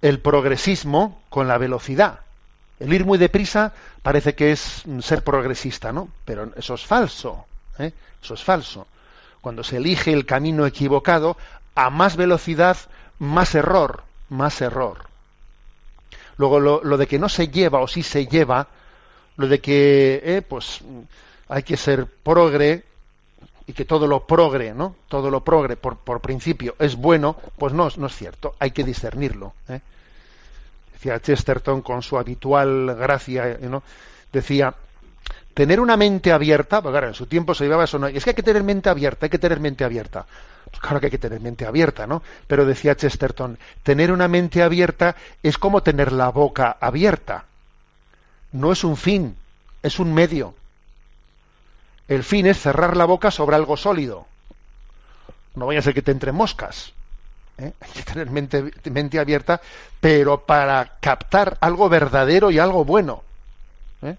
el 0.00 0.20
progresismo 0.20 1.22
con 1.28 1.48
la 1.48 1.58
velocidad. 1.58 2.20
El 2.82 2.92
ir 2.92 3.04
muy 3.04 3.16
deprisa 3.16 3.72
parece 4.02 4.34
que 4.34 4.50
es 4.50 4.82
ser 5.02 5.22
progresista, 5.22 5.92
¿no? 5.92 6.08
Pero 6.24 6.50
eso 6.56 6.74
es 6.74 6.84
falso. 6.84 7.46
¿eh? 7.78 7.92
Eso 8.20 8.34
es 8.34 8.42
falso. 8.42 8.88
Cuando 9.40 9.62
se 9.62 9.76
elige 9.76 10.12
el 10.12 10.26
camino 10.26 10.66
equivocado, 10.66 11.36
a 11.76 11.90
más 11.90 12.16
velocidad, 12.16 12.76
más 13.20 13.54
error, 13.54 14.02
más 14.30 14.60
error. 14.60 15.06
Luego 16.38 16.58
lo, 16.58 16.96
de 16.96 17.06
que 17.06 17.20
no 17.20 17.28
se 17.28 17.48
lleva 17.48 17.78
o 17.78 17.86
sí 17.86 18.02
se 18.02 18.26
lleva, 18.26 18.66
lo 19.36 19.46
de 19.46 19.60
que 19.60 20.20
eh, 20.24 20.42
pues 20.42 20.80
hay 21.48 21.62
que 21.62 21.76
ser 21.76 22.06
progre 22.06 22.82
y 23.64 23.74
que 23.74 23.84
todo 23.84 24.08
lo 24.08 24.26
progre, 24.26 24.74
¿no? 24.74 24.96
Todo 25.06 25.30
lo 25.30 25.44
progre 25.44 25.76
por, 25.76 25.98
por 25.98 26.20
principio 26.20 26.74
es 26.80 26.96
bueno, 26.96 27.36
pues 27.58 27.72
no, 27.72 27.88
no 27.96 28.06
es 28.08 28.16
cierto. 28.16 28.56
Hay 28.58 28.72
que 28.72 28.82
discernirlo. 28.82 29.54
¿eh? 29.68 29.80
Decía 31.02 31.20
Chesterton 31.20 31.82
con 31.82 32.00
su 32.00 32.16
habitual 32.16 32.94
gracia, 32.94 33.58
¿no? 33.62 33.82
decía, 34.32 34.72
tener 35.52 35.80
una 35.80 35.96
mente 35.96 36.30
abierta, 36.30 36.80
porque 36.80 36.92
claro, 36.92 37.08
en 37.08 37.14
su 37.14 37.26
tiempo 37.26 37.54
se 37.54 37.64
llevaba 37.64 37.84
eso, 37.84 37.98
no, 37.98 38.06
es 38.06 38.22
que 38.22 38.30
hay 38.30 38.36
que 38.36 38.42
tener 38.44 38.62
mente 38.62 38.88
abierta, 38.88 39.26
hay 39.26 39.30
que 39.30 39.38
tener 39.38 39.58
mente 39.58 39.82
abierta. 39.82 40.24
Pues 40.70 40.80
claro 40.80 41.00
que 41.00 41.06
hay 41.06 41.10
que 41.10 41.18
tener 41.18 41.40
mente 41.40 41.66
abierta, 41.66 42.06
¿no? 42.06 42.22
Pero 42.46 42.64
decía 42.64 42.94
Chesterton, 42.94 43.58
tener 43.82 44.12
una 44.12 44.28
mente 44.28 44.62
abierta 44.62 45.16
es 45.42 45.58
como 45.58 45.82
tener 45.82 46.12
la 46.12 46.28
boca 46.28 46.76
abierta. 46.80 47.44
No 48.52 48.70
es 48.70 48.84
un 48.84 48.96
fin, 48.96 49.36
es 49.82 49.98
un 49.98 50.14
medio. 50.14 50.54
El 52.06 52.22
fin 52.22 52.46
es 52.46 52.60
cerrar 52.60 52.96
la 52.96 53.06
boca 53.06 53.32
sobre 53.32 53.56
algo 53.56 53.76
sólido. 53.76 54.26
No 55.56 55.66
vaya 55.66 55.80
a 55.80 55.82
ser 55.82 55.94
que 55.94 56.02
te 56.02 56.12
entre 56.12 56.30
moscas. 56.30 56.92
¿Eh? 57.58 57.72
Hay 57.80 57.90
que 57.90 58.02
tener 58.02 58.30
mente, 58.30 58.72
mente, 58.90 59.18
abierta, 59.18 59.60
pero 60.00 60.44
para 60.44 60.96
captar 61.00 61.58
algo 61.60 61.88
verdadero 61.88 62.50
y 62.50 62.58
algo 62.58 62.84
bueno. 62.84 63.22
¿eh? 64.02 64.16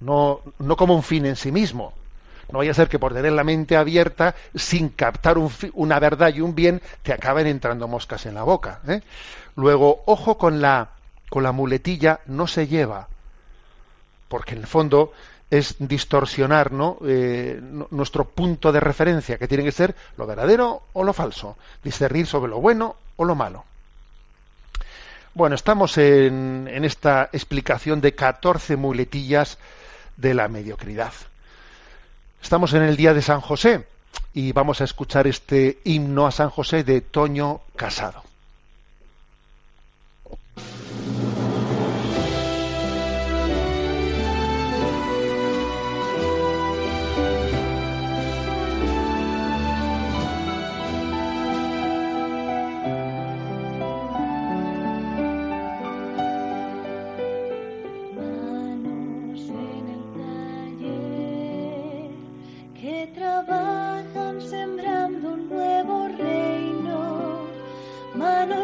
No, 0.00 0.40
no 0.58 0.76
como 0.76 0.94
un 0.94 1.02
fin 1.02 1.26
en 1.26 1.36
sí 1.36 1.52
mismo. 1.52 1.92
No 2.50 2.58
vaya 2.58 2.72
a 2.72 2.74
ser 2.74 2.88
que 2.88 2.98
por 2.98 3.14
tener 3.14 3.32
la 3.32 3.44
mente 3.44 3.76
abierta, 3.76 4.34
sin 4.54 4.90
captar 4.90 5.36
una 5.72 5.98
verdad 5.98 6.32
y 6.34 6.40
un 6.40 6.54
bien, 6.54 6.82
te 7.02 7.12
acaben 7.12 7.46
entrando 7.46 7.88
moscas 7.88 8.26
en 8.26 8.34
la 8.34 8.42
boca. 8.42 8.80
¿eh? 8.86 9.00
Luego, 9.56 10.02
ojo 10.06 10.36
con 10.36 10.60
la, 10.60 10.90
con 11.30 11.42
la 11.42 11.52
muletilla, 11.52 12.20
no 12.26 12.46
se 12.46 12.66
lleva. 12.66 13.08
Porque 14.28 14.54
en 14.54 14.60
el 14.60 14.66
fondo 14.66 15.12
es 15.50 15.76
distorsionar 15.78 16.72
eh, 17.06 17.60
nuestro 17.90 18.24
punto 18.24 18.72
de 18.72 18.80
referencia, 18.80 19.38
que 19.38 19.48
tiene 19.48 19.64
que 19.64 19.72
ser 19.72 19.94
lo 20.16 20.26
verdadero 20.26 20.82
o 20.92 21.04
lo 21.04 21.12
falso, 21.12 21.56
discernir 21.82 22.26
sobre 22.26 22.50
lo 22.50 22.60
bueno 22.60 22.96
o 23.16 23.24
lo 23.24 23.34
malo. 23.34 23.64
Bueno, 25.34 25.54
estamos 25.54 25.98
en, 25.98 26.68
en 26.70 26.84
esta 26.84 27.28
explicación 27.32 28.00
de 28.00 28.14
14 28.14 28.76
muletillas 28.76 29.58
de 30.16 30.34
la 30.34 30.48
mediocridad. 30.48 31.12
Estamos 32.42 32.72
en 32.74 32.82
el 32.82 32.96
día 32.96 33.14
de 33.14 33.22
San 33.22 33.40
José 33.40 33.86
y 34.32 34.52
vamos 34.52 34.80
a 34.80 34.84
escuchar 34.84 35.26
este 35.26 35.78
himno 35.84 36.26
a 36.26 36.32
San 36.32 36.50
José 36.50 36.84
de 36.84 37.00
Toño 37.00 37.60
Casado. 37.76 38.22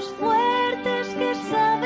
fuertes 0.04 1.08
que 1.14 1.34
saben. 1.50 1.79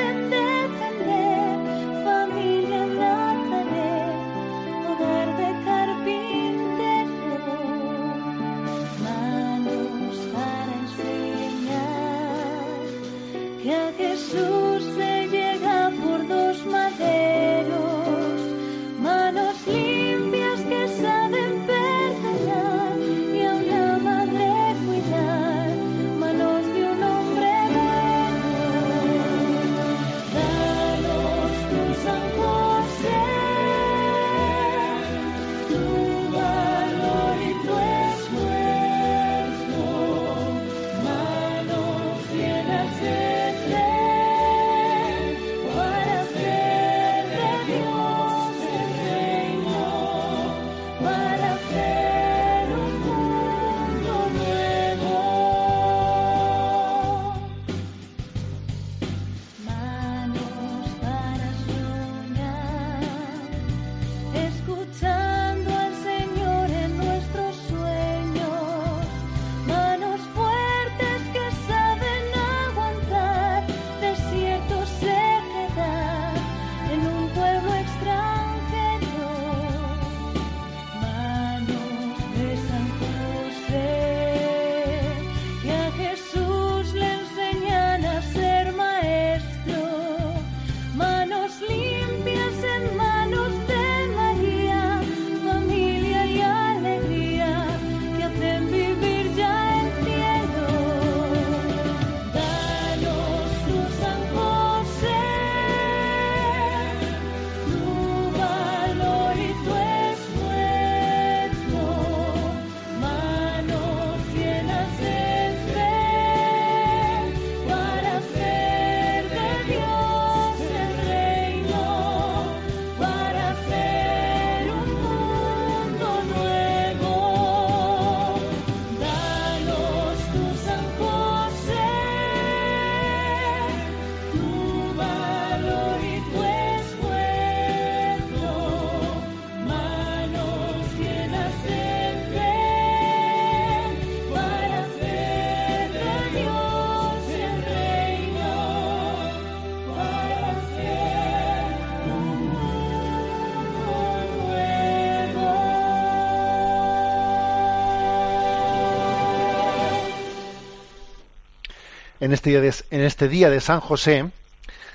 En 162.25 162.33
este 162.33 162.49
día 162.49 162.61
de, 162.61 162.73
en 162.89 163.01
este 163.01 163.27
día 163.27 163.49
de 163.51 163.61
San 163.61 163.79
José, 163.79 164.31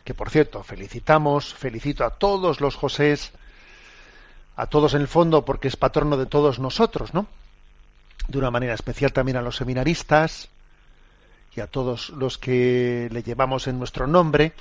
que 0.04 0.14
por 0.14 0.30
cierto, 0.30 0.64
felicitamos, 0.64 1.54
felicito 1.54 2.04
a 2.04 2.10
todos 2.10 2.60
los 2.60 2.74
Josés, 2.74 3.30
a 4.56 4.66
todos 4.66 4.94
en 4.94 5.02
el 5.02 5.08
fondo, 5.08 5.44
porque 5.44 5.68
es 5.68 5.76
patrono 5.76 6.16
de 6.16 6.26
todos 6.26 6.58
nosotros, 6.58 7.14
¿no? 7.14 7.28
De 8.26 8.36
una 8.36 8.50
manera 8.50 8.74
especial 8.74 9.12
también 9.12 9.36
a 9.36 9.42
los 9.42 9.56
seminaristas 9.56 10.48
y 11.54 11.60
a 11.60 11.68
todos 11.68 12.10
los 12.10 12.36
que 12.36 13.08
le 13.12 13.22
llevamos 13.22 13.68
en 13.68 13.78
nuestro 13.78 14.08
nombre. 14.08 14.52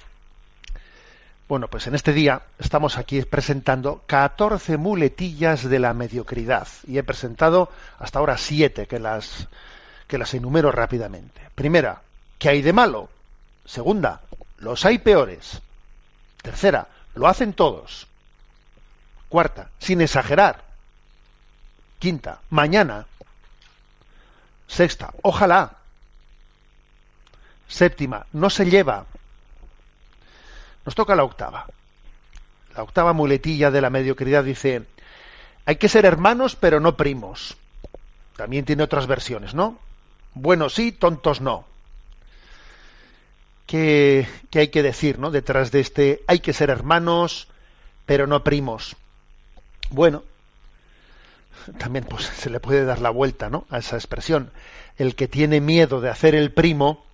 Bueno, 1.47 1.69
pues 1.69 1.87
en 1.87 1.95
este 1.95 2.13
día 2.13 2.43
estamos 2.59 2.99
aquí 2.99 3.23
presentando 3.23 4.03
14 4.05 4.77
muletillas 4.77 5.67
de 5.67 5.79
la 5.79 5.95
mediocridad 5.95 6.67
y 6.87 6.99
he 6.99 7.03
presentado 7.03 7.71
hasta 7.97 8.19
ahora 8.19 8.37
siete 8.37 8.85
que 8.85 8.99
las 8.99 9.47
que 10.07 10.19
las 10.19 10.33
enumero 10.33 10.71
rápidamente. 10.71 11.41
Primera, 11.53 12.01
¿Qué 12.39 12.49
hay 12.49 12.61
de 12.61 12.73
malo? 12.73 13.09
Segunda, 13.65 14.21
los 14.57 14.85
hay 14.85 14.97
peores. 14.97 15.61
Tercera, 16.41 16.87
lo 17.13 17.27
hacen 17.27 17.53
todos. 17.53 18.07
Cuarta, 19.27 19.69
sin 19.77 20.01
exagerar. 20.01 20.63
Quinta, 21.99 22.39
mañana. 22.49 23.05
Sexta, 24.67 25.13
ojalá. 25.21 25.73
Séptima, 27.67 28.25
no 28.31 28.49
se 28.49 28.65
lleva. 28.65 29.05
Nos 30.85 30.95
toca 30.95 31.15
la 31.15 31.25
octava. 31.25 31.67
La 32.75 32.83
octava 32.83 33.11
muletilla 33.11 33.69
de 33.69 33.81
la 33.81 33.89
mediocridad 33.89 34.45
dice, 34.45 34.85
hay 35.65 35.75
que 35.75 35.89
ser 35.89 36.05
hermanos 36.05 36.55
pero 36.55 36.79
no 36.79 36.95
primos. 36.95 37.57
También 38.37 38.63
tiene 38.63 38.83
otras 38.83 39.07
versiones, 39.07 39.53
¿no? 39.53 39.77
Buenos 40.33 40.75
sí, 40.75 40.93
tontos 40.93 41.41
no. 41.41 41.65
¿Qué, 43.69 44.27
hay 44.55 44.69
que 44.69 44.81
decir 44.81 45.19
¿no? 45.19 45.29
detrás 45.29 45.71
de 45.71 45.79
este 45.79 46.23
hay 46.25 46.39
que 46.39 46.53
ser 46.53 46.71
hermanos, 46.71 47.47
pero 48.07 48.25
no 48.25 48.43
primos? 48.43 48.95
Bueno, 49.91 50.23
también 51.77 52.03
pues, 52.05 52.25
se 52.35 52.49
le 52.49 52.59
puede 52.59 52.83
dar 52.83 52.99
la 52.99 53.11
vuelta 53.11 53.51
¿no? 53.51 53.67
a 53.69 53.77
esa 53.77 53.95
expresión. 53.95 54.49
El 54.97 55.13
que 55.13 55.27
tiene 55.27 55.61
miedo 55.61 56.01
de 56.01 56.09
hacer 56.09 56.33
el 56.33 56.51
primo 56.51 57.05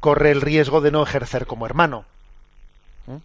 corre 0.00 0.32
el 0.32 0.42
riesgo 0.42 0.82
de 0.82 0.90
no 0.90 1.02
ejercer 1.02 1.46
como 1.46 1.64
hermano. 1.64 2.04
¿Mm? 3.06 3.16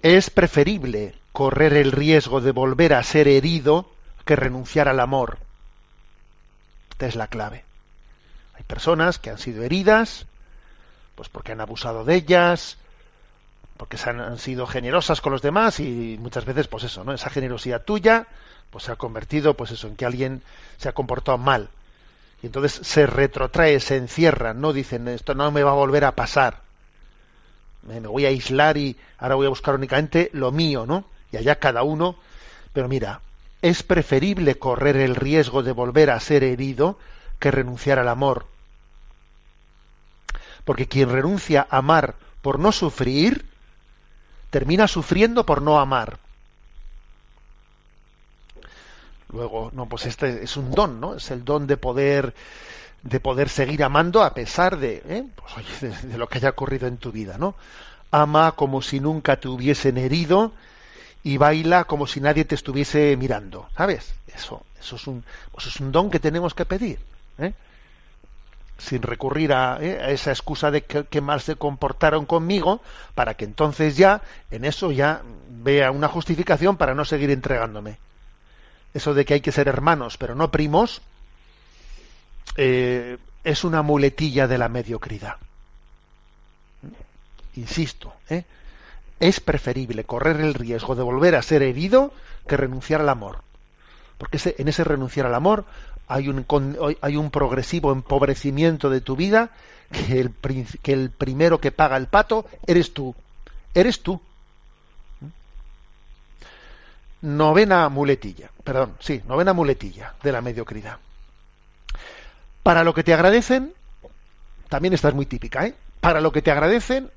Es 0.00 0.30
preferible 0.30 1.14
correr 1.32 1.74
el 1.74 1.92
riesgo 1.92 2.40
de 2.40 2.52
volver 2.52 2.94
a 2.94 3.02
ser 3.02 3.28
herido 3.28 3.90
que 4.24 4.36
renunciar 4.36 4.88
al 4.88 5.00
amor. 5.00 5.36
Esta 6.92 7.08
es 7.08 7.14
la 7.14 7.26
clave. 7.26 7.62
Hay 8.54 8.62
personas 8.62 9.18
que 9.18 9.28
han 9.28 9.38
sido 9.38 9.64
heridas 9.64 10.24
pues 11.22 11.30
porque 11.30 11.52
han 11.52 11.60
abusado 11.60 12.04
de 12.04 12.16
ellas, 12.16 12.78
porque 13.76 13.96
se 13.96 14.10
han, 14.10 14.38
sido 14.38 14.66
generosas 14.66 15.20
con 15.20 15.30
los 15.30 15.40
demás 15.40 15.78
y 15.78 16.18
muchas 16.20 16.44
veces, 16.44 16.66
pues 16.66 16.82
eso, 16.82 17.04
¿no? 17.04 17.12
Esa 17.12 17.30
generosidad 17.30 17.84
tuya, 17.84 18.26
pues 18.70 18.82
se 18.82 18.90
ha 18.90 18.96
convertido, 18.96 19.54
pues 19.54 19.70
eso, 19.70 19.86
en 19.86 19.94
que 19.94 20.04
alguien 20.04 20.42
se 20.78 20.88
ha 20.88 20.92
comportado 20.94 21.38
mal. 21.38 21.68
Y 22.42 22.46
entonces 22.46 22.84
se 22.84 23.06
retrotrae, 23.06 23.78
se 23.78 23.98
encierra, 23.98 24.52
no 24.52 24.72
dicen, 24.72 25.06
esto 25.06 25.36
no 25.36 25.52
me 25.52 25.62
va 25.62 25.70
a 25.70 25.74
volver 25.74 26.04
a 26.04 26.16
pasar. 26.16 26.58
Me 27.82 28.00
voy 28.00 28.26
a 28.26 28.30
aislar 28.30 28.76
y 28.76 28.96
ahora 29.16 29.36
voy 29.36 29.46
a 29.46 29.50
buscar 29.50 29.76
únicamente 29.76 30.28
lo 30.32 30.50
mío, 30.50 30.86
¿no? 30.86 31.04
Y 31.30 31.36
allá 31.36 31.60
cada 31.60 31.84
uno. 31.84 32.16
Pero 32.72 32.88
mira, 32.88 33.20
es 33.62 33.84
preferible 33.84 34.56
correr 34.56 34.96
el 34.96 35.14
riesgo 35.14 35.62
de 35.62 35.70
volver 35.70 36.10
a 36.10 36.18
ser 36.18 36.42
herido 36.42 36.98
que 37.38 37.52
renunciar 37.52 38.00
al 38.00 38.08
amor 38.08 38.46
porque 40.64 40.88
quien 40.88 41.10
renuncia 41.10 41.66
a 41.68 41.78
amar 41.78 42.14
por 42.40 42.58
no 42.58 42.72
sufrir, 42.72 43.46
termina 44.50 44.88
sufriendo 44.88 45.46
por 45.46 45.62
no 45.62 45.78
amar. 45.78 46.18
Luego, 49.32 49.70
no, 49.72 49.86
pues 49.86 50.06
este 50.06 50.44
es 50.44 50.56
un 50.56 50.70
don, 50.72 51.00
¿no? 51.00 51.14
Es 51.14 51.30
el 51.30 51.44
don 51.44 51.66
de 51.66 51.76
poder 51.76 52.34
de 53.02 53.20
poder 53.20 53.48
seguir 53.48 53.82
amando 53.82 54.22
a 54.22 54.32
pesar 54.32 54.78
de, 54.78 55.02
¿eh? 55.08 55.24
pues, 55.34 55.56
oye, 55.56 55.96
de, 56.02 56.18
lo 56.18 56.28
que 56.28 56.38
haya 56.38 56.50
ocurrido 56.50 56.86
en 56.86 56.98
tu 56.98 57.10
vida, 57.10 57.36
¿no? 57.36 57.54
Ama 58.10 58.52
como 58.52 58.80
si 58.80 59.00
nunca 59.00 59.40
te 59.40 59.48
hubiesen 59.48 59.98
herido 59.98 60.52
y 61.24 61.36
baila 61.36 61.84
como 61.84 62.06
si 62.06 62.20
nadie 62.20 62.44
te 62.44 62.54
estuviese 62.54 63.16
mirando, 63.16 63.68
¿sabes? 63.76 64.14
Eso, 64.28 64.64
eso 64.78 64.96
es 64.96 65.06
un, 65.06 65.24
pues 65.50 65.66
es 65.66 65.80
un 65.80 65.90
don 65.90 66.10
que 66.10 66.20
tenemos 66.20 66.54
que 66.54 66.64
pedir, 66.64 66.98
¿eh? 67.38 67.54
Sin 68.82 69.02
recurrir 69.02 69.52
a, 69.52 69.78
¿eh? 69.80 70.00
a, 70.02 70.10
esa 70.10 70.30
excusa 70.30 70.70
de 70.70 70.82
que, 70.82 71.20
mal 71.20 71.40
se 71.40 71.56
comportaron 71.56 72.26
conmigo, 72.26 72.80
para 73.14 73.34
que 73.34 73.44
entonces 73.44 73.96
ya 73.96 74.22
en 74.50 74.64
eso 74.64 74.90
ya 74.90 75.22
vea 75.48 75.90
una 75.90 76.08
justificación 76.08 76.76
para 76.76 76.94
no 76.94 77.04
seguir 77.04 77.30
entregándome. 77.30 77.98
Eso 78.92 79.14
de 79.14 79.24
que 79.24 79.34
hay 79.34 79.40
que 79.40 79.52
ser 79.52 79.68
hermanos, 79.68 80.18
pero 80.18 80.34
no 80.34 80.50
primos, 80.50 81.00
eh, 82.56 83.18
es 83.44 83.64
una 83.64 83.82
muletilla 83.82 84.48
de 84.48 84.58
la 84.58 84.68
mediocridad. 84.68 85.36
Insisto, 87.54 88.12
¿eh? 88.28 88.44
es 89.20 89.40
preferible 89.40 90.04
correr 90.04 90.40
el 90.40 90.54
riesgo 90.54 90.96
de 90.96 91.02
volver 91.02 91.36
a 91.36 91.42
ser 91.42 91.62
herido 91.62 92.12
que 92.48 92.56
renunciar 92.56 93.00
al 93.00 93.08
amor. 93.08 93.38
Porque 94.18 94.38
en 94.58 94.68
ese 94.68 94.84
renunciar 94.84 95.26
al 95.26 95.34
amor 95.34 95.64
hay 96.12 97.16
un, 97.16 97.30
progresivo 97.30 97.92
empobrecimiento 97.92 98.90
de 98.90 99.00
tu 99.00 99.16
vida 99.16 99.50
que 99.90 100.20
el, 100.20 100.32
que 100.82 100.92
el 100.92 101.10
primero 101.10 101.60
que 101.60 101.72
paga 101.72 101.96
el 101.96 102.06
pato 102.06 102.46
eres 102.66 102.92
tú. 102.92 103.14
Eres 103.74 104.02
tú. 104.02 104.20
Novena 107.22 107.88
muletilla, 107.88 108.50
perdón, 108.64 108.96
sí, 108.98 109.22
novena 109.26 109.52
muletilla 109.52 110.14
de 110.22 110.32
la 110.32 110.40
mediocridad. 110.40 110.98
Para 112.62 112.84
lo 112.84 112.92
que 112.94 113.04
te 113.04 113.14
agradecen, 113.14 113.72
también 114.68 114.92
esta 114.92 115.08
es 115.08 115.14
muy 115.14 115.26
típica, 115.26 115.66
¿eh? 115.66 115.74
Para 116.00 116.20
lo 116.20 116.32
que 116.32 116.42
te 116.42 116.50
agradecen, 116.50 117.10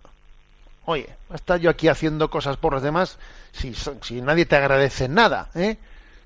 oye, 0.85 1.09
estar 1.33 1.59
yo 1.59 1.71
aquí 1.71 1.87
haciendo 1.87 2.29
cosas 2.29 2.57
por 2.57 2.73
los 2.73 2.83
demás 2.83 3.17
si, 3.51 3.73
si 3.73 4.21
nadie 4.21 4.45
te 4.45 4.55
agradece 4.55 5.09
nada, 5.09 5.49
¿eh? 5.55 5.77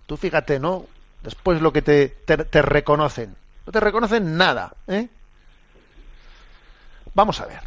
Tú 0.06 0.18
fíjate, 0.18 0.60
¿no? 0.60 0.86
Después 1.24 1.62
lo 1.62 1.74
que 1.74 1.82
te, 1.82 2.08
te, 2.08 2.62
reconocen. 2.62 3.36
No 3.66 3.72
te 3.72 3.80
reconocen 3.80 4.38
nada, 4.38 4.74
¿eh? 4.88 5.10
Vamos 7.14 7.42
a 7.42 7.46
ver. 7.46 7.62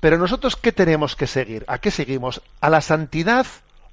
Pero 0.00 0.18
nosotros, 0.18 0.56
¿qué 0.56 0.72
tenemos 0.72 1.16
que 1.16 1.26
seguir? 1.26 1.64
¿A 1.66 1.78
qué 1.78 1.90
seguimos? 1.90 2.42
¿A 2.60 2.70
la 2.70 2.80
santidad 2.80 3.46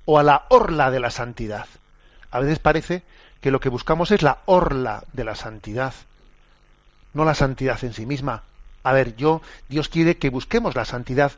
o 0.06 0.20
a 0.20 0.24
la 0.24 0.46
orla 0.50 0.92
de 0.92 1.00
la 1.00 1.10
santidad? 1.10 1.68
A 2.32 2.40
veces 2.40 2.60
parece 2.60 3.04
que 3.42 3.52
lo 3.52 3.60
que 3.60 3.70
buscamos 3.70 4.12
es 4.12 4.22
la 4.22 4.40
orla 4.46 5.04
de 5.14 5.24
la 5.24 5.36
santidad, 5.36 5.94
no 7.14 7.26
la 7.26 7.36
santidad 7.36 7.84
en 7.84 7.94
sí 7.94 8.06
misma. 8.06 8.44
A 8.84 8.92
ver, 8.92 9.16
yo, 9.16 9.42
Dios 9.70 9.88
quiere 9.88 10.18
que 10.18 10.30
busquemos 10.30 10.76
la 10.76 10.86
santidad, 10.86 11.32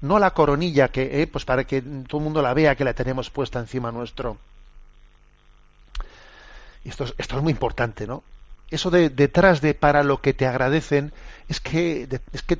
no 0.00 0.18
la 0.18 0.32
coronilla 0.32 0.88
que, 0.88 1.22
eh, 1.22 1.26
pues 1.26 1.44
para 1.44 1.64
que 1.64 1.82
todo 1.82 2.18
el 2.18 2.24
mundo 2.24 2.40
la 2.40 2.54
vea 2.54 2.76
que 2.76 2.84
la 2.84 2.94
tenemos 2.94 3.30
puesta 3.30 3.58
encima 3.58 3.90
nuestro. 3.92 4.38
Esto 6.84 7.04
es, 7.04 7.14
esto 7.18 7.36
es 7.36 7.42
muy 7.42 7.52
importante, 7.52 8.06
¿no? 8.06 8.22
Eso 8.70 8.90
de 8.90 9.10
detrás 9.10 9.60
de 9.60 9.74
para 9.74 10.02
lo 10.02 10.20
que 10.20 10.34
te 10.34 10.46
agradecen, 10.46 11.12
es 11.48 11.60
que, 11.60 12.08
es 12.32 12.42
que 12.42 12.58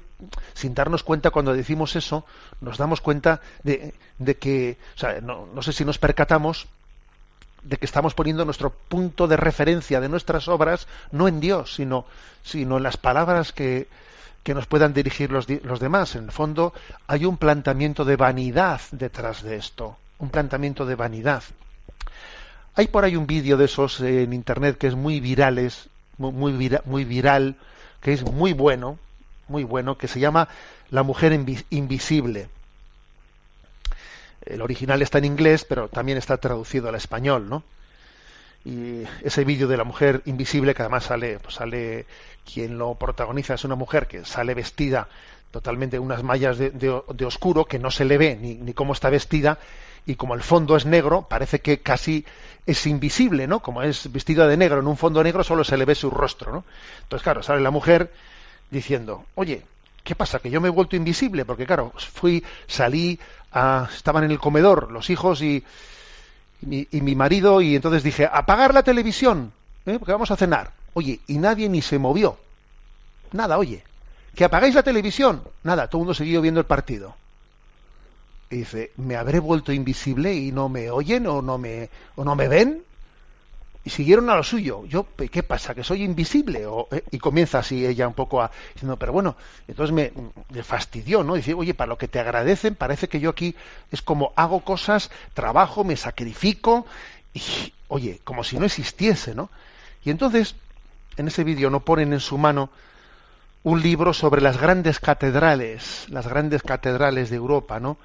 sin 0.53 0.75
darnos 0.75 1.03
cuenta 1.03 1.31
cuando 1.31 1.55
decimos 1.55 1.97
eso, 1.97 2.25
nos 2.61 2.79
damos 2.79 3.01
cuenta 3.01 3.41
de, 3.63 3.95
de 4.19 4.37
que, 4.37 4.77
o 4.97 4.99
sea, 4.99 5.21
no, 5.21 5.47
no 5.53 5.63
sé 5.63 5.73
si 5.73 5.85
nos 5.85 5.99
percatamos 5.99 6.69
de 7.65 7.79
que 7.79 7.87
estamos 7.87 8.15
poniendo 8.15 8.45
nuestro 8.45 8.71
punto 8.71 9.27
de 9.27 9.37
referencia 9.37 10.01
de 10.01 10.09
nuestras 10.09 10.49
obras 10.49 10.87
no 11.11 11.27
en 11.29 11.41
Dios, 11.41 11.75
sino, 11.75 12.05
sino 12.43 12.77
en 12.77 12.83
las 12.83 12.97
palabras 12.97 13.53
que, 13.53 13.89
que 14.43 14.55
nos 14.55 14.67
puedan 14.67 14.93
dirigir 14.93 15.33
los, 15.33 15.49
los, 15.49 15.81
demás. 15.81 16.15
En 16.15 16.25
el 16.25 16.33
fondo 16.33 16.75
hay 17.07 17.25
un 17.25 17.39
planteamiento 17.39 18.05
de 18.05 18.17
vanidad 18.17 18.81
detrás 18.93 19.43
de 19.43 19.57
esto, 19.57 19.97
un 20.19 20.31
planteamiento 20.31 20.85
de 20.87 20.95
vanidad. 20.95 21.43
Hay 22.77 22.89
por 22.89 23.05
ahí 23.05 23.15
un 23.15 23.27
vídeo 23.27 23.57
de 23.57 23.67
esos 23.67 24.01
en 24.01 24.33
internet 24.33 24.79
que 24.79 24.89
es 24.89 24.97
muy 24.97 25.21
virales, 25.21 25.89
muy, 26.19 26.33
muy, 26.33 26.53
vira, 26.53 26.83
muy 26.85 27.05
viral, 27.05 27.55
que 28.01 28.13
es 28.13 28.25
muy 28.25 28.53
bueno, 28.53 28.99
muy 29.47 29.63
bueno, 29.63 29.97
que 29.97 30.09
se 30.09 30.19
llama 30.19 30.49
La 30.91 31.05
mujer 31.05 31.33
invisible. 31.71 32.49
El 34.45 34.61
original 34.61 35.03
está 35.03 35.19
en 35.19 35.25
inglés, 35.25 35.65
pero 35.65 35.89
también 35.89 36.19
está 36.19 36.37
traducido 36.39 36.89
al 36.89 36.97
español, 36.97 37.49
¿no? 37.49 37.63
Y 38.65 39.05
ese 39.23 39.45
vídeo 39.45 39.69
de 39.69 39.77
la 39.77 39.85
mujer 39.85 40.23
invisible, 40.25 40.75
que 40.75 40.83
además 40.83 41.05
sale, 41.05 41.39
pues 41.39 41.55
sale 41.55 42.07
quien 42.51 42.77
lo 42.77 42.95
protagoniza, 42.95 43.55
es 43.55 43.65
una 43.65 43.75
mujer 43.75 44.07
que 44.07 44.25
sale 44.25 44.55
vestida 44.55 45.09
totalmente 45.51 45.97
en 45.97 46.03
unas 46.03 46.25
mallas 46.25 46.59
de, 46.59 46.71
de, 46.71 47.03
de 47.15 47.25
oscuro, 47.25 47.67
que 47.67 47.79
no 47.79 47.91
se 47.91 48.05
le 48.05 48.19
ve 48.19 48.37
ni, 48.37 48.55
ni 48.55 48.75
cómo 48.75 48.93
está 48.93 49.11
vestida, 49.11 49.59
y 50.07 50.17
como 50.17 50.35
el 50.35 50.43
fondo 50.43 50.77
es 50.77 50.87
negro, 50.87 51.27
parece 51.29 51.61
que 51.61 51.81
casi 51.81 52.25
es 52.67 52.87
invisible, 52.87 53.47
¿no? 53.47 53.61
Como 53.61 53.83
es 53.83 54.11
vestida 54.13 54.47
de 54.47 54.57
negro 54.57 54.81
en 54.81 54.87
un 54.87 54.97
fondo 54.97 55.23
negro, 55.23 55.45
solo 55.45 55.65
se 55.65 55.77
le 55.77 55.85
ve 55.85 55.95
su 55.95 56.11
rostro, 56.11 56.53
¿no? 56.53 56.65
Entonces, 57.03 57.23
claro, 57.23 57.43
sale 57.43 57.61
la 57.61 57.71
mujer 57.71 58.13
diciendo, 58.71 59.25
oye, 59.35 59.63
¿qué 60.03 60.15
pasa? 60.15 60.39
Que 60.39 60.51
yo 60.51 60.61
me 60.61 60.69
he 60.69 60.71
vuelto 60.71 60.97
invisible, 60.97 61.45
porque 61.45 61.67
claro, 61.67 61.93
fui, 61.97 62.45
salí, 62.67 63.19
a, 63.53 63.89
estaban 63.95 64.25
en 64.25 64.31
el 64.31 64.39
comedor 64.39 64.91
los 64.91 65.11
hijos 65.11 65.41
y, 65.43 65.65
y, 66.63 67.01
mi, 67.01 67.15
marido, 67.15 67.61
y 67.61 67.77
entonces 67.77 68.03
dije, 68.03 68.29
apagar 68.31 68.75
la 68.75 68.83
televisión, 68.83 69.53
¿eh? 69.87 69.97
porque 69.99 70.13
vamos 70.13 70.31
a 70.31 70.37
cenar. 70.37 70.73
Oye, 70.95 71.21
y 71.27 71.39
nadie 71.39 71.69
ni 71.69 71.83
se 71.83 71.99
movió. 71.99 72.39
Nada, 73.33 73.59
oye. 73.59 73.83
Que 74.35 74.45
apagáis 74.45 74.75
la 74.75 74.83
televisión. 74.83 75.43
Nada, 75.63 75.89
todo 75.89 76.01
el 76.01 76.05
mundo 76.07 76.15
siguió 76.15 76.41
viendo 76.41 76.61
el 76.61 76.67
partido. 76.67 77.15
Y 78.51 78.57
dice, 78.57 78.93
¿me 78.97 79.17
habré 79.17 79.39
vuelto 79.41 79.73
invisible 79.73 80.35
y 80.35 80.53
no 80.53 80.69
me 80.69 80.91
oyen 80.91 81.27
o 81.27 81.43
no 81.43 81.59
me, 81.59 81.91
o 82.17 82.25
no 82.25 82.35
me 82.35 82.49
ven? 82.49 82.83
Y 83.85 83.91
siguieron 83.91 84.31
a 84.31 84.37
lo 84.37 84.43
suyo. 84.43 84.87
Yo, 84.87 85.07
¿qué 85.31 85.43
pasa? 85.43 85.75
¿Que 85.75 85.85
soy 85.85 86.03
invisible? 86.03 86.65
O, 86.67 86.89
eh? 86.91 87.05
Y 87.11 87.19
comienza 87.19 87.59
así 87.59 87.85
ella 87.85 88.09
un 88.09 88.15
poco 88.15 88.41
a 88.41 88.51
diciendo, 88.73 88.97
pero 88.97 89.13
bueno, 89.13 89.37
entonces 89.69 89.95
me, 89.95 90.63
fastidió, 90.63 91.23
¿no? 91.23 91.35
Dice, 91.35 91.53
oye, 91.53 91.75
para 91.75 91.89
lo 91.89 91.99
que 91.99 92.09
te 92.09 92.19
agradecen, 92.19 92.77
parece 92.77 93.09
que 93.09 93.21
yo 93.21 93.31
aquí 93.31 93.55
es 93.91 94.01
como 94.01 94.33
hago 94.37 94.61
cosas, 94.61 95.11
trabajo, 95.35 95.85
me 95.85 95.97
sacrifico, 95.97 96.87
y 97.35 97.75
oye, 97.89 98.21
como 98.25 98.43
si 98.43 98.59
no 98.59 98.65
existiese, 98.65 99.35
¿no? 99.35 99.51
Y 100.03 100.11
entonces, 100.11 100.55
en 101.19 101.29
ese 101.29 101.45
vídeo 101.45 101.69
no 101.69 101.81
ponen 101.81 102.15
en 102.15 102.21
su 102.21 102.39
mano 102.39 102.71
un 103.65 103.83
libro 103.83 104.15
sobre 104.15 104.41
las 104.41 104.59
grandes 104.59 104.99
catedrales, 104.99 106.07
las 106.09 106.27
grandes 106.27 106.63
catedrales 106.63 107.29
de 107.29 107.37
Europa, 107.37 107.81
¿no? 107.81 107.99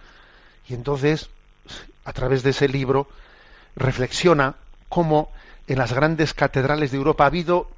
Y 0.69 0.75
entonces, 0.75 1.29
a 2.05 2.13
través 2.13 2.43
de 2.43 2.51
ese 2.51 2.69
libro, 2.69 3.07
reflexiona 3.75 4.55
cómo 4.87 5.31
en 5.67 5.79
las 5.79 5.93
grandes 5.93 6.33
catedrales 6.35 6.91
de 6.91 6.97
Europa 6.97 7.23
ha 7.23 7.27
habido, 7.27 7.69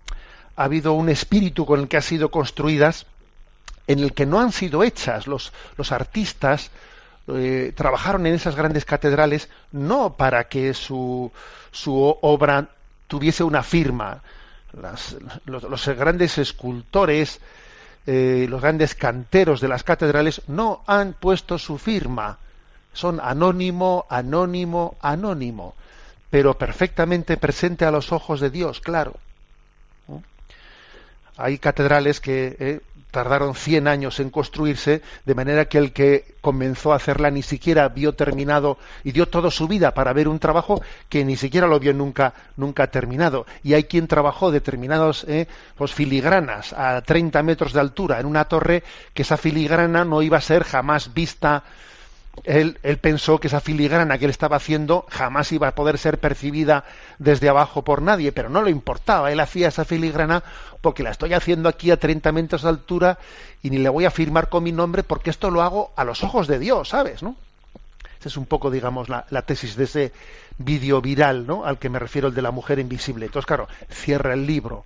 ha 0.58 0.66
habido 0.66 0.94
un 0.94 1.08
espíritu 1.08 1.66
con 1.66 1.80
el 1.80 1.88
que 1.88 1.98
han 1.98 2.04
sido 2.04 2.30
construidas, 2.30 3.06
en 3.88 4.00
el 4.00 4.14
que 4.14 4.26
no 4.26 4.42
han 4.42 4.52
sido 4.52 4.84
hechas. 4.84 5.26
Los, 5.26 5.52
artistas 5.92 6.70
eh, 7.30 7.72
trabajaron 7.76 8.26
en 8.28 8.34
esas 8.34 8.56
grandes 8.56 8.84
catedrales 8.84 9.48
no 9.72 10.14
para 10.18 10.50
que 10.50 10.74
su, 10.74 11.32
su 11.72 12.18
obra 12.22 12.70
tuviese 13.08 13.44
una 13.46 13.64
firma. 13.64 14.22
Los, 15.46 15.88
grandes 15.88 16.38
escultores, 16.38 17.40
eh, 18.06 18.48
los 18.50 18.62
grandes 18.62 18.96
canteros 18.96 19.62
de 19.62 19.70
las 19.70 19.84
catedrales 19.84 20.42
no 20.48 20.84
han 20.88 21.14
puesto 21.14 21.58
su 21.58 21.78
firma 21.78 22.38
son 22.94 23.20
anónimo, 23.22 24.06
anónimo, 24.10 24.98
anónimo, 25.02 25.76
pero 26.30 26.58
perfectamente 26.58 27.38
presente 27.38 27.86
a 27.86 27.92
los 27.92 28.12
ojos 28.12 28.40
de 28.40 28.50
Dios, 28.50 28.80
claro. 28.80 29.16
Hay 31.38 31.58
catedrales 31.58 32.20
que 32.20 32.56
eh, 32.60 32.82
tardaron 33.12 33.56
100 33.56 33.88
años 33.88 34.20
en 34.20 34.30
construirse, 34.30 35.02
de 35.26 35.36
manera 35.36 35.66
que 35.66 35.78
el 35.78 35.92
que 35.92 36.36
comenzó 36.40 36.94
a 36.94 36.96
hacerla 36.96 37.30
ni 37.30 37.42
siquiera 37.44 37.90
vio 37.90 38.14
terminado 38.14 38.78
y 39.04 39.12
dio 39.12 39.28
toda 39.28 39.52
su 39.52 39.68
vida 39.68 39.94
para 39.94 40.14
ver 40.14 40.28
un 40.28 40.40
trabajo 40.40 40.82
que 41.10 41.26
ni 41.26 41.36
siquiera 41.36 41.68
lo 41.68 41.80
vio 41.80 41.94
nunca, 41.94 42.34
nunca 42.56 42.88
terminado. 42.88 43.46
Y 43.64 43.74
hay 43.74 43.84
quien 43.84 44.08
trabajó 44.08 44.50
determinados 44.50 45.26
eh, 45.28 45.48
pues 45.76 45.94
filigranas 45.94 46.74
a 46.74 47.02
30 47.02 47.44
metros 47.44 47.74
de 47.74 47.82
altura 47.82 48.20
en 48.20 48.26
una 48.26 48.46
torre 48.46 48.84
que 49.14 49.24
esa 49.24 49.38
filigrana 49.38 50.06
no 50.06 50.22
iba 50.22 50.38
a 50.38 50.42
ser 50.42 50.64
jamás 50.64 51.14
vista 51.14 51.64
él, 52.44 52.80
pensó 53.02 53.40
que 53.40 53.48
esa 53.48 53.60
filigrana 53.60 54.18
que 54.18 54.26
él 54.26 54.32
estaba 54.32 54.56
haciendo 54.56 55.06
jamás 55.10 55.52
iba 55.52 55.68
a 55.68 55.76
poder 55.76 55.98
ser 55.98 56.18
percibida 56.18 56.86
desde 57.20 57.50
abajo 57.50 57.84
por 57.84 58.02
nadie, 58.02 58.32
pero 58.32 58.50
no 58.50 58.64
le 58.64 58.72
importaba. 58.72 59.32
Él 59.32 59.40
hacía 59.40 59.68
esa 59.68 59.86
filigrana 59.86 60.44
porque 60.82 61.04
la 61.04 61.12
estoy 61.12 61.34
haciendo 61.34 61.70
aquí 61.70 61.92
a 61.92 61.98
30 61.98 62.32
metros 62.32 62.64
de 62.64 62.70
altura 62.70 63.20
y 63.62 63.70
ni 63.70 63.78
le 63.78 63.90
voy 63.90 64.06
a 64.06 64.12
firmar 64.12 64.50
con 64.50 64.64
mi 64.64 64.72
nombre 64.72 65.04
porque 65.04 65.30
esto 65.30 65.52
lo 65.52 65.62
hago 65.62 65.92
a 65.96 66.04
los 66.04 66.24
ojos 66.24 66.48
de 66.48 66.58
Dios, 66.58 66.90
¿sabes? 66.90 67.22
¿no? 67.22 67.36
Esa 68.20 68.30
es 68.30 68.38
un 68.38 68.46
poco, 68.46 68.72
digamos, 68.72 69.10
la, 69.10 69.26
la 69.30 69.42
tesis 69.42 69.76
de 69.76 69.84
ese 69.84 70.12
vídeo 70.58 71.02
viral, 71.02 71.46
¿no? 71.46 71.66
Al 71.66 71.80
que 71.80 71.90
me 71.90 72.00
refiero, 72.00 72.28
el 72.28 72.36
de 72.36 72.42
la 72.42 72.52
mujer 72.52 72.80
invisible. 72.80 73.26
Entonces, 73.26 73.48
claro, 73.48 73.68
cierra 73.90 74.34
el 74.34 74.46
libro 74.46 74.86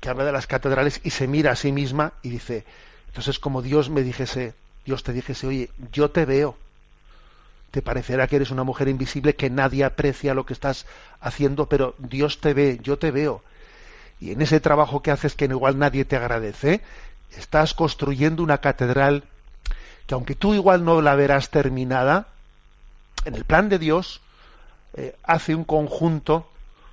que 0.00 0.08
habla 0.08 0.24
de 0.24 0.32
las 0.32 0.46
catedrales 0.46 1.00
y 1.02 1.10
se 1.10 1.26
mira 1.26 1.52
a 1.52 1.56
sí 1.56 1.72
misma 1.72 2.12
y 2.22 2.30
dice, 2.30 2.64
entonces 3.08 3.38
como 3.38 3.60
Dios 3.60 3.90
me 3.90 4.02
dijese, 4.02 4.54
Dios 4.84 5.02
te 5.02 5.12
dijese, 5.12 5.46
oye, 5.46 5.70
yo 5.92 6.10
te 6.10 6.24
veo. 6.24 6.56
Te 7.70 7.82
parecerá 7.82 8.28
que 8.28 8.36
eres 8.36 8.50
una 8.50 8.64
mujer 8.64 8.88
invisible, 8.88 9.34
que 9.34 9.50
nadie 9.50 9.84
aprecia 9.84 10.34
lo 10.34 10.46
que 10.46 10.52
estás 10.52 10.86
haciendo, 11.20 11.68
pero 11.68 11.94
Dios 11.98 12.40
te 12.40 12.54
ve, 12.54 12.78
yo 12.82 12.98
te 12.98 13.10
veo. 13.10 13.42
Y 14.20 14.30
en 14.30 14.42
ese 14.42 14.60
trabajo 14.60 15.02
que 15.02 15.10
haces 15.10 15.34
que 15.34 15.46
igual 15.46 15.78
nadie 15.78 16.04
te 16.04 16.16
agradece, 16.16 16.82
estás 17.36 17.74
construyendo 17.74 18.42
una 18.42 18.58
catedral 18.58 19.24
que 20.06 20.14
aunque 20.14 20.34
tú 20.34 20.54
igual 20.54 20.84
no 20.84 21.00
la 21.00 21.14
verás 21.14 21.50
terminada, 21.50 22.28
en 23.24 23.34
el 23.34 23.44
plan 23.44 23.68
de 23.68 23.78
Dios 23.78 24.20
eh, 24.94 25.16
hace 25.24 25.54
un 25.54 25.64
conjunto, 25.64 26.46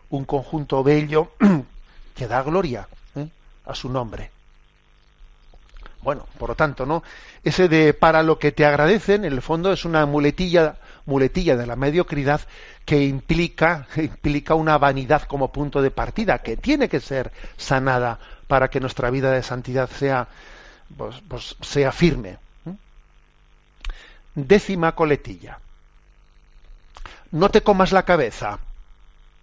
un 0.09 0.25
conjunto 0.25 0.83
bello 0.83 1.31
que 2.15 2.27
da 2.27 2.41
gloria 2.41 2.87
¿eh? 3.15 3.27
a 3.65 3.75
su 3.75 3.89
nombre. 3.89 4.31
Bueno, 6.01 6.25
por 6.39 6.49
lo 6.49 6.55
tanto, 6.55 6.85
¿no? 6.85 7.03
Ese 7.43 7.67
de 7.67 7.93
para 7.93 8.23
lo 8.23 8.39
que 8.39 8.51
te 8.51 8.65
agradecen, 8.65 9.23
en 9.23 9.33
el 9.33 9.41
fondo 9.41 9.71
es 9.71 9.85
una 9.85 10.05
muletilla, 10.05 10.77
muletilla 11.05 11.55
de 11.55 11.67
la 11.67 11.75
mediocridad 11.75 12.41
que 12.85 13.03
implica, 13.03 13.87
implica 13.95 14.55
una 14.55 14.77
vanidad 14.77 15.23
como 15.23 15.51
punto 15.51 15.81
de 15.81 15.91
partida, 15.91 16.39
que 16.39 16.57
tiene 16.57 16.89
que 16.89 16.99
ser 16.99 17.31
sanada 17.57 18.19
para 18.47 18.69
que 18.69 18.79
nuestra 18.79 19.09
vida 19.11 19.31
de 19.31 19.43
santidad 19.43 19.89
sea, 19.89 20.27
pues, 20.97 21.21
pues 21.27 21.55
sea 21.61 21.91
firme. 21.91 22.37
Décima 24.33 24.95
coletilla. 24.95 25.59
No 27.31 27.49
te 27.49 27.61
comas 27.61 27.91
la 27.91 28.03
cabeza. 28.03 28.59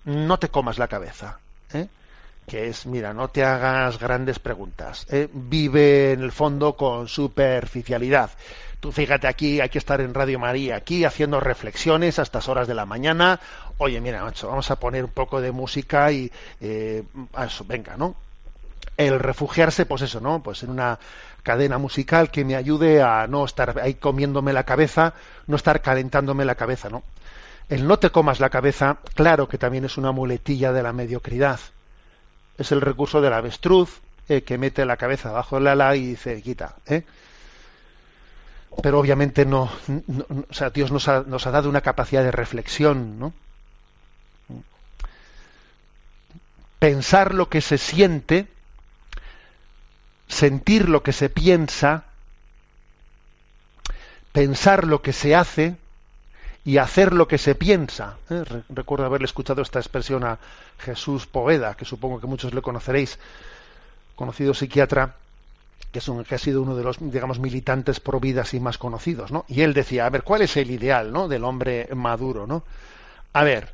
No 0.04 0.38
te 0.38 0.48
comas 0.48 0.78
la 0.78 0.88
cabeza. 0.88 1.38
Que 2.48 2.68
es, 2.68 2.86
mira, 2.86 3.12
no 3.12 3.28
te 3.28 3.44
hagas 3.44 3.98
grandes 3.98 4.38
preguntas. 4.38 5.06
¿eh? 5.10 5.28
Vive 5.32 6.12
en 6.12 6.22
el 6.22 6.32
fondo 6.32 6.76
con 6.76 7.06
superficialidad. 7.06 8.30
Tú 8.80 8.92
fíjate 8.92 9.26
aquí, 9.26 9.60
hay 9.60 9.68
que 9.68 9.78
estar 9.78 10.00
en 10.00 10.14
Radio 10.14 10.38
María, 10.38 10.76
aquí 10.76 11.04
haciendo 11.04 11.40
reflexiones 11.40 12.18
a 12.18 12.22
estas 12.22 12.48
horas 12.48 12.68
de 12.68 12.74
la 12.74 12.86
mañana. 12.86 13.40
Oye, 13.76 14.00
mira, 14.00 14.22
macho, 14.22 14.48
vamos 14.48 14.70
a 14.70 14.76
poner 14.76 15.04
un 15.04 15.10
poco 15.10 15.40
de 15.40 15.50
música 15.50 16.10
y 16.12 16.30
eh, 16.60 17.02
eso, 17.44 17.64
venga, 17.66 17.96
¿no? 17.96 18.14
El 18.96 19.18
refugiarse, 19.18 19.84
pues 19.84 20.02
eso, 20.02 20.20
¿no? 20.20 20.42
Pues 20.42 20.62
en 20.62 20.70
una 20.70 20.98
cadena 21.42 21.78
musical 21.78 22.30
que 22.30 22.44
me 22.44 22.56
ayude 22.56 23.02
a 23.02 23.26
no 23.26 23.44
estar 23.44 23.78
ahí 23.80 23.94
comiéndome 23.94 24.52
la 24.52 24.64
cabeza, 24.64 25.14
no 25.46 25.56
estar 25.56 25.82
calentándome 25.82 26.44
la 26.44 26.54
cabeza, 26.54 26.88
¿no? 26.88 27.02
El 27.68 27.86
no 27.86 27.98
te 27.98 28.10
comas 28.10 28.40
la 28.40 28.48
cabeza, 28.48 28.98
claro 29.14 29.48
que 29.48 29.58
también 29.58 29.84
es 29.84 29.98
una 29.98 30.12
muletilla 30.12 30.72
de 30.72 30.82
la 30.82 30.92
mediocridad. 30.92 31.60
Es 32.58 32.72
el 32.72 32.80
recurso 32.80 33.20
del 33.20 33.32
avestruz 33.32 34.00
eh, 34.28 34.42
que 34.42 34.58
mete 34.58 34.84
la 34.84 34.96
cabeza 34.96 35.30
bajo 35.30 35.58
el 35.58 35.66
ala 35.66 35.96
y 35.96 36.08
dice, 36.08 36.42
quita, 36.42 36.76
¿eh? 36.86 37.04
Pero 38.82 39.00
obviamente 39.00 39.44
no, 39.44 39.72
Dios 40.74 40.92
nos 40.92 41.08
ha, 41.08 41.22
nos 41.26 41.46
ha 41.46 41.50
dado 41.50 41.68
una 41.68 41.80
capacidad 41.80 42.22
de 42.22 42.30
reflexión, 42.30 43.18
¿no? 43.18 43.32
Pensar 46.78 47.34
lo 47.34 47.48
que 47.48 47.60
se 47.60 47.78
siente 47.78 48.46
sentir 50.28 50.88
lo 50.88 51.02
que 51.02 51.12
se 51.12 51.30
piensa, 51.30 52.04
pensar 54.32 54.86
lo 54.86 55.02
que 55.02 55.12
se 55.12 55.34
hace 55.34 55.76
y 56.68 56.76
hacer 56.76 57.14
lo 57.14 57.26
que 57.26 57.38
se 57.38 57.54
piensa. 57.54 58.18
¿eh? 58.28 58.44
Recuerdo 58.68 59.06
haberle 59.06 59.24
escuchado 59.24 59.62
esta 59.62 59.78
expresión 59.78 60.22
a 60.22 60.38
Jesús 60.78 61.26
Poveda, 61.26 61.74
que 61.74 61.86
supongo 61.86 62.20
que 62.20 62.26
muchos 62.26 62.52
le 62.52 62.60
conoceréis, 62.60 63.18
conocido 64.14 64.52
psiquiatra, 64.52 65.14
que, 65.90 66.00
es 66.00 66.08
ha 66.10 66.36
sido 66.36 66.60
uno 66.60 66.76
de 66.76 66.84
los, 66.84 66.98
digamos, 67.00 67.38
militantes 67.38 68.00
pro 68.00 68.20
vidas 68.20 68.52
y 68.52 68.60
más 68.60 68.76
conocidos, 68.76 69.32
¿no? 69.32 69.46
Y 69.48 69.62
él 69.62 69.72
decía, 69.72 70.04
a 70.04 70.10
ver, 70.10 70.24
¿cuál 70.24 70.42
es 70.42 70.58
el 70.58 70.70
ideal, 70.70 71.10
¿no? 71.10 71.26
Del 71.26 71.44
hombre 71.44 71.88
maduro, 71.94 72.46
¿no? 72.46 72.64
A 73.32 73.44
ver, 73.44 73.72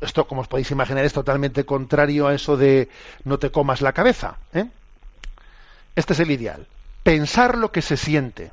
esto, 0.00 0.26
como 0.26 0.40
os 0.40 0.48
podéis 0.48 0.72
imaginar, 0.72 1.04
es 1.04 1.12
totalmente 1.12 1.64
contrario 1.64 2.26
a 2.26 2.34
eso 2.34 2.56
de 2.56 2.88
no 3.22 3.38
te 3.38 3.52
comas 3.52 3.82
la 3.82 3.92
cabeza, 3.92 4.36
¿eh? 4.52 4.66
Este 5.94 6.12
es 6.12 6.18
el 6.18 6.32
ideal. 6.32 6.66
Pensar 7.04 7.56
lo 7.56 7.70
que 7.70 7.82
se 7.82 7.96
siente. 7.96 8.50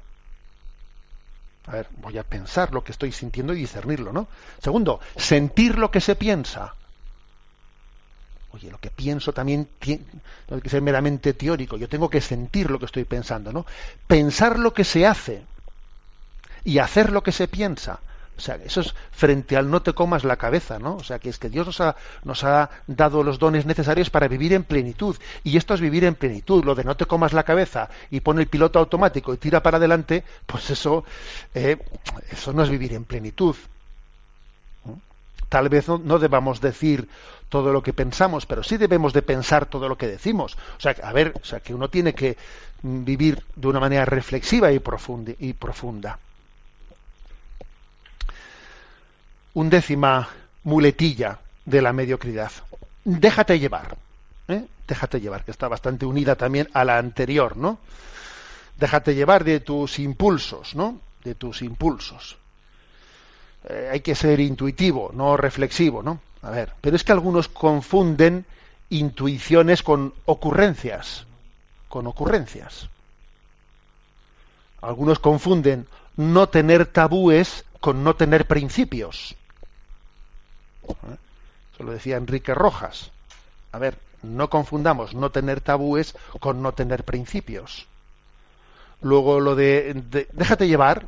A 1.68 1.72
ver, 1.72 1.88
voy 1.98 2.18
a 2.18 2.24
pensar 2.24 2.74
lo 2.74 2.84
que 2.84 2.92
estoy 2.92 3.12
sintiendo 3.12 3.54
y 3.54 3.58
discernirlo, 3.58 4.12
¿no? 4.12 4.28
Segundo, 4.62 5.00
sentir 5.16 5.78
lo 5.78 5.92
que 5.92 6.02
se 6.02 6.16
piensa. 6.16 6.76
Oye, 8.52 8.70
lo 8.70 8.80
que 8.80 8.92
pienso 8.92 9.34
también 9.34 9.68
no 10.48 10.56
hay 10.56 10.62
que 10.62 10.70
ser 10.70 10.82
meramente 10.82 11.34
teórico. 11.34 11.78
Yo 11.78 11.90
tengo 11.90 12.10
que 12.10 12.22
sentir 12.22 12.70
lo 12.70 12.80
que 12.80 12.86
estoy 12.86 13.06
pensando, 13.06 13.52
¿no? 13.52 13.66
Pensar 14.06 14.60
lo 14.60 14.74
que 14.74 14.84
se 14.84 15.08
hace 15.08 15.44
y 16.64 16.78
hacer 16.78 17.12
lo 17.12 17.24
que 17.24 17.32
se 17.32 17.48
piensa. 17.48 18.00
O 18.36 18.42
sea, 18.42 18.56
eso 18.56 18.82
es 18.82 18.94
frente 19.12 19.56
al 19.56 19.70
no 19.70 19.82
te 19.82 19.94
comas 19.94 20.24
la 20.24 20.38
cabeza, 20.38 20.80
¿no? 20.80 20.96
O 20.96 21.04
sea, 21.04 21.20
que 21.20 21.30
es 21.30 21.38
que 21.38 21.50
Dios 21.50 21.68
nos 21.68 21.82
ha, 21.82 21.96
nos 22.24 22.44
ha 22.44 22.70
dado 22.88 23.24
los 23.24 23.38
dones 23.38 23.66
necesarios 23.66 24.10
para 24.10 24.28
vivir 24.28 24.54
en 24.54 24.64
plenitud. 24.64 25.16
Y 25.44 25.58
esto 25.58 25.74
es 25.74 25.82
vivir 25.82 26.04
en 26.04 26.16
plenitud. 26.16 26.64
Lo 26.64 26.76
de 26.76 26.84
no 26.84 26.98
te 26.98 27.06
comas 27.06 27.34
la 27.34 27.44
cabeza 27.44 27.90
y 28.10 28.22
pone 28.22 28.42
el 28.42 28.48
piloto 28.48 28.80
automático 28.80 29.34
y 29.34 29.38
tira 29.38 29.62
para 29.62 29.78
adelante, 29.78 30.24
pues 30.46 30.70
eso, 30.70 31.04
eh, 31.54 31.78
eso 32.32 32.54
no 32.54 32.64
es 32.64 32.70
vivir 32.70 32.94
en 32.94 33.06
plenitud. 33.06 33.56
Tal 35.50 35.70
vez 35.70 35.88
no, 35.88 36.18
debamos 36.18 36.62
decir 36.62 37.08
todo 37.50 37.72
lo 37.72 37.84
que 37.84 37.94
pensamos, 37.94 38.48
pero 38.48 38.64
sí 38.64 38.78
debemos 38.78 39.14
de 39.14 39.22
pensar 39.22 39.68
todo 39.68 39.88
lo 39.88 39.96
que 39.96 40.08
decimos. 40.08 40.58
O 40.78 40.82
sea, 40.82 40.96
a 41.04 41.14
ver, 41.14 41.34
o 41.40 41.46
sea, 41.46 41.60
que 41.60 41.76
uno 41.76 41.90
tiene 41.90 42.16
que 42.16 42.36
vivir 42.82 43.44
de 43.56 43.68
una 43.68 43.80
manera 43.80 44.06
reflexiva 44.06 44.72
y. 44.72 44.82
Y 45.40 45.54
profunda. 45.54 46.18
Undécima 49.54 50.30
muletilla 50.64 51.40
de 51.66 51.82
la 51.82 51.94
mediocridad. 51.94 52.52
Déjate 53.04 53.60
llevar. 53.60 53.98
¿eh? 54.48 54.66
Déjate 54.88 55.20
llevar, 55.20 55.44
que 55.44 55.52
está 55.52 55.68
bastante 55.68 56.06
unida 56.06 56.36
también 56.36 56.70
a 56.74 56.84
la 56.84 56.98
anterior, 56.98 57.58
¿no? 57.58 57.80
Déjate 58.78 59.16
llevar 59.16 59.44
de 59.44 59.60
tus 59.60 60.00
impulsos, 60.00 60.76
¿no? 60.76 61.00
De 61.24 61.36
tus 61.36 61.62
impulsos. 61.62 62.38
Eh, 63.70 63.90
hay 63.92 64.02
que 64.02 64.16
ser 64.16 64.40
intuitivo, 64.40 65.12
no 65.14 65.38
reflexivo, 65.38 66.04
¿no? 66.04 66.20
A 66.42 66.50
ver, 66.50 66.74
pero 66.82 66.96
es 66.96 67.04
que 67.04 67.14
algunos 67.14 67.48
confunden 67.48 68.46
intuiciones 68.90 69.84
con 69.84 70.14
ocurrencias, 70.26 71.26
con 71.88 72.08
ocurrencias. 72.08 72.90
Algunos 74.82 75.20
confunden 75.20 75.88
no 76.18 76.50
tener 76.50 76.86
tabúes 76.86 77.64
con 77.80 78.04
no 78.04 78.16
tener 78.16 78.46
principios. 78.46 79.36
Eso 80.88 81.84
lo 81.84 81.92
decía 81.92 82.18
Enrique 82.18 82.54
Rojas. 82.54 83.12
A 83.72 83.80
ver, 83.80 83.98
no 84.24 84.50
confundamos 84.50 85.14
no 85.14 85.30
tener 85.32 85.62
tabúes 85.62 86.16
con 86.40 86.62
no 86.62 86.74
tener 86.74 87.04
principios. 87.04 87.88
Luego 89.02 89.40
lo 89.40 89.56
de, 89.56 90.02
déjate 90.32 90.68
llevar, 90.68 91.08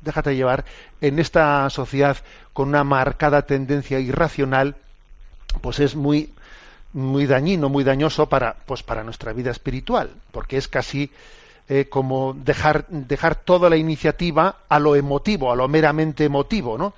déjate 0.00 0.34
llevar 0.34 0.64
en 1.00 1.18
esta 1.18 1.70
sociedad 1.70 2.16
con 2.52 2.68
una 2.68 2.84
marcada 2.84 3.42
tendencia 3.42 4.00
irracional, 4.00 4.76
pues 5.60 5.80
es 5.80 5.94
muy 5.94 6.32
muy 6.92 7.26
dañino, 7.26 7.68
muy 7.68 7.84
dañoso 7.84 8.26
para 8.26 8.56
pues 8.64 8.82
para 8.82 9.04
nuestra 9.04 9.32
vida 9.32 9.50
espiritual, 9.50 10.10
porque 10.32 10.56
es 10.56 10.66
casi 10.66 11.12
eh, 11.68 11.86
como 11.88 12.34
dejar 12.34 12.86
dejar 12.88 13.34
toda 13.36 13.68
la 13.68 13.76
iniciativa 13.76 14.56
a 14.68 14.78
lo 14.78 14.96
emotivo, 14.96 15.52
a 15.52 15.56
lo 15.56 15.68
meramente 15.68 16.24
emotivo, 16.24 16.78
¿no? 16.78 16.94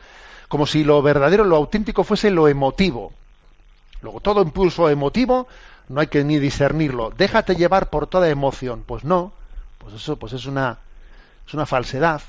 Como 0.48 0.66
si 0.66 0.82
lo 0.82 1.00
verdadero, 1.02 1.44
lo 1.44 1.56
auténtico 1.56 2.04
fuese 2.04 2.30
lo 2.30 2.48
emotivo. 2.48 3.12
Luego, 4.00 4.20
todo 4.20 4.42
impulso 4.42 4.88
emotivo 4.88 5.46
no 5.88 6.00
hay 6.00 6.06
que 6.06 6.24
ni 6.24 6.38
discernirlo. 6.38 7.12
Déjate 7.16 7.56
llevar 7.56 7.90
por 7.90 8.06
toda 8.06 8.28
emoción. 8.28 8.84
Pues 8.86 9.04
no, 9.04 9.32
pues 9.78 9.94
eso 9.94 10.16
pues 10.16 10.32
es 10.32 10.46
una, 10.46 10.78
es 11.46 11.54
una 11.54 11.66
falsedad. 11.66 12.22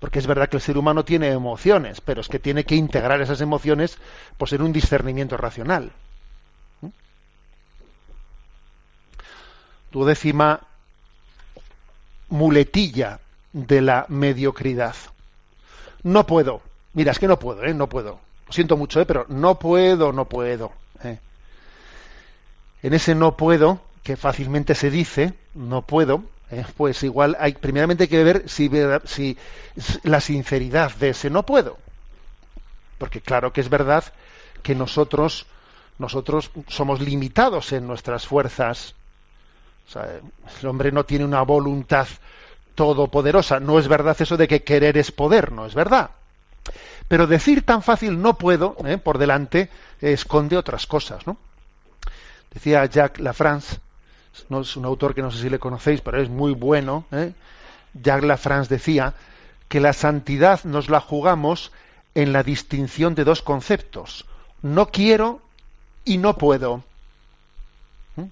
Porque 0.00 0.20
es 0.20 0.26
verdad 0.26 0.48
que 0.48 0.56
el 0.56 0.62
ser 0.62 0.78
humano 0.78 1.04
tiene 1.04 1.28
emociones, 1.28 2.00
pero 2.00 2.20
es 2.20 2.28
que 2.28 2.38
tiene 2.38 2.64
que 2.64 2.76
integrar 2.76 3.20
esas 3.20 3.40
emociones 3.40 3.98
pues, 4.36 4.52
en 4.52 4.62
un 4.62 4.72
discernimiento 4.72 5.36
racional. 5.36 5.90
¿Mm? 6.80 6.88
Tu 9.90 10.04
décima 10.04 10.60
muletilla 12.28 13.18
de 13.52 13.80
la 13.80 14.06
mediocridad. 14.08 14.94
No 16.04 16.26
puedo. 16.26 16.62
Mira, 16.94 17.12
es 17.12 17.18
que 17.18 17.28
no 17.28 17.38
puedo, 17.38 17.64
¿eh? 17.64 17.74
No 17.74 17.88
puedo. 17.88 18.20
Lo 18.46 18.52
siento 18.52 18.76
mucho, 18.76 19.00
¿eh? 19.00 19.06
Pero 19.06 19.26
no 19.28 19.58
puedo, 19.58 20.12
no 20.12 20.24
puedo. 20.26 20.72
¿eh? 21.04 21.18
En 22.82 22.94
ese 22.94 23.14
no 23.14 23.36
puedo, 23.36 23.80
que 24.02 24.16
fácilmente 24.16 24.74
se 24.74 24.90
dice, 24.90 25.34
no 25.54 25.82
puedo, 25.82 26.24
¿eh? 26.50 26.64
pues 26.76 27.02
igual 27.02 27.36
hay, 27.38 27.52
primeramente 27.54 28.04
hay 28.04 28.08
que 28.08 28.24
ver 28.24 28.48
si, 28.48 28.70
si 29.04 29.36
la 30.02 30.20
sinceridad 30.20 30.94
de 30.96 31.10
ese 31.10 31.30
no 31.30 31.44
puedo. 31.44 31.76
Porque 32.98 33.20
claro 33.20 33.52
que 33.52 33.60
es 33.60 33.68
verdad 33.68 34.04
que 34.62 34.74
nosotros 34.74 35.46
nosotros 35.98 36.50
somos 36.68 37.00
limitados 37.00 37.72
en 37.72 37.86
nuestras 37.86 38.26
fuerzas. 38.26 38.94
el 40.60 40.66
hombre 40.66 40.92
no 40.92 41.04
tiene 41.04 41.24
una 41.24 41.42
voluntad 41.42 42.06
todopoderosa. 42.74 43.58
No 43.58 43.78
es 43.78 43.88
verdad 43.88 44.16
eso 44.20 44.36
de 44.36 44.46
que 44.46 44.62
querer 44.62 44.96
es 44.96 45.10
poder, 45.10 45.50
no 45.50 45.66
es 45.66 45.74
verdad. 45.74 46.10
Pero 47.08 47.26
decir 47.26 47.64
tan 47.64 47.82
fácil 47.82 48.20
no 48.20 48.36
puedo, 48.36 48.76
¿eh? 48.84 48.98
por 48.98 49.18
delante, 49.18 49.70
esconde 50.00 50.56
otras 50.56 50.86
cosas, 50.86 51.26
¿no? 51.26 51.38
Decía 52.52 52.84
Jacques 52.86 53.22
Lafrance, 53.22 53.78
no 54.48 54.60
es 54.60 54.76
un 54.76 54.84
autor 54.84 55.14
que 55.14 55.22
no 55.22 55.30
sé 55.30 55.40
si 55.40 55.50
le 55.50 55.58
conocéis, 55.58 56.00
pero 56.00 56.20
es 56.20 56.28
muy 56.28 56.52
bueno. 56.52 57.06
¿eh? 57.12 57.32
Jacques 57.94 58.28
Lafrance 58.28 58.72
decía 58.72 59.14
que 59.68 59.80
la 59.80 59.92
santidad 59.92 60.64
nos 60.64 60.88
la 60.88 61.00
jugamos 61.00 61.72
en 62.14 62.32
la 62.32 62.42
distinción 62.42 63.14
de 63.14 63.24
dos 63.24 63.42
conceptos. 63.42 64.26
No 64.62 64.88
quiero 64.88 65.40
y 66.04 66.18
no 66.18 66.36
puedo. 66.36 66.82
¿Mm? 68.16 68.24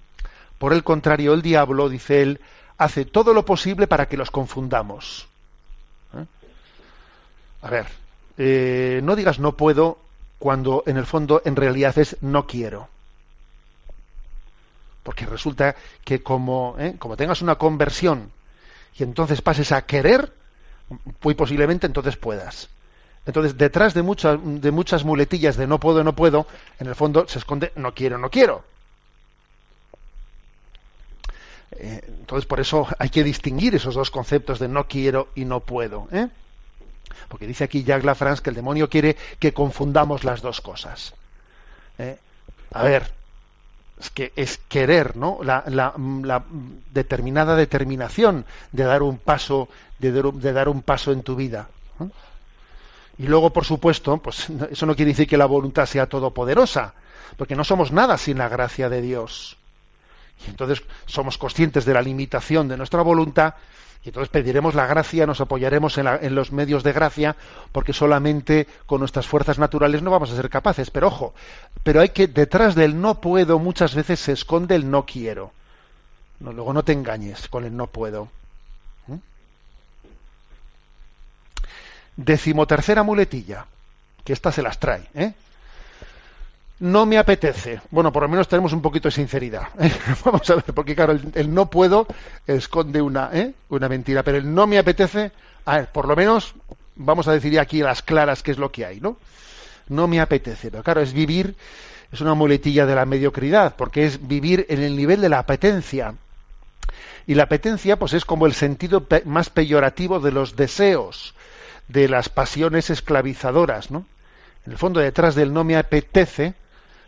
Por 0.57 0.73
el 0.73 0.83
contrario, 0.83 1.33
el 1.33 1.41
diablo, 1.41 1.89
dice 1.89 2.21
él, 2.21 2.41
hace 2.77 3.05
todo 3.05 3.33
lo 3.33 3.45
posible 3.45 3.87
para 3.87 4.07
que 4.07 4.17
los 4.17 4.31
confundamos. 4.31 5.27
¿Eh? 6.15 6.25
A 7.61 7.69
ver, 7.69 7.87
eh, 8.37 9.01
no 9.03 9.15
digas 9.15 9.39
no 9.39 9.53
puedo 9.53 9.97
cuando 10.39 10.83
en 10.85 10.97
el 10.97 11.05
fondo 11.05 11.41
en 11.45 11.55
realidad 11.55 11.97
es 11.97 12.17
no 12.21 12.45
quiero. 12.45 12.87
Porque 15.03 15.25
resulta 15.25 15.75
que 16.03 16.21
como, 16.21 16.75
¿eh? 16.77 16.95
como 16.99 17.17
tengas 17.17 17.41
una 17.41 17.55
conversión 17.55 18.31
y 18.97 19.03
entonces 19.03 19.41
pases 19.41 19.71
a 19.71 19.85
querer, 19.85 20.33
muy 21.21 21.33
posiblemente 21.33 21.87
entonces 21.87 22.17
puedas. 22.17 22.69
Entonces, 23.25 23.57
detrás 23.57 23.93
de 23.93 24.03
muchas, 24.03 24.39
de 24.43 24.71
muchas 24.71 25.03
muletillas 25.03 25.57
de 25.57 25.67
no 25.67 25.79
puedo, 25.79 26.03
no 26.03 26.15
puedo, 26.15 26.47
en 26.79 26.87
el 26.87 26.95
fondo 26.95 27.27
se 27.27 27.39
esconde 27.39 27.73
no 27.75 27.93
quiero, 27.93 28.17
no 28.17 28.29
quiero. 28.29 28.63
Eh, 31.71 32.01
entonces, 32.07 32.45
por 32.45 32.59
eso 32.59 32.87
hay 32.97 33.09
que 33.09 33.23
distinguir 33.23 33.75
esos 33.75 33.95
dos 33.95 34.11
conceptos 34.11 34.59
de 34.59 34.69
no 34.69 34.87
quiero 34.87 35.27
y 35.35 35.43
no 35.43 35.59
puedo. 35.59 36.07
Porque 37.27 37.47
dice 37.47 37.63
aquí 37.63 37.83
Jacques 37.83 38.05
Lafrance 38.05 38.41
que 38.41 38.49
el 38.49 38.55
demonio 38.55 38.89
quiere 38.89 39.15
que 39.39 39.53
confundamos 39.53 40.23
las 40.23 40.41
dos 40.41 40.61
cosas. 40.61 41.13
¿eh? 41.97 42.17
A 42.73 42.83
ver, 42.83 43.11
es 43.99 44.09
que 44.09 44.31
es 44.35 44.59
querer, 44.69 45.15
¿no? 45.15 45.39
La, 45.41 45.63
determinada 46.91 47.55
determinación 47.55 48.45
de 48.71 48.83
dar 48.83 49.01
un 49.01 49.17
paso, 49.17 49.69
de, 49.99 50.11
de 50.11 50.53
dar 50.53 50.69
un 50.69 50.81
paso 50.81 51.11
en 51.11 51.23
tu 51.23 51.35
vida. 51.35 51.67
Y 53.17 53.23
luego, 53.23 53.51
por 53.51 53.65
supuesto, 53.65 54.17
pues 54.17 54.47
eso 54.69 54.85
no 54.85 54.95
quiere 54.95 55.11
decir 55.11 55.27
que 55.27 55.37
la 55.37 55.47
voluntad 55.47 55.87
sea 55.87 56.07
todopoderosa, 56.07 56.93
porque 57.35 57.55
no 57.55 57.63
somos 57.63 57.91
nada 57.91 58.17
sin 58.17 58.37
la 58.37 58.47
gracia 58.47 58.89
de 58.89 59.01
Dios. 59.01 59.57
Y 60.45 60.49
entonces 60.51 60.83
somos 61.07 61.39
conscientes 61.39 61.85
de 61.85 61.93
la 61.93 62.01
limitación 62.01 62.67
de 62.67 62.77
nuestra 62.77 63.01
voluntad 63.01 63.55
y 64.07 64.09
entonces 64.09 64.29
pediremos 64.29 64.73
la 64.73 64.87
gracia, 64.87 65.25
nos 65.25 65.41
apoyaremos 65.41 65.97
en, 65.97 66.33
los 66.33 66.53
medios 66.53 66.81
de 66.81 66.93
gracia, 66.93 67.35
porque 67.73 67.91
solamente 67.91 68.65
con 68.85 69.01
nuestras 69.01 69.27
fuerzas 69.27 69.59
naturales 69.59 70.01
no 70.01 70.11
vamos 70.11 70.31
a 70.31 70.35
ser 70.37 70.49
capaces. 70.49 70.89
Pero 70.91 71.07
ojo, 71.07 71.33
pero 71.83 71.99
hay 71.99 72.09
que 72.09 72.27
detrás 72.27 72.73
del 72.73 73.01
no 73.01 73.19
puedo 73.19 73.59
muchas 73.59 73.95
veces 73.95 74.21
se 74.21 74.31
esconde 74.31 74.75
el 74.75 74.89
no 74.89 75.05
quiero. 75.05 75.51
Luego 76.39 76.71
no 76.71 76.83
te 76.83 76.93
engañes 76.93 77.49
con 77.49 77.65
el 77.65 77.75
no 77.75 77.87
puedo. 77.87 78.29
Decimotercera 82.15 83.03
muletilla, 83.03 83.65
que 84.23 84.31
esta 84.31 84.53
se 84.53 84.61
las 84.61 84.79
trae. 84.79 85.03
¿eh? 85.15 85.33
No 86.79 87.05
me 87.07 87.17
apetece. 87.17 87.81
Bueno, 87.89 88.11
por 88.11 88.23
lo 88.23 88.29
menos 88.29 88.47
tenemos 88.47 88.71
un 88.71 88.81
poquito 88.81 89.07
de 89.07 89.11
sinceridad. 89.11 89.69
¿eh? 89.79 89.91
Vamos 90.25 90.47
a 90.49 90.55
ver, 90.55 90.65
porque 90.65 90.95
claro, 90.95 91.17
el, 91.33 91.53
no 91.53 91.69
puedo 91.69 92.05
esconde 92.45 93.01
una, 93.01 93.29
¿eh? 93.33 93.53
una 93.69 93.89
mentira, 93.89 94.23
pero 94.23 94.37
el 94.37 94.53
no 94.53 94.67
me 94.67 94.77
apetece, 94.77 95.31
a 95.65 95.77
ver, 95.77 95.87
por 95.91 96.07
lo 96.07 96.15
menos 96.15 96.53
vamos 96.95 97.27
a 97.27 97.33
decir 97.33 97.59
aquí 97.59 97.79
las 97.79 98.01
claras 98.01 98.43
qué 98.43 98.51
es 98.51 98.57
lo 98.57 98.71
que 98.71 98.85
hay, 98.85 98.99
¿no? 98.99 99.17
No 99.89 100.07
me 100.07 100.19
apetece, 100.19 100.71
pero 100.71 100.83
claro, 100.83 101.01
es 101.01 101.13
vivir, 101.13 101.55
es 102.11 102.21
una 102.21 102.33
muletilla 102.33 102.85
de 102.85 102.95
la 102.95 103.05
mediocridad, 103.05 103.75
porque 103.75 104.05
es 104.05 104.27
vivir 104.27 104.65
en 104.69 104.81
el 104.81 104.95
nivel 104.95 105.21
de 105.21 105.29
la 105.29 105.39
apetencia. 105.39 106.15
Y 107.25 107.35
la 107.35 107.43
apetencia, 107.43 107.97
pues 107.97 108.13
es 108.13 108.25
como 108.25 108.45
el 108.45 108.53
sentido 108.53 109.05
más 109.25 109.49
peyorativo 109.49 110.19
de 110.19 110.31
los 110.31 110.55
deseos 110.55 111.35
de 111.87 112.07
las 112.07 112.29
pasiones 112.29 112.89
esclavizadoras, 112.89 113.91
¿no? 113.91 114.05
En 114.65 114.73
el 114.73 114.77
fondo, 114.77 114.99
detrás 114.99 115.35
del 115.35 115.53
no 115.53 115.63
me 115.63 115.77
apetece, 115.77 116.53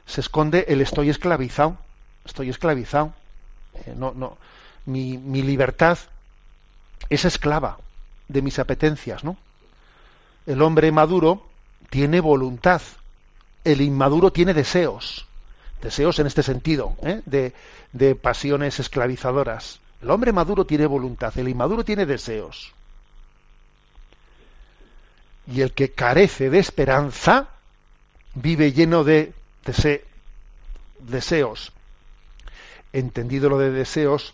se 0.09 0.21
esconde 0.21 0.65
el 0.69 0.81
estoy 0.81 1.11
esclavizado, 1.11 1.77
estoy 2.25 2.49
esclavizado. 2.49 3.13
Eh, 3.85 3.93
no, 3.95 4.11
no, 4.11 4.37
mi, 4.87 5.19
mi, 5.19 5.43
libertad 5.43 5.99
es 7.09 7.25
esclava 7.25 7.77
de 8.27 8.41
mis 8.41 8.57
apetencias, 8.57 9.23
¿no? 9.23 9.37
El 10.47 10.63
hombre 10.63 10.91
maduro 10.91 11.45
tiene 11.91 12.21
voluntad, 12.21 12.81
el 13.63 13.81
inmaduro 13.81 14.31
tiene 14.31 14.55
deseos, 14.55 15.27
deseos 15.79 16.17
en 16.17 16.25
este 16.25 16.41
sentido, 16.41 16.95
¿eh? 17.03 17.21
de, 17.27 17.53
de 17.93 18.15
pasiones 18.15 18.79
esclavizadoras. 18.79 19.79
El 20.01 20.09
hombre 20.09 20.33
maduro 20.33 20.65
tiene 20.65 20.87
voluntad, 20.87 21.37
el 21.37 21.49
inmaduro 21.49 21.85
tiene 21.85 22.07
deseos. 22.07 22.73
Y 25.45 25.61
el 25.61 25.71
que 25.73 25.91
carece 25.91 26.49
de 26.49 26.57
esperanza 26.57 27.49
vive 28.33 28.71
lleno 28.71 29.03
de 29.03 29.33
deseos. 30.99 31.71
Entendido 32.93 33.49
lo 33.49 33.57
de 33.57 33.71
deseos 33.71 34.33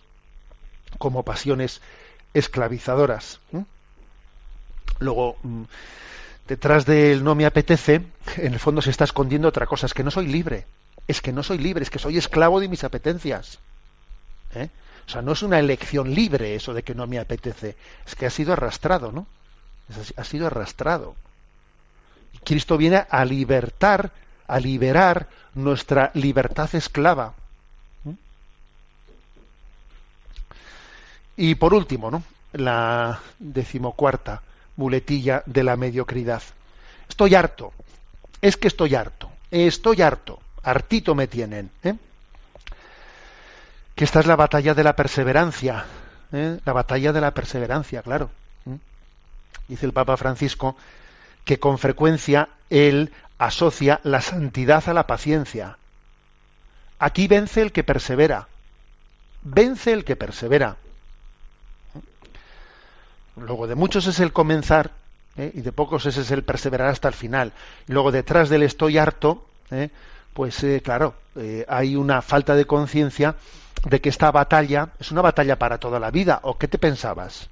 como 0.98 1.24
pasiones 1.24 1.82
esclavizadoras. 2.34 3.40
Luego, 5.00 5.38
mm, 5.44 5.64
detrás 6.48 6.86
del 6.86 7.24
no 7.24 7.36
me 7.36 7.46
apetece, 7.46 8.02
en 8.38 8.54
el 8.54 8.60
fondo 8.60 8.82
se 8.82 8.92
está 8.92 9.04
escondiendo 9.04 9.48
otra 9.48 9.66
cosa, 9.66 9.86
es 9.86 9.94
que 9.94 10.04
no 10.04 10.12
soy 10.12 10.28
libre. 10.28 10.66
Es 11.08 11.22
que 11.22 11.32
no 11.32 11.44
soy 11.44 11.58
libre, 11.60 11.84
es 11.84 11.90
que 11.90 12.00
soy 12.00 12.18
esclavo 12.18 12.60
de 12.60 12.68
mis 12.68 12.84
apetencias. 12.84 13.60
¿eh? 14.56 14.70
O 15.08 15.10
sea, 15.10 15.22
no 15.22 15.34
es 15.34 15.44
una 15.44 15.60
elección 15.60 16.14
libre 16.14 16.56
eso 16.56 16.74
de 16.74 16.84
que 16.84 16.96
no 16.96 17.06
me 17.08 17.20
apetece, 17.20 17.76
es 18.08 18.16
que 18.16 18.26
ha 18.26 18.30
sido 18.30 18.54
arrastrado, 18.54 19.12
¿no? 19.12 19.28
ha 20.16 20.24
sido 20.24 20.48
arrastrado. 20.48 21.16
Cristo 22.44 22.78
viene 22.78 23.06
a 23.08 23.24
libertar, 23.24 24.12
a 24.48 24.60
liberar 24.60 25.28
nuestra 25.54 26.12
libertad 26.14 26.74
esclava. 26.74 27.34
Y 31.38 31.56
por 31.56 31.74
último, 31.74 32.10
¿no? 32.10 32.24
la 32.54 33.20
decimocuarta 33.40 34.42
muletilla 34.78 35.44
de 35.46 35.64
la 35.64 35.76
mediocridad. 35.76 36.42
Estoy 37.10 37.36
harto. 37.36 37.74
Es 38.42 38.56
que 38.56 38.70
estoy 38.70 38.96
harto. 38.96 39.30
Estoy 39.52 40.02
harto. 40.02 40.40
Hartito 40.64 41.14
me 41.14 41.28
tienen. 41.28 41.70
¿eh? 41.84 41.96
Que 43.96 44.04
esta 44.06 44.22
es 44.22 44.28
la 44.28 44.38
batalla 44.38 44.74
de 44.74 44.84
la 44.84 44.96
perseverancia. 44.96 45.86
¿eh? 46.32 46.60
La 46.64 46.74
batalla 46.74 47.12
de 47.12 47.22
la 47.22 47.32
perseverancia, 47.32 48.02
claro 48.02 48.30
dice 49.68 49.86
el 49.86 49.94
Papa 49.94 50.18
Francisco, 50.18 50.76
que 51.44 51.60
con 51.60 51.78
frecuencia 51.78 52.50
él 52.70 53.12
asocia 53.38 54.00
la 54.04 54.22
santidad 54.22 54.88
a 54.88 54.94
la 54.94 55.08
paciencia. 55.08 55.78
Aquí 57.00 57.28
vence 57.28 57.62
el 57.62 57.72
que 57.72 57.84
persevera. 57.84 58.48
Vence 59.44 59.94
el 59.94 60.06
que 60.06 60.16
persevera. 60.16 60.78
Luego 63.36 63.68
de 63.68 63.76
muchos 63.76 64.08
es 64.08 64.20
el 64.20 64.32
comenzar 64.32 64.92
¿eh? 65.38 65.52
y 65.54 65.62
de 65.62 65.72
pocos 65.72 66.06
es 66.06 66.32
el 66.32 66.44
perseverar 66.44 66.88
hasta 66.88 67.10
el 67.10 67.14
final. 67.14 67.52
Y 67.88 67.92
luego 67.92 68.12
detrás 68.12 68.50
del 68.50 68.64
estoy 68.64 68.98
harto, 68.98 69.46
¿eh? 69.72 69.90
pues 70.34 70.64
eh, 70.64 70.82
claro, 70.84 71.16
hay 71.68 71.96
una 71.96 72.22
falta 72.22 72.56
de 72.56 72.66
conciencia 72.66 73.36
de 73.84 74.02
que 74.02 74.10
esta 74.10 74.32
batalla 74.32 74.90
es 75.00 75.12
una 75.12 75.22
batalla 75.22 75.60
para 75.60 75.78
toda 75.78 76.00
la 76.00 76.12
vida. 76.12 76.40
¿O 76.44 76.58
qué 76.58 76.68
te 76.68 76.78
pensabas? 76.78 77.50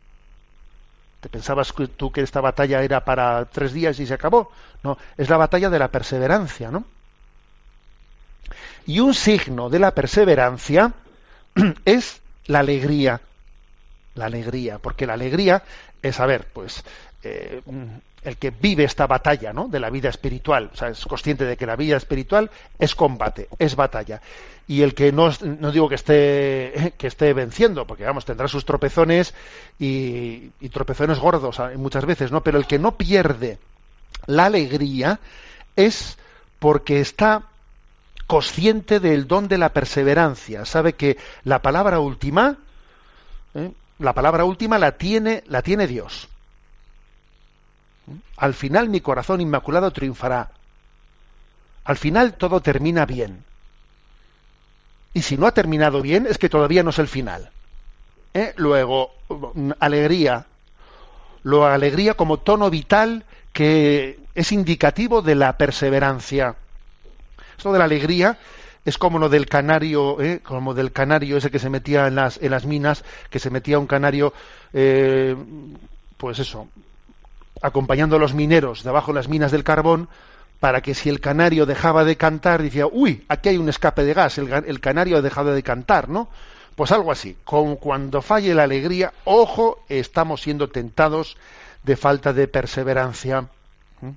¿Te 1.23 1.29
pensabas 1.29 1.73
tú 1.95 2.11
que 2.11 2.19
esta 2.19 2.41
batalla 2.41 2.83
era 2.83 3.05
para 3.05 3.45
tres 3.45 3.71
días 3.71 3.97
y 3.97 4.05
se 4.05 4.13
acabó? 4.13 4.51
No, 4.83 4.97
es 5.17 5.29
la 5.29 5.37
batalla 5.37 5.69
de 5.69 5.79
la 5.79 5.87
perseverancia, 5.87 6.69
¿no? 6.69 6.83
Y 8.85 8.99
un 8.99 9.13
signo 9.13 9.69
de 9.69 9.79
la 9.79 9.91
perseverancia 9.91 10.91
es 11.85 12.19
la 12.47 12.59
alegría. 12.59 13.21
La 14.15 14.25
alegría, 14.25 14.79
porque 14.79 15.07
la 15.07 15.13
alegría 15.13 15.63
es, 16.01 16.19
a 16.19 16.25
ver, 16.25 16.45
pues, 16.51 16.83
eh, 17.23 17.61
el 18.23 18.37
que 18.37 18.51
vive 18.51 18.83
esta 18.83 19.07
batalla, 19.07 19.53
¿no? 19.53 19.67
De 19.67 19.79
la 19.79 19.89
vida 19.89 20.09
espiritual, 20.09 20.69
o 20.73 20.77
sea, 20.77 20.89
es 20.89 21.05
consciente 21.05 21.45
de 21.45 21.57
que 21.57 21.65
la 21.65 21.75
vida 21.75 21.97
espiritual 21.97 22.49
es 22.79 22.95
combate, 22.95 23.49
es 23.59 23.75
batalla 23.75 24.21
y 24.67 24.81
el 24.81 24.93
que 24.93 25.11
no, 25.11 25.31
no 25.41 25.71
digo 25.71 25.89
que 25.89 25.95
esté, 25.95 26.93
que 26.97 27.07
esté 27.07 27.33
venciendo, 27.33 27.85
porque 27.85 28.05
vamos, 28.05 28.25
tendrá 28.25 28.47
sus 28.47 28.65
tropezones 28.65 29.33
y, 29.79 30.49
tropezones 30.69 31.19
gordos 31.19 31.59
muchas 31.75 32.05
veces, 32.05 32.31
¿no? 32.31 32.41
Pero 32.41 32.57
el 32.57 32.65
que 32.65 32.79
no 32.79 32.95
pierde 32.97 33.59
la 34.25 34.45
alegría 34.45 35.19
es 35.75 36.17
porque 36.59 37.01
está 37.01 37.43
consciente 38.25 38.99
del 38.99 39.27
don 39.27 39.47
de 39.47 39.57
la 39.57 39.69
perseverancia, 39.69 40.65
sabe 40.65 40.93
que 40.93 41.17
la 41.43 41.61
palabra 41.61 41.99
última, 41.99 42.57
¿eh? 43.53 43.71
la 43.99 44.13
palabra 44.13 44.45
última 44.45 44.79
la 44.79 44.93
tiene, 44.93 45.43
la 45.47 45.61
tiene 45.61 45.87
Dios. 45.87 46.29
Al 48.37 48.53
final 48.53 48.89
mi 48.89 49.01
corazón 49.01 49.41
inmaculado 49.41 49.91
triunfará. 49.91 50.51
Al 51.85 51.97
final 51.97 52.33
todo 52.33 52.61
termina 52.61 53.05
bien. 53.05 53.43
Y 55.13 55.21
si 55.21 55.37
no 55.37 55.47
ha 55.47 55.53
terminado 55.53 56.01
bien, 56.01 56.25
es 56.27 56.37
que 56.37 56.49
todavía 56.49 56.83
no 56.83 56.89
es 56.89 56.99
el 56.99 57.07
final. 57.07 57.51
¿Eh? 58.33 58.53
Luego, 58.57 59.11
alegría. 59.79 60.45
Lo 61.43 61.65
alegría 61.65 62.15
como 62.15 62.37
tono 62.37 62.69
vital 62.69 63.25
que 63.51 64.19
es 64.33 64.51
indicativo 64.51 65.21
de 65.21 65.35
la 65.35 65.57
perseverancia. 65.57 66.55
Esto 67.57 67.71
de 67.71 67.79
la 67.79 67.85
alegría 67.85 68.37
es 68.85 68.97
como 68.97 69.19
lo 69.19 69.29
del 69.29 69.45
canario, 69.45 70.19
¿eh? 70.19 70.39
como 70.43 70.73
del 70.73 70.91
canario 70.91 71.37
ese 71.37 71.51
que 71.51 71.59
se 71.59 71.69
metía 71.69 72.07
en 72.07 72.15
las, 72.15 72.41
en 72.41 72.51
las 72.51 72.65
minas, 72.65 73.03
que 73.29 73.39
se 73.39 73.49
metía 73.49 73.79
un 73.79 73.87
canario, 73.87 74.33
eh, 74.73 75.35
pues 76.17 76.39
eso, 76.39 76.67
acompañando 77.61 78.15
a 78.15 78.19
los 78.19 78.33
mineros 78.33 78.83
debajo 78.83 79.11
de 79.11 79.15
las 79.15 79.27
minas 79.27 79.51
del 79.51 79.63
carbón, 79.63 80.09
para 80.59 80.81
que 80.81 80.93
si 80.93 81.09
el 81.09 81.19
canario 81.19 81.65
dejaba 81.65 82.05
de 82.05 82.15
cantar, 82.15 82.61
decía, 82.61 82.87
uy, 82.87 83.25
aquí 83.27 83.49
hay 83.49 83.57
un 83.57 83.69
escape 83.69 84.03
de 84.03 84.13
gas, 84.13 84.37
el, 84.37 84.79
canario 84.79 85.17
ha 85.17 85.21
dejado 85.21 85.53
de 85.53 85.63
cantar, 85.63 86.07
¿no? 86.07 86.29
Pues 86.75 86.91
algo 86.91 87.11
así, 87.11 87.35
con 87.43 87.75
cuando 87.75 88.21
falle 88.21 88.55
la 88.55 88.63
alegría, 88.63 89.13
ojo, 89.25 89.83
estamos 89.89 90.41
siendo 90.41 90.69
tentados 90.69 91.37
de 91.83 91.97
falta 91.97 92.33
de 92.33 92.47
perseverancia. 92.47 93.41
¿Mm? 94.01 94.11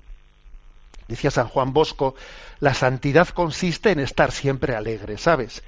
Decía 1.07 1.29
San 1.29 1.49
Juan 1.49 1.73
Bosco, 1.73 2.15
la 2.59 2.73
santidad 2.73 3.27
consiste 3.27 3.91
en 3.91 3.99
estar 3.99 4.31
siempre 4.31 4.75
alegre, 4.75 5.17
¿sabes? 5.17 5.61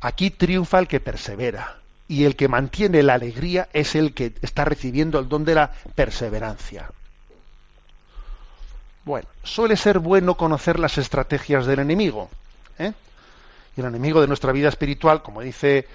Aquí 0.00 0.30
triunfa 0.30 0.78
el 0.78 0.88
que 0.88 1.00
persevera 1.00 1.80
y 2.08 2.24
el 2.24 2.36
que 2.36 2.48
mantiene 2.48 3.02
la 3.02 3.14
alegría 3.14 3.68
es 3.72 3.94
el 3.94 4.14
que 4.14 4.32
está 4.42 4.64
recibiendo 4.64 5.18
el 5.18 5.28
don 5.28 5.44
de 5.44 5.54
la 5.54 5.72
perseverancia. 5.94 6.90
Bueno, 9.04 9.28
suele 9.42 9.76
ser 9.76 9.98
bueno 9.98 10.36
conocer 10.36 10.78
las 10.78 10.98
estrategias 10.98 11.66
del 11.66 11.80
enemigo. 11.80 12.28
¿eh? 12.78 12.92
Y 13.76 13.80
el 13.80 13.86
enemigo 13.86 14.20
de 14.20 14.26
nuestra 14.26 14.52
vida 14.52 14.68
espiritual, 14.68 15.22
como 15.22 15.42
dice 15.42 15.86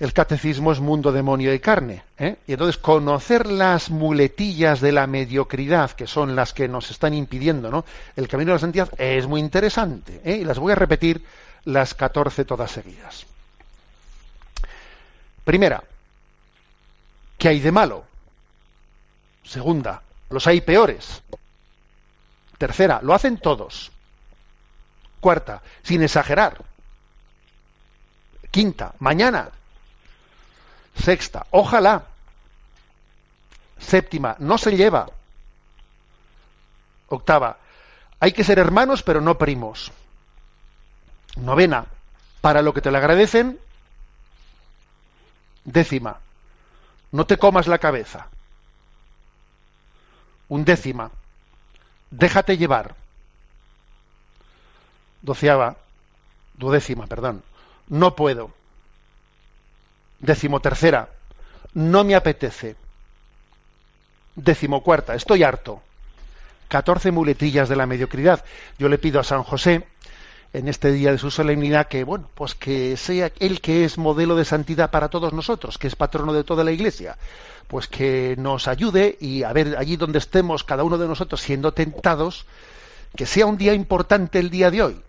el 0.00 0.12
catecismo, 0.14 0.72
es 0.72 0.80
mundo, 0.80 1.12
demonio 1.12 1.52
y 1.52 1.60
carne. 1.60 2.02
¿eh? 2.18 2.36
Y 2.46 2.52
entonces 2.52 2.78
conocer 2.78 3.46
las 3.46 3.90
muletillas 3.90 4.80
de 4.80 4.92
la 4.92 5.06
mediocridad, 5.06 5.90
que 5.92 6.06
son 6.06 6.34
las 6.34 6.52
que 6.54 6.68
nos 6.68 6.90
están 6.90 7.14
impidiendo 7.14 7.84
el 8.16 8.28
camino 8.28 8.50
de 8.50 8.56
la 8.56 8.60
santidad, 8.60 8.90
es 8.98 9.26
muy 9.26 9.40
interesante. 9.40 10.20
¿eh? 10.24 10.36
Y 10.36 10.44
las 10.44 10.58
voy 10.58 10.72
a 10.72 10.76
repetir 10.76 11.22
las 11.64 11.94
14 11.94 12.44
todas 12.44 12.70
seguidas. 12.70 13.26
Primera, 15.50 15.82
¿qué 17.36 17.48
hay 17.48 17.58
de 17.58 17.72
malo? 17.72 18.04
Segunda, 19.42 20.00
los 20.28 20.46
hay 20.46 20.60
peores. 20.60 21.24
Tercera, 22.56 23.00
lo 23.02 23.14
hacen 23.14 23.36
todos. 23.36 23.90
Cuarta, 25.18 25.60
sin 25.82 26.04
exagerar. 26.04 26.56
Quinta, 28.52 28.94
mañana. 29.00 29.50
Sexta, 30.94 31.44
ojalá. 31.50 32.04
Séptima, 33.80 34.36
no 34.38 34.56
se 34.56 34.76
lleva. 34.76 35.10
Octava, 37.08 37.56
hay 38.20 38.30
que 38.30 38.44
ser 38.44 38.60
hermanos 38.60 39.02
pero 39.02 39.20
no 39.20 39.36
primos. 39.36 39.90
Novena, 41.34 41.86
para 42.40 42.62
lo 42.62 42.72
que 42.72 42.82
te 42.82 42.92
lo 42.92 42.98
agradecen. 42.98 43.58
Décima, 45.64 46.18
no 47.12 47.26
te 47.26 47.36
comas 47.38 47.66
la 47.66 47.78
cabeza. 47.78 48.28
Undécima, 50.48 51.10
déjate 52.10 52.56
llevar. 52.56 52.94
Doceava, 55.22 55.76
duodécima, 56.54 57.06
perdón, 57.06 57.42
no 57.88 58.16
puedo. 58.16 58.50
Decimotercera, 60.20 61.08
no 61.74 62.04
me 62.04 62.14
apetece. 62.14 62.76
Decimocuarta, 64.34 65.14
estoy 65.14 65.42
harto. 65.42 65.82
Catorce 66.68 67.10
muletillas 67.10 67.68
de 67.68 67.76
la 67.76 67.86
mediocridad. 67.86 68.44
Yo 68.78 68.88
le 68.88 68.98
pido 68.98 69.20
a 69.20 69.24
San 69.24 69.42
José, 69.42 69.86
en 70.52 70.68
este 70.68 70.90
día 70.92 71.12
de 71.12 71.18
su 71.18 71.30
solemnidad, 71.30 71.86
que 71.86 72.04
bueno, 72.04 72.28
pues 72.34 72.54
que 72.54 72.96
sea 72.96 73.30
él 73.38 73.60
que 73.60 73.84
es 73.84 73.98
modelo 73.98 74.34
de 74.34 74.44
santidad 74.44 74.90
para 74.90 75.08
todos 75.08 75.32
nosotros, 75.32 75.78
que 75.78 75.86
es 75.86 75.94
patrono 75.94 76.32
de 76.32 76.44
toda 76.44 76.64
la 76.64 76.72
Iglesia, 76.72 77.16
pues 77.68 77.86
que 77.86 78.34
nos 78.36 78.66
ayude 78.66 79.16
y 79.20 79.44
a 79.44 79.52
ver 79.52 79.76
allí 79.78 79.96
donde 79.96 80.18
estemos 80.18 80.64
cada 80.64 80.82
uno 80.82 80.98
de 80.98 81.06
nosotros 81.06 81.40
siendo 81.40 81.72
tentados, 81.72 82.46
que 83.14 83.26
sea 83.26 83.46
un 83.46 83.58
día 83.58 83.74
importante 83.74 84.40
el 84.40 84.50
día 84.50 84.70
de 84.70 84.82
hoy, 84.82 85.00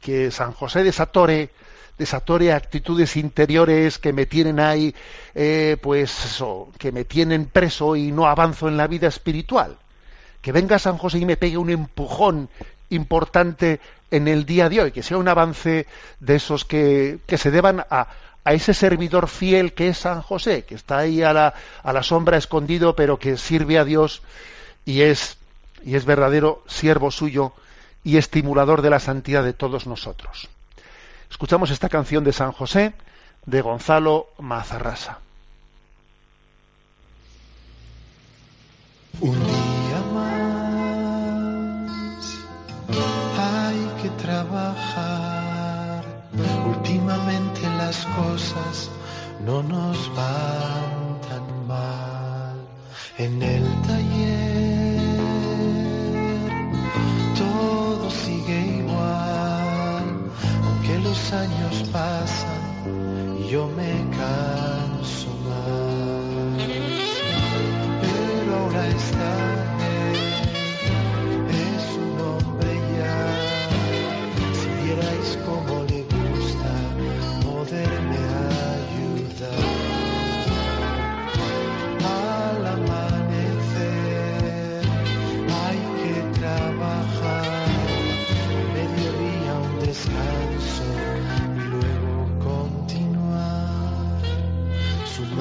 que 0.00 0.30
San 0.30 0.52
José 0.52 0.84
desatore, 0.84 1.50
desatore 1.98 2.52
actitudes 2.52 3.16
interiores 3.16 3.98
que 3.98 4.12
me 4.12 4.26
tienen 4.26 4.60
ahí, 4.60 4.94
eh, 5.34 5.78
pues 5.82 6.24
eso, 6.24 6.68
que 6.78 6.92
me 6.92 7.04
tienen 7.04 7.46
preso 7.46 7.96
y 7.96 8.12
no 8.12 8.26
avanzo 8.26 8.68
en 8.68 8.76
la 8.76 8.86
vida 8.86 9.08
espiritual. 9.08 9.76
Que 10.40 10.52
venga 10.52 10.78
San 10.78 10.96
José 10.96 11.18
y 11.18 11.26
me 11.26 11.36
pegue 11.36 11.58
un 11.58 11.68
empujón 11.68 12.48
importante 12.90 13.80
en 14.10 14.28
el 14.28 14.44
día 14.44 14.68
de 14.68 14.80
hoy, 14.80 14.92
que 14.92 15.02
sea 15.02 15.18
un 15.18 15.28
avance 15.28 15.86
de 16.18 16.36
esos 16.36 16.64
que, 16.64 17.20
que 17.26 17.38
se 17.38 17.50
deban 17.50 17.84
a, 17.90 18.08
a 18.44 18.52
ese 18.52 18.74
servidor 18.74 19.28
fiel 19.28 19.72
que 19.72 19.88
es 19.88 19.98
San 19.98 20.22
José, 20.22 20.64
que 20.64 20.74
está 20.74 20.98
ahí 20.98 21.22
a 21.22 21.32
la, 21.32 21.54
a 21.82 21.92
la 21.92 22.02
sombra 22.02 22.36
escondido, 22.36 22.96
pero 22.96 23.18
que 23.18 23.36
sirve 23.36 23.78
a 23.78 23.84
Dios 23.84 24.22
y 24.84 25.02
es, 25.02 25.36
y 25.84 25.94
es 25.94 26.04
verdadero 26.04 26.62
siervo 26.66 27.10
suyo 27.10 27.52
y 28.02 28.16
estimulador 28.16 28.82
de 28.82 28.90
la 28.90 29.00
santidad 29.00 29.44
de 29.44 29.52
todos 29.52 29.86
nosotros. 29.86 30.48
Escuchamos 31.30 31.70
esta 31.70 31.88
canción 31.88 32.24
de 32.24 32.32
San 32.32 32.52
José 32.52 32.94
de 33.46 33.60
Gonzalo 33.60 34.28
Mazarrasa. 34.38 35.18
Un 39.20 39.69
últimamente 46.66 47.60
las 47.78 48.06
cosas 48.06 48.90
no 49.44 49.62
nos 49.62 49.98
van 50.14 51.20
tan 51.28 51.66
mal. 51.66 52.54
En 53.18 53.42
el 53.42 53.64
taller 53.82 55.00
todo 57.36 58.10
sigue 58.10 58.78
igual, 58.78 60.04
aunque 60.64 60.98
los 61.00 61.32
años 61.32 61.88
pasan 61.92 62.62
y 63.40 63.48
yo 63.50 63.66
me 63.68 63.92
canso 64.16 65.28
más. 65.46 66.62
Pero 68.02 68.56
ahora 68.58 68.86
está 68.88 69.49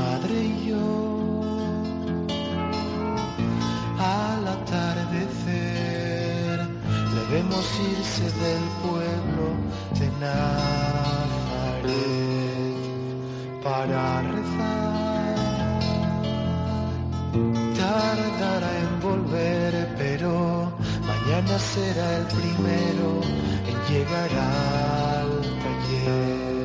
Su 0.09 0.15
madre 0.15 0.37
y 0.41 0.69
yo 0.69 0.87
al 3.99 4.47
atardecer 4.47 5.87
le 7.13 7.23
vemos 7.31 7.65
irse 7.91 8.23
del 8.23 8.63
pueblo 8.81 9.45
de 9.99 10.07
Nazaret 10.19 11.29
para 13.63 14.01
rezar. 14.23 15.37
Tardará 17.77 18.71
en 18.79 18.93
volver, 19.01 19.73
pero 19.95 20.31
mañana 21.05 21.55
será 21.59 22.07
el 22.17 22.25
primero 22.25 23.09
en 23.67 23.77
llegar 23.93 24.31
al 24.31 25.29
taller. 25.61 26.58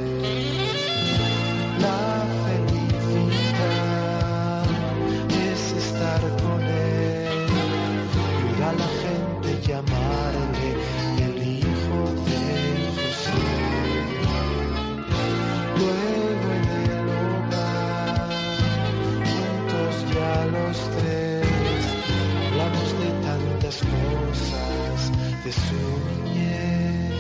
te 25.45 25.53
soñé 25.53 27.11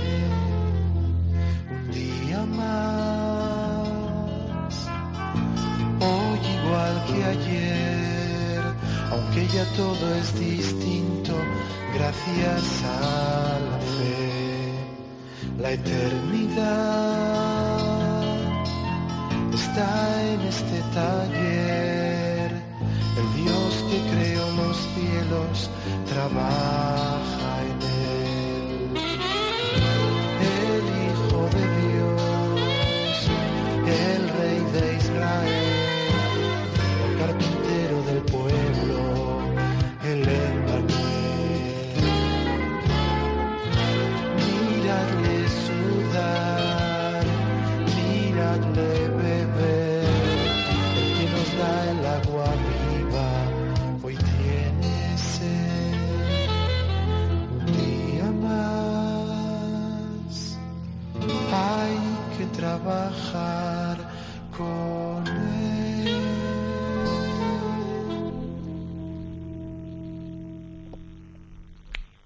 un 1.71 1.91
día 1.93 2.41
más, 2.47 3.89
hoy 6.01 6.41
igual 6.57 6.95
que 7.07 7.19
ayer, 7.23 8.63
aunque 9.13 9.47
ya 9.49 9.67
todo 9.77 10.05
es 10.15 10.29
distinto 10.41 11.35
gracias 11.93 12.65
a 12.83 13.61
la 13.69 13.79
fe, 13.99 14.73
la 15.59 15.71
eternidad 15.73 16.65
está 19.53 20.23
en 20.33 20.41
este 20.41 20.81
taller, 20.95 22.51
el 23.21 23.29
Dios 23.45 23.71
que 23.91 23.99
creó 24.13 24.47
los 24.53 24.79
cielos 24.95 25.71
trabaja 26.09 27.34
trabajar 62.85 63.97
con 64.57 65.27
él. 65.27 66.25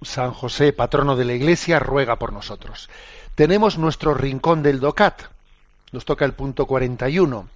San 0.03 0.33
José, 0.33 0.73
patrono 0.73 1.17
de 1.17 1.25
la 1.25 1.35
Iglesia, 1.35 1.79
ruega 1.79 2.17
por 2.17 2.33
nosotros. 2.33 2.89
Tenemos 3.35 3.79
nuestro 3.79 4.15
rincón 4.15 4.63
del 4.63 4.81
DOCAT. 4.81 5.23
Nos 5.93 6.05
toca 6.05 6.25
el 6.25 6.33
punto 6.33 6.67
41. 6.67 7.49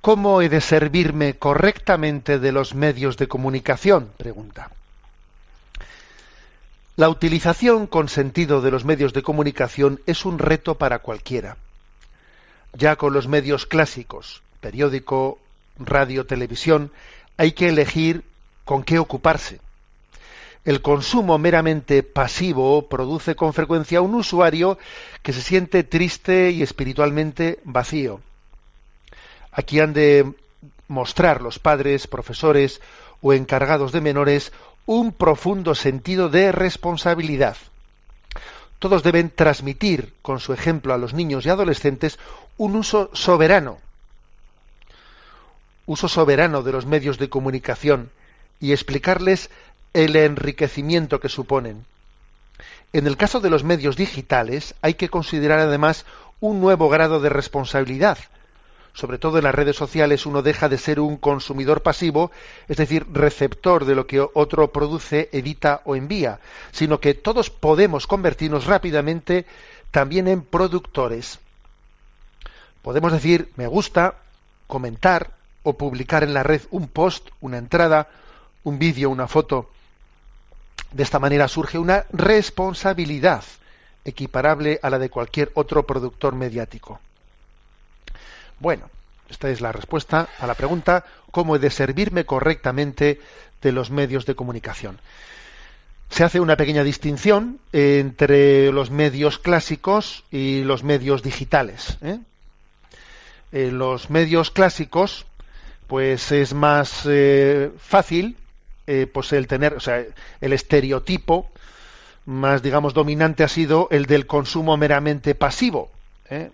¿Cómo 0.00 0.42
he 0.42 0.48
de 0.48 0.60
servirme 0.60 1.34
correctamente 1.34 2.38
de 2.38 2.52
los 2.52 2.74
medios 2.74 3.16
de 3.16 3.28
comunicación? 3.28 4.10
Pregunta. 4.16 4.70
La 6.96 7.08
utilización 7.08 7.86
con 7.86 8.08
sentido 8.08 8.60
de 8.60 8.72
los 8.72 8.84
medios 8.84 9.12
de 9.12 9.22
comunicación 9.22 10.00
es 10.06 10.24
un 10.24 10.38
reto 10.38 10.76
para 10.76 10.98
cualquiera. 11.00 11.56
Ya 12.72 12.96
con 12.96 13.12
los 13.12 13.28
medios 13.28 13.66
clásicos, 13.66 14.42
periódico, 14.60 15.38
radio, 15.78 16.26
televisión, 16.26 16.90
hay 17.36 17.52
que 17.52 17.68
elegir 17.68 18.24
con 18.64 18.82
qué 18.82 18.98
ocuparse. 18.98 19.60
El 20.64 20.82
consumo 20.82 21.38
meramente 21.38 22.02
pasivo 22.02 22.88
produce 22.88 23.34
con 23.36 23.54
frecuencia 23.54 24.02
un 24.02 24.14
usuario 24.14 24.76
que 25.22 25.32
se 25.32 25.40
siente 25.40 25.84
triste 25.84 26.50
y 26.50 26.62
espiritualmente 26.62 27.60
vacío. 27.64 28.20
Aquí 29.50 29.80
han 29.80 29.94
de 29.94 30.34
mostrar 30.88 31.40
los 31.40 31.58
padres, 31.58 32.06
profesores 32.06 32.80
o 33.22 33.32
encargados 33.32 33.92
de 33.92 34.00
menores 34.00 34.52
un 34.84 35.12
profundo 35.12 35.74
sentido 35.74 36.28
de 36.28 36.52
responsabilidad. 36.52 37.56
Todos 38.78 39.02
deben 39.02 39.30
transmitir 39.30 40.14
con 40.22 40.38
su 40.40 40.52
ejemplo 40.52 40.94
a 40.94 40.98
los 40.98 41.14
niños 41.14 41.44
y 41.44 41.48
adolescentes 41.48 42.18
un 42.56 42.76
uso 42.76 43.10
soberano, 43.12 43.78
uso 45.86 46.08
soberano 46.08 46.62
de 46.62 46.72
los 46.72 46.86
medios 46.86 47.18
de 47.18 47.28
comunicación 47.28 48.10
y 48.60 48.72
explicarles 48.72 49.50
el 49.94 50.14
enriquecimiento 50.16 51.18
que 51.18 51.28
suponen. 51.28 51.86
En 52.92 53.06
el 53.06 53.16
caso 53.16 53.40
de 53.40 53.50
los 53.50 53.64
medios 53.64 53.96
digitales 53.96 54.74
hay 54.80 54.94
que 54.94 55.08
considerar 55.08 55.58
además 55.58 56.04
un 56.40 56.60
nuevo 56.60 56.88
grado 56.88 57.20
de 57.20 57.28
responsabilidad. 57.30 58.18
Sobre 58.94 59.18
todo 59.18 59.38
en 59.38 59.44
las 59.44 59.54
redes 59.54 59.76
sociales 59.76 60.26
uno 60.26 60.42
deja 60.42 60.68
de 60.68 60.78
ser 60.78 60.98
un 60.98 61.16
consumidor 61.16 61.82
pasivo, 61.82 62.30
es 62.68 62.76
decir, 62.76 63.06
receptor 63.12 63.84
de 63.84 63.94
lo 63.94 64.06
que 64.06 64.20
otro 64.20 64.72
produce, 64.72 65.28
edita 65.32 65.82
o 65.84 65.94
envía, 65.94 66.40
sino 66.72 67.00
que 67.00 67.14
todos 67.14 67.50
podemos 67.50 68.06
convertirnos 68.06 68.66
rápidamente 68.66 69.46
también 69.90 70.28
en 70.28 70.42
productores. 70.42 71.38
Podemos 72.82 73.12
decir 73.12 73.50
me 73.56 73.66
gusta, 73.66 74.16
comentar 74.66 75.30
o 75.62 75.74
publicar 75.74 76.22
en 76.22 76.34
la 76.34 76.42
red 76.42 76.62
un 76.70 76.88
post, 76.88 77.28
una 77.40 77.58
entrada, 77.58 78.08
un 78.64 78.78
vídeo, 78.78 79.10
una 79.10 79.28
foto. 79.28 79.70
De 80.92 81.02
esta 81.02 81.18
manera 81.18 81.48
surge 81.48 81.78
una 81.78 82.06
responsabilidad 82.12 83.44
equiparable 84.04 84.80
a 84.82 84.90
la 84.90 84.98
de 84.98 85.10
cualquier 85.10 85.50
otro 85.54 85.84
productor 85.84 86.34
mediático. 86.34 87.00
Bueno, 88.60 88.90
esta 89.28 89.50
es 89.50 89.60
la 89.60 89.72
respuesta 89.72 90.28
a 90.38 90.46
la 90.46 90.54
pregunta 90.54 91.04
¿cómo 91.30 91.56
he 91.56 91.58
de 91.58 91.70
servirme 91.70 92.24
correctamente 92.24 93.20
de 93.62 93.72
los 93.72 93.90
medios 93.90 94.26
de 94.26 94.34
comunicación? 94.34 94.98
Se 96.10 96.24
hace 96.24 96.40
una 96.40 96.56
pequeña 96.56 96.84
distinción 96.84 97.60
entre 97.72 98.72
los 98.72 98.90
medios 98.90 99.38
clásicos 99.38 100.24
y 100.30 100.62
los 100.62 100.82
medios 100.82 101.22
digitales. 101.22 101.98
¿eh? 102.00 102.18
En 103.52 103.78
los 103.78 104.08
medios 104.08 104.50
clásicos, 104.50 105.26
pues 105.86 106.32
es 106.32 106.54
más 106.54 107.02
eh, 107.06 107.70
fácil 107.78 108.36
eh, 108.86 109.06
pues 109.06 109.34
el 109.34 109.46
tener, 109.46 109.74
o 109.74 109.80
sea, 109.80 110.02
el 110.40 110.52
estereotipo 110.54 111.50
más, 112.24 112.62
digamos, 112.62 112.94
dominante 112.94 113.44
ha 113.44 113.48
sido 113.48 113.88
el 113.90 114.06
del 114.06 114.26
consumo 114.26 114.78
meramente 114.78 115.34
pasivo. 115.34 115.90
¿eh? 116.30 116.50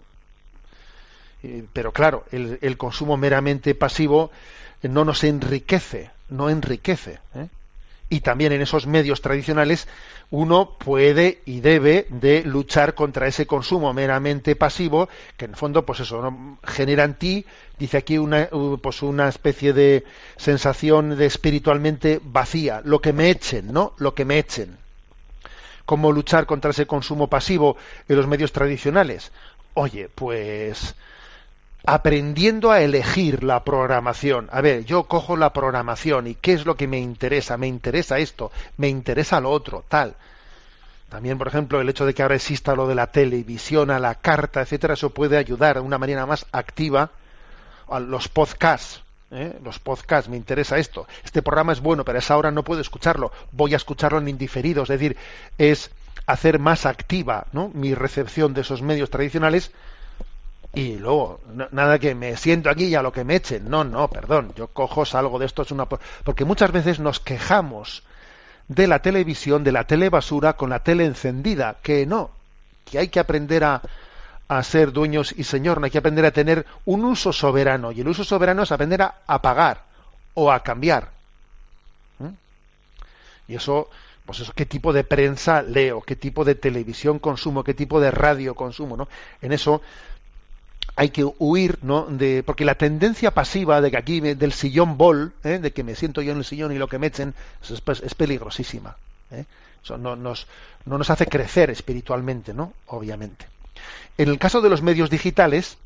Pero 1.72 1.92
claro, 1.92 2.24
el, 2.30 2.58
el, 2.62 2.76
consumo 2.76 3.16
meramente 3.16 3.74
pasivo 3.74 4.30
no 4.82 5.04
nos 5.04 5.24
enriquece, 5.24 6.10
no 6.28 6.50
enriquece. 6.50 7.18
¿eh? 7.34 7.48
Y 8.10 8.20
también 8.20 8.52
en 8.52 8.60
esos 8.60 8.86
medios 8.86 9.22
tradicionales 9.22 9.88
uno 10.30 10.76
puede 10.78 11.40
y 11.46 11.60
debe 11.60 12.06
de 12.10 12.42
luchar 12.44 12.94
contra 12.94 13.26
ese 13.26 13.46
consumo 13.46 13.92
meramente 13.94 14.56
pasivo, 14.56 15.08
que 15.36 15.46
en 15.46 15.52
el 15.52 15.56
fondo, 15.56 15.86
pues 15.86 16.00
eso, 16.00 16.22
¿no? 16.22 16.58
genera 16.64 17.04
en 17.04 17.14
ti, 17.14 17.46
dice 17.78 17.96
aquí, 17.96 18.18
una, 18.18 18.48
pues 18.82 19.02
una 19.02 19.28
especie 19.28 19.72
de 19.72 20.04
sensación 20.36 21.16
de 21.16 21.26
espiritualmente 21.26 22.20
vacía, 22.22 22.82
lo 22.84 23.00
que 23.00 23.12
me 23.12 23.30
echen, 23.30 23.72
¿no? 23.72 23.94
Lo 23.98 24.14
que 24.14 24.24
me 24.24 24.38
echen. 24.38 24.76
¿Cómo 25.86 26.12
luchar 26.12 26.46
contra 26.46 26.70
ese 26.70 26.86
consumo 26.86 27.28
pasivo 27.28 27.76
en 28.08 28.16
los 28.16 28.26
medios 28.26 28.52
tradicionales? 28.52 29.32
Oye, 29.74 30.08
pues 30.14 30.94
aprendiendo 31.86 32.70
a 32.70 32.80
elegir 32.80 33.44
la 33.44 33.62
programación. 33.64 34.48
A 34.52 34.60
ver, 34.60 34.84
yo 34.84 35.04
cojo 35.04 35.36
la 35.36 35.52
programación 35.52 36.26
y 36.26 36.34
qué 36.34 36.54
es 36.54 36.64
lo 36.64 36.76
que 36.76 36.88
me 36.88 36.98
interesa. 36.98 37.56
Me 37.56 37.66
interesa 37.66 38.18
esto, 38.18 38.50
me 38.76 38.88
interesa 38.88 39.40
lo 39.40 39.50
otro, 39.50 39.84
tal. 39.88 40.14
También, 41.08 41.38
por 41.38 41.46
ejemplo, 41.46 41.80
el 41.80 41.88
hecho 41.88 42.06
de 42.06 42.14
que 42.14 42.22
ahora 42.22 42.34
exista 42.34 42.74
lo 42.74 42.88
de 42.88 42.94
la 42.94 43.08
televisión, 43.08 43.90
a 43.90 43.98
la 43.98 44.16
carta, 44.16 44.62
etcétera, 44.62 44.94
eso 44.94 45.10
puede 45.10 45.36
ayudar 45.36 45.76
de 45.76 45.82
una 45.82 45.98
manera 45.98 46.26
más 46.26 46.46
activa 46.52 47.10
a 47.88 48.00
los 48.00 48.28
podcasts. 48.28 49.02
¿eh? 49.30 49.58
Los 49.62 49.78
podcasts, 49.78 50.30
me 50.30 50.36
interesa 50.36 50.78
esto. 50.78 51.06
Este 51.22 51.42
programa 51.42 51.72
es 51.72 51.80
bueno, 51.80 52.04
pero 52.04 52.16
a 52.16 52.20
esa 52.20 52.36
hora 52.36 52.50
no 52.50 52.64
puedo 52.64 52.80
escucharlo. 52.80 53.30
Voy 53.52 53.74
a 53.74 53.76
escucharlo 53.76 54.18
en 54.18 54.28
indiferido. 54.28 54.82
Es 54.82 54.88
decir, 54.88 55.16
es 55.58 55.90
hacer 56.26 56.58
más 56.58 56.86
activa 56.86 57.46
¿no? 57.52 57.70
mi 57.74 57.94
recepción 57.94 58.54
de 58.54 58.62
esos 58.62 58.80
medios 58.80 59.10
tradicionales 59.10 59.70
y 60.74 60.96
luego, 60.96 61.40
nada 61.70 61.98
que 61.98 62.14
me 62.14 62.36
siento 62.36 62.68
aquí 62.68 62.86
y 62.86 62.94
a 62.94 63.02
lo 63.02 63.12
que 63.12 63.24
me 63.24 63.36
echen. 63.36 63.68
No, 63.68 63.84
no, 63.84 64.08
perdón, 64.08 64.52
yo 64.56 64.68
cojo, 64.68 65.04
salgo 65.04 65.38
de 65.38 65.46
esto, 65.46 65.62
es 65.62 65.70
una... 65.70 65.86
Porque 65.86 66.44
muchas 66.44 66.72
veces 66.72 66.98
nos 66.98 67.20
quejamos 67.20 68.02
de 68.68 68.86
la 68.86 69.00
televisión, 69.00 69.62
de 69.62 69.72
la 69.72 69.84
telebasura 69.84 70.54
con 70.54 70.70
la 70.70 70.80
tele 70.80 71.04
encendida, 71.04 71.76
que 71.82 72.06
no, 72.06 72.30
que 72.84 72.98
hay 72.98 73.08
que 73.08 73.20
aprender 73.20 73.62
a, 73.64 73.82
a 74.48 74.62
ser 74.62 74.92
dueños 74.92 75.34
y 75.36 75.44
señor, 75.44 75.78
no 75.78 75.84
hay 75.84 75.90
que 75.90 75.98
aprender 75.98 76.24
a 76.24 76.32
tener 76.32 76.66
un 76.84 77.04
uso 77.04 77.32
soberano, 77.32 77.92
y 77.92 78.00
el 78.00 78.08
uso 78.08 78.24
soberano 78.24 78.62
es 78.62 78.72
aprender 78.72 79.02
a 79.02 79.14
apagar 79.26 79.82
o 80.34 80.50
a 80.50 80.62
cambiar. 80.62 81.10
¿Mm? 82.18 82.28
Y 83.48 83.56
eso, 83.56 83.90
pues 84.26 84.40
eso, 84.40 84.52
qué 84.54 84.66
tipo 84.66 84.92
de 84.92 85.04
prensa 85.04 85.62
leo, 85.62 86.00
qué 86.02 86.16
tipo 86.16 86.44
de 86.44 86.54
televisión 86.54 87.18
consumo, 87.18 87.62
qué 87.64 87.74
tipo 87.74 88.00
de 88.00 88.10
radio 88.10 88.54
consumo, 88.54 88.96
¿no? 88.96 89.08
En 89.40 89.52
eso 89.52 89.82
hay 90.96 91.10
que 91.10 91.24
huir, 91.38 91.78
¿no? 91.82 92.06
De, 92.06 92.42
porque 92.42 92.64
la 92.64 92.76
tendencia 92.76 93.32
pasiva 93.32 93.80
de 93.80 93.90
que 93.90 93.96
aquí 93.96 94.20
del 94.20 94.52
sillón 94.52 94.96
bol, 94.96 95.32
¿eh? 95.42 95.58
de 95.58 95.72
que 95.72 95.82
me 95.82 95.94
siento 95.94 96.22
yo 96.22 96.32
en 96.32 96.38
el 96.38 96.44
sillón 96.44 96.72
y 96.72 96.78
lo 96.78 96.88
que 96.88 96.98
me 96.98 97.08
echen, 97.08 97.34
es, 97.62 97.82
es 98.02 98.14
peligrosísima. 98.14 98.96
¿eh? 99.30 99.44
Eso 99.82 99.98
no 99.98 100.14
nos, 100.16 100.46
no 100.86 100.96
nos 100.96 101.10
hace 101.10 101.26
crecer 101.26 101.70
espiritualmente, 101.70 102.54
¿no? 102.54 102.72
Obviamente. 102.86 103.46
En 104.16 104.28
el 104.28 104.38
caso 104.38 104.60
de 104.60 104.70
los 104.70 104.82
medios 104.82 105.10
digitales, 105.10 105.78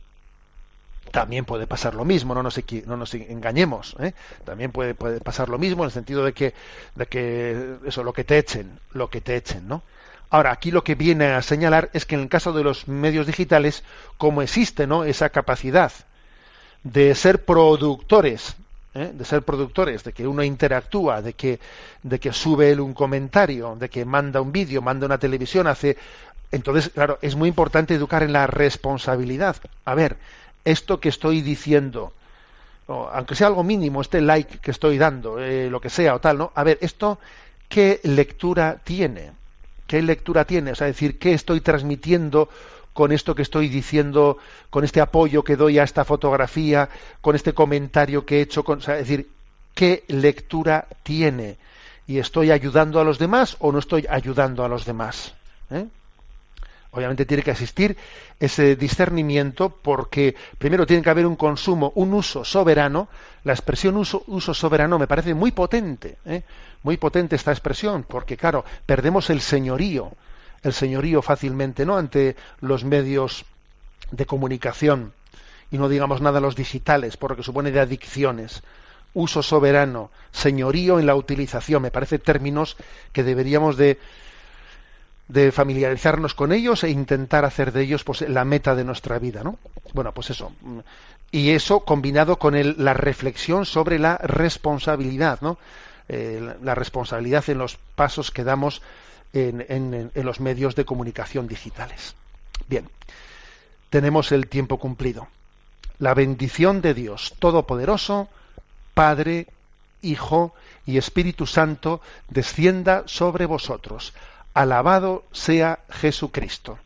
también 1.11 1.47
puede 1.47 1.67
pasar 1.67 1.95
lo 1.95 2.05
mismo, 2.05 2.35
no 2.35 2.43
nos, 2.43 2.61
no 2.87 2.97
nos 2.99 3.15
engañemos, 3.15 3.97
¿eh? 3.99 4.13
también 4.45 4.73
puede, 4.73 4.95
puede, 4.95 5.21
pasar 5.21 5.49
lo 5.49 5.59
mismo 5.59 5.83
en 5.83 5.87
el 5.87 5.93
sentido 5.93 6.23
de 6.23 6.35
que, 6.35 6.53
de 6.95 7.07
que 7.07 7.77
eso, 7.87 8.03
lo 8.03 8.13
que 8.13 8.25
te 8.25 8.37
echen, 8.37 8.79
lo 8.93 9.09
que 9.09 9.23
te 9.23 9.37
echen, 9.37 9.67
¿no? 9.67 9.83
Ahora, 10.31 10.53
aquí 10.53 10.71
lo 10.71 10.85
que 10.85 10.95
viene 10.95 11.27
a 11.27 11.43
señalar 11.43 11.91
es 11.95 12.05
que 12.05 12.15
en 12.15 12.23
el 12.23 12.29
caso 12.29 12.53
de 12.53 12.63
los 12.63 12.87
medios 12.87 13.27
digitales, 13.27 13.83
como 14.19 14.43
existe 14.43 14.87
¿no? 14.87 15.05
esa 15.05 15.31
capacidad 15.31 15.93
de 16.85 17.15
ser 17.15 17.45
productores, 17.45 18.55
¿eh? 18.95 19.11
de 19.13 19.25
ser 19.25 19.43
productores, 19.43 20.05
de 20.05 20.13
que 20.13 20.27
uno 20.27 20.43
interactúa, 20.43 21.23
de 21.23 21.33
que, 21.33 21.61
de 22.03 22.21
que 22.21 22.33
sube 22.33 22.71
él 22.71 22.81
un 22.81 22.93
comentario, 22.93 23.75
de 23.77 23.89
que 23.89 24.05
manda 24.05 24.41
un 24.41 24.53
vídeo, 24.53 24.83
manda 24.83 25.07
una 25.07 25.19
televisión, 25.19 25.67
hace. 25.67 25.97
Entonces, 26.53 26.91
claro, 26.91 27.19
es 27.23 27.35
muy 27.35 27.49
importante 27.49 27.95
educar 27.95 28.23
en 28.23 28.33
la 28.33 28.47
responsabilidad. 28.47 29.57
A 29.87 29.95
ver, 29.95 30.19
esto 30.65 31.01
que 31.01 31.09
estoy 31.09 31.41
diciendo, 31.41 32.13
aunque 32.87 33.35
sea 33.35 33.47
algo 33.47 33.65
mínimo, 33.65 34.03
este 34.03 34.21
like 34.21 34.59
que 34.59 34.71
estoy 34.71 34.99
dando, 34.99 35.39
eh, 35.39 35.71
lo 35.71 35.81
que 35.81 35.91
sea 35.91 36.15
o 36.15 36.21
tal, 36.21 36.39
¿no? 36.39 36.53
A 36.55 36.65
ver, 36.65 36.79
esto, 36.83 37.19
¿qué 37.69 38.01
lectura 38.03 38.79
tiene? 38.85 39.33
¿Qué 39.89 40.03
lectura 40.03 40.45
tiene? 40.45 40.73
O 40.73 40.75
sea, 40.75 40.87
decir, 40.87 41.19
¿qué 41.19 41.33
estoy 41.33 41.63
transmitiendo 41.63 42.51
con 42.93 43.11
esto 43.11 43.35
que 43.35 43.43
estoy 43.43 43.69
diciendo, 43.69 44.37
con 44.69 44.85
este 44.85 45.01
apoyo 45.01 45.43
que 45.43 45.57
doy 45.57 45.79
a 45.79 45.83
esta 45.83 46.05
fotografía, 46.05 46.91
con 47.23 47.35
este 47.35 47.55
comentario 47.55 48.27
que 48.27 48.37
he 48.37 48.43
hecho? 48.43 48.63
Con, 48.65 48.79
o 48.79 48.83
sea, 48.83 48.97
decir, 48.97 49.31
¿qué 49.75 50.05
lectura 50.09 50.87
tiene? 51.03 51.57
¿Y 52.07 52.19
estoy 52.19 52.51
ayudando 52.51 53.01
a 53.01 53.05
los 53.05 53.19
demás 53.19 53.57
o 53.61 53.73
no 53.73 53.79
estoy 53.79 54.07
ayudando 54.11 54.63
a 54.63 54.69
los 54.69 54.85
demás? 54.85 55.33
¿Eh? 55.71 55.87
Obviamente 56.91 57.27
tiene 57.27 57.43
que 57.43 57.51
existir 57.51 57.97
ese 58.41 58.75
discernimiento 58.75 59.69
porque 59.71 60.35
primero 60.57 60.87
tiene 60.87 61.03
que 61.03 61.11
haber 61.11 61.27
un 61.27 61.37
consumo, 61.37 61.93
un 61.97 62.15
uso 62.15 62.45
soberano. 62.45 63.09
La 63.45 63.53
expresión 63.53 63.97
uso, 63.97 64.25
uso 64.27 64.55
soberano 64.55 64.99
me 64.99 65.07
parece 65.07 65.35
muy 65.35 65.53
potente, 65.53 66.17
¿eh? 66.25 66.43
muy 66.83 66.97
potente 66.97 67.37
esta 67.37 67.53
expresión, 67.53 68.05
porque 68.09 68.37
claro, 68.37 68.65
perdemos 68.87 69.29
el 69.31 69.41
señorío, 69.41 70.13
el 70.63 70.73
señorío 70.73 71.21
fácilmente, 71.21 71.85
¿no? 71.85 71.97
Ante 71.97 72.37
los 72.61 72.85
medios 72.85 73.45
de 74.11 74.27
comunicación 74.27 75.13
y 75.71 75.79
no 75.79 75.89
digamos 75.89 76.21
nada 76.21 76.41
los 76.41 76.57
digitales, 76.57 77.17
porque 77.17 77.43
supone 77.43 77.71
de 77.71 77.81
adicciones. 77.81 78.63
Uso 79.15 79.43
soberano, 79.43 80.11
señorío 80.33 80.99
en 80.99 81.07
la 81.07 81.15
utilización, 81.15 81.83
me 81.83 81.91
parece 81.91 82.19
términos 82.19 82.77
que 83.13 83.25
deberíamos 83.25 83.77
de 83.77 83.99
de 85.29 85.53
familiarizarnos 85.53 86.35
con 86.35 86.53
ellos 86.53 86.85
e 86.85 86.91
intentar 86.91 87.45
hacer 87.45 87.73
de 87.73 87.83
ellos 87.83 88.03
pues 88.03 88.23
la 88.23 88.45
meta 88.45 88.75
de 88.75 88.85
nuestra 88.85 89.19
vida, 89.19 89.45
¿no? 89.45 89.59
Bueno, 89.93 90.13
pues 90.13 90.31
eso. 90.31 90.53
Y 91.31 91.51
eso 91.51 91.81
combinado 91.81 92.39
con 92.39 92.55
el, 92.55 92.75
la 92.79 92.95
reflexión 92.95 93.67
sobre 93.67 93.99
la 93.99 94.17
responsabilidad, 94.17 95.41
¿no? 95.43 95.59
Eh, 96.09 96.55
la 96.63 96.75
responsabilidad 96.75 97.45
en 97.51 97.59
los 97.59 97.77
pasos 97.95 98.31
que 98.31 98.45
damos 98.45 98.81
en, 99.35 99.65
en, 99.69 100.11
en 100.15 100.27
los 100.27 100.41
medios 100.41 100.75
de 100.75 100.87
comunicación 100.87 101.47
digitales. 101.47 102.15
Bien, 102.67 102.89
tenemos 103.91 104.33
el 104.33 104.49
tiempo 104.49 104.79
cumplido. 104.79 105.29
La 105.99 106.15
bendición 106.15 106.81
de 106.81 106.95
Dios 106.95 107.35
Todopoderoso, 107.39 108.29
Padre, 108.95 109.49
Hijo 110.01 110.55
y 110.87 110.97
Espíritu 110.97 111.45
Santo, 111.45 112.01
descienda 112.31 113.03
sobre 113.05 113.45
vosotros 113.45 114.15
Alabado 114.59 115.23
sea 115.31 115.63
Jesucristo. 115.89 116.81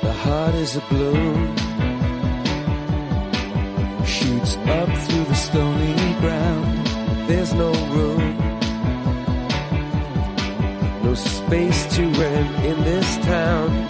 The 0.00 0.12
heart 0.24 0.54
is 0.54 0.76
a 0.76 0.80
balloon, 0.88 1.56
shoots 4.06 4.56
up 4.56 4.88
through 5.04 5.24
the 5.24 5.34
stony 5.34 5.94
ground. 6.22 6.86
There's 7.28 7.52
no 7.52 7.70
room, 7.92 8.38
no 11.04 11.14
space 11.14 11.96
to 11.96 12.02
rent 12.12 12.64
in 12.64 12.82
this 12.82 13.18
town. 13.26 13.89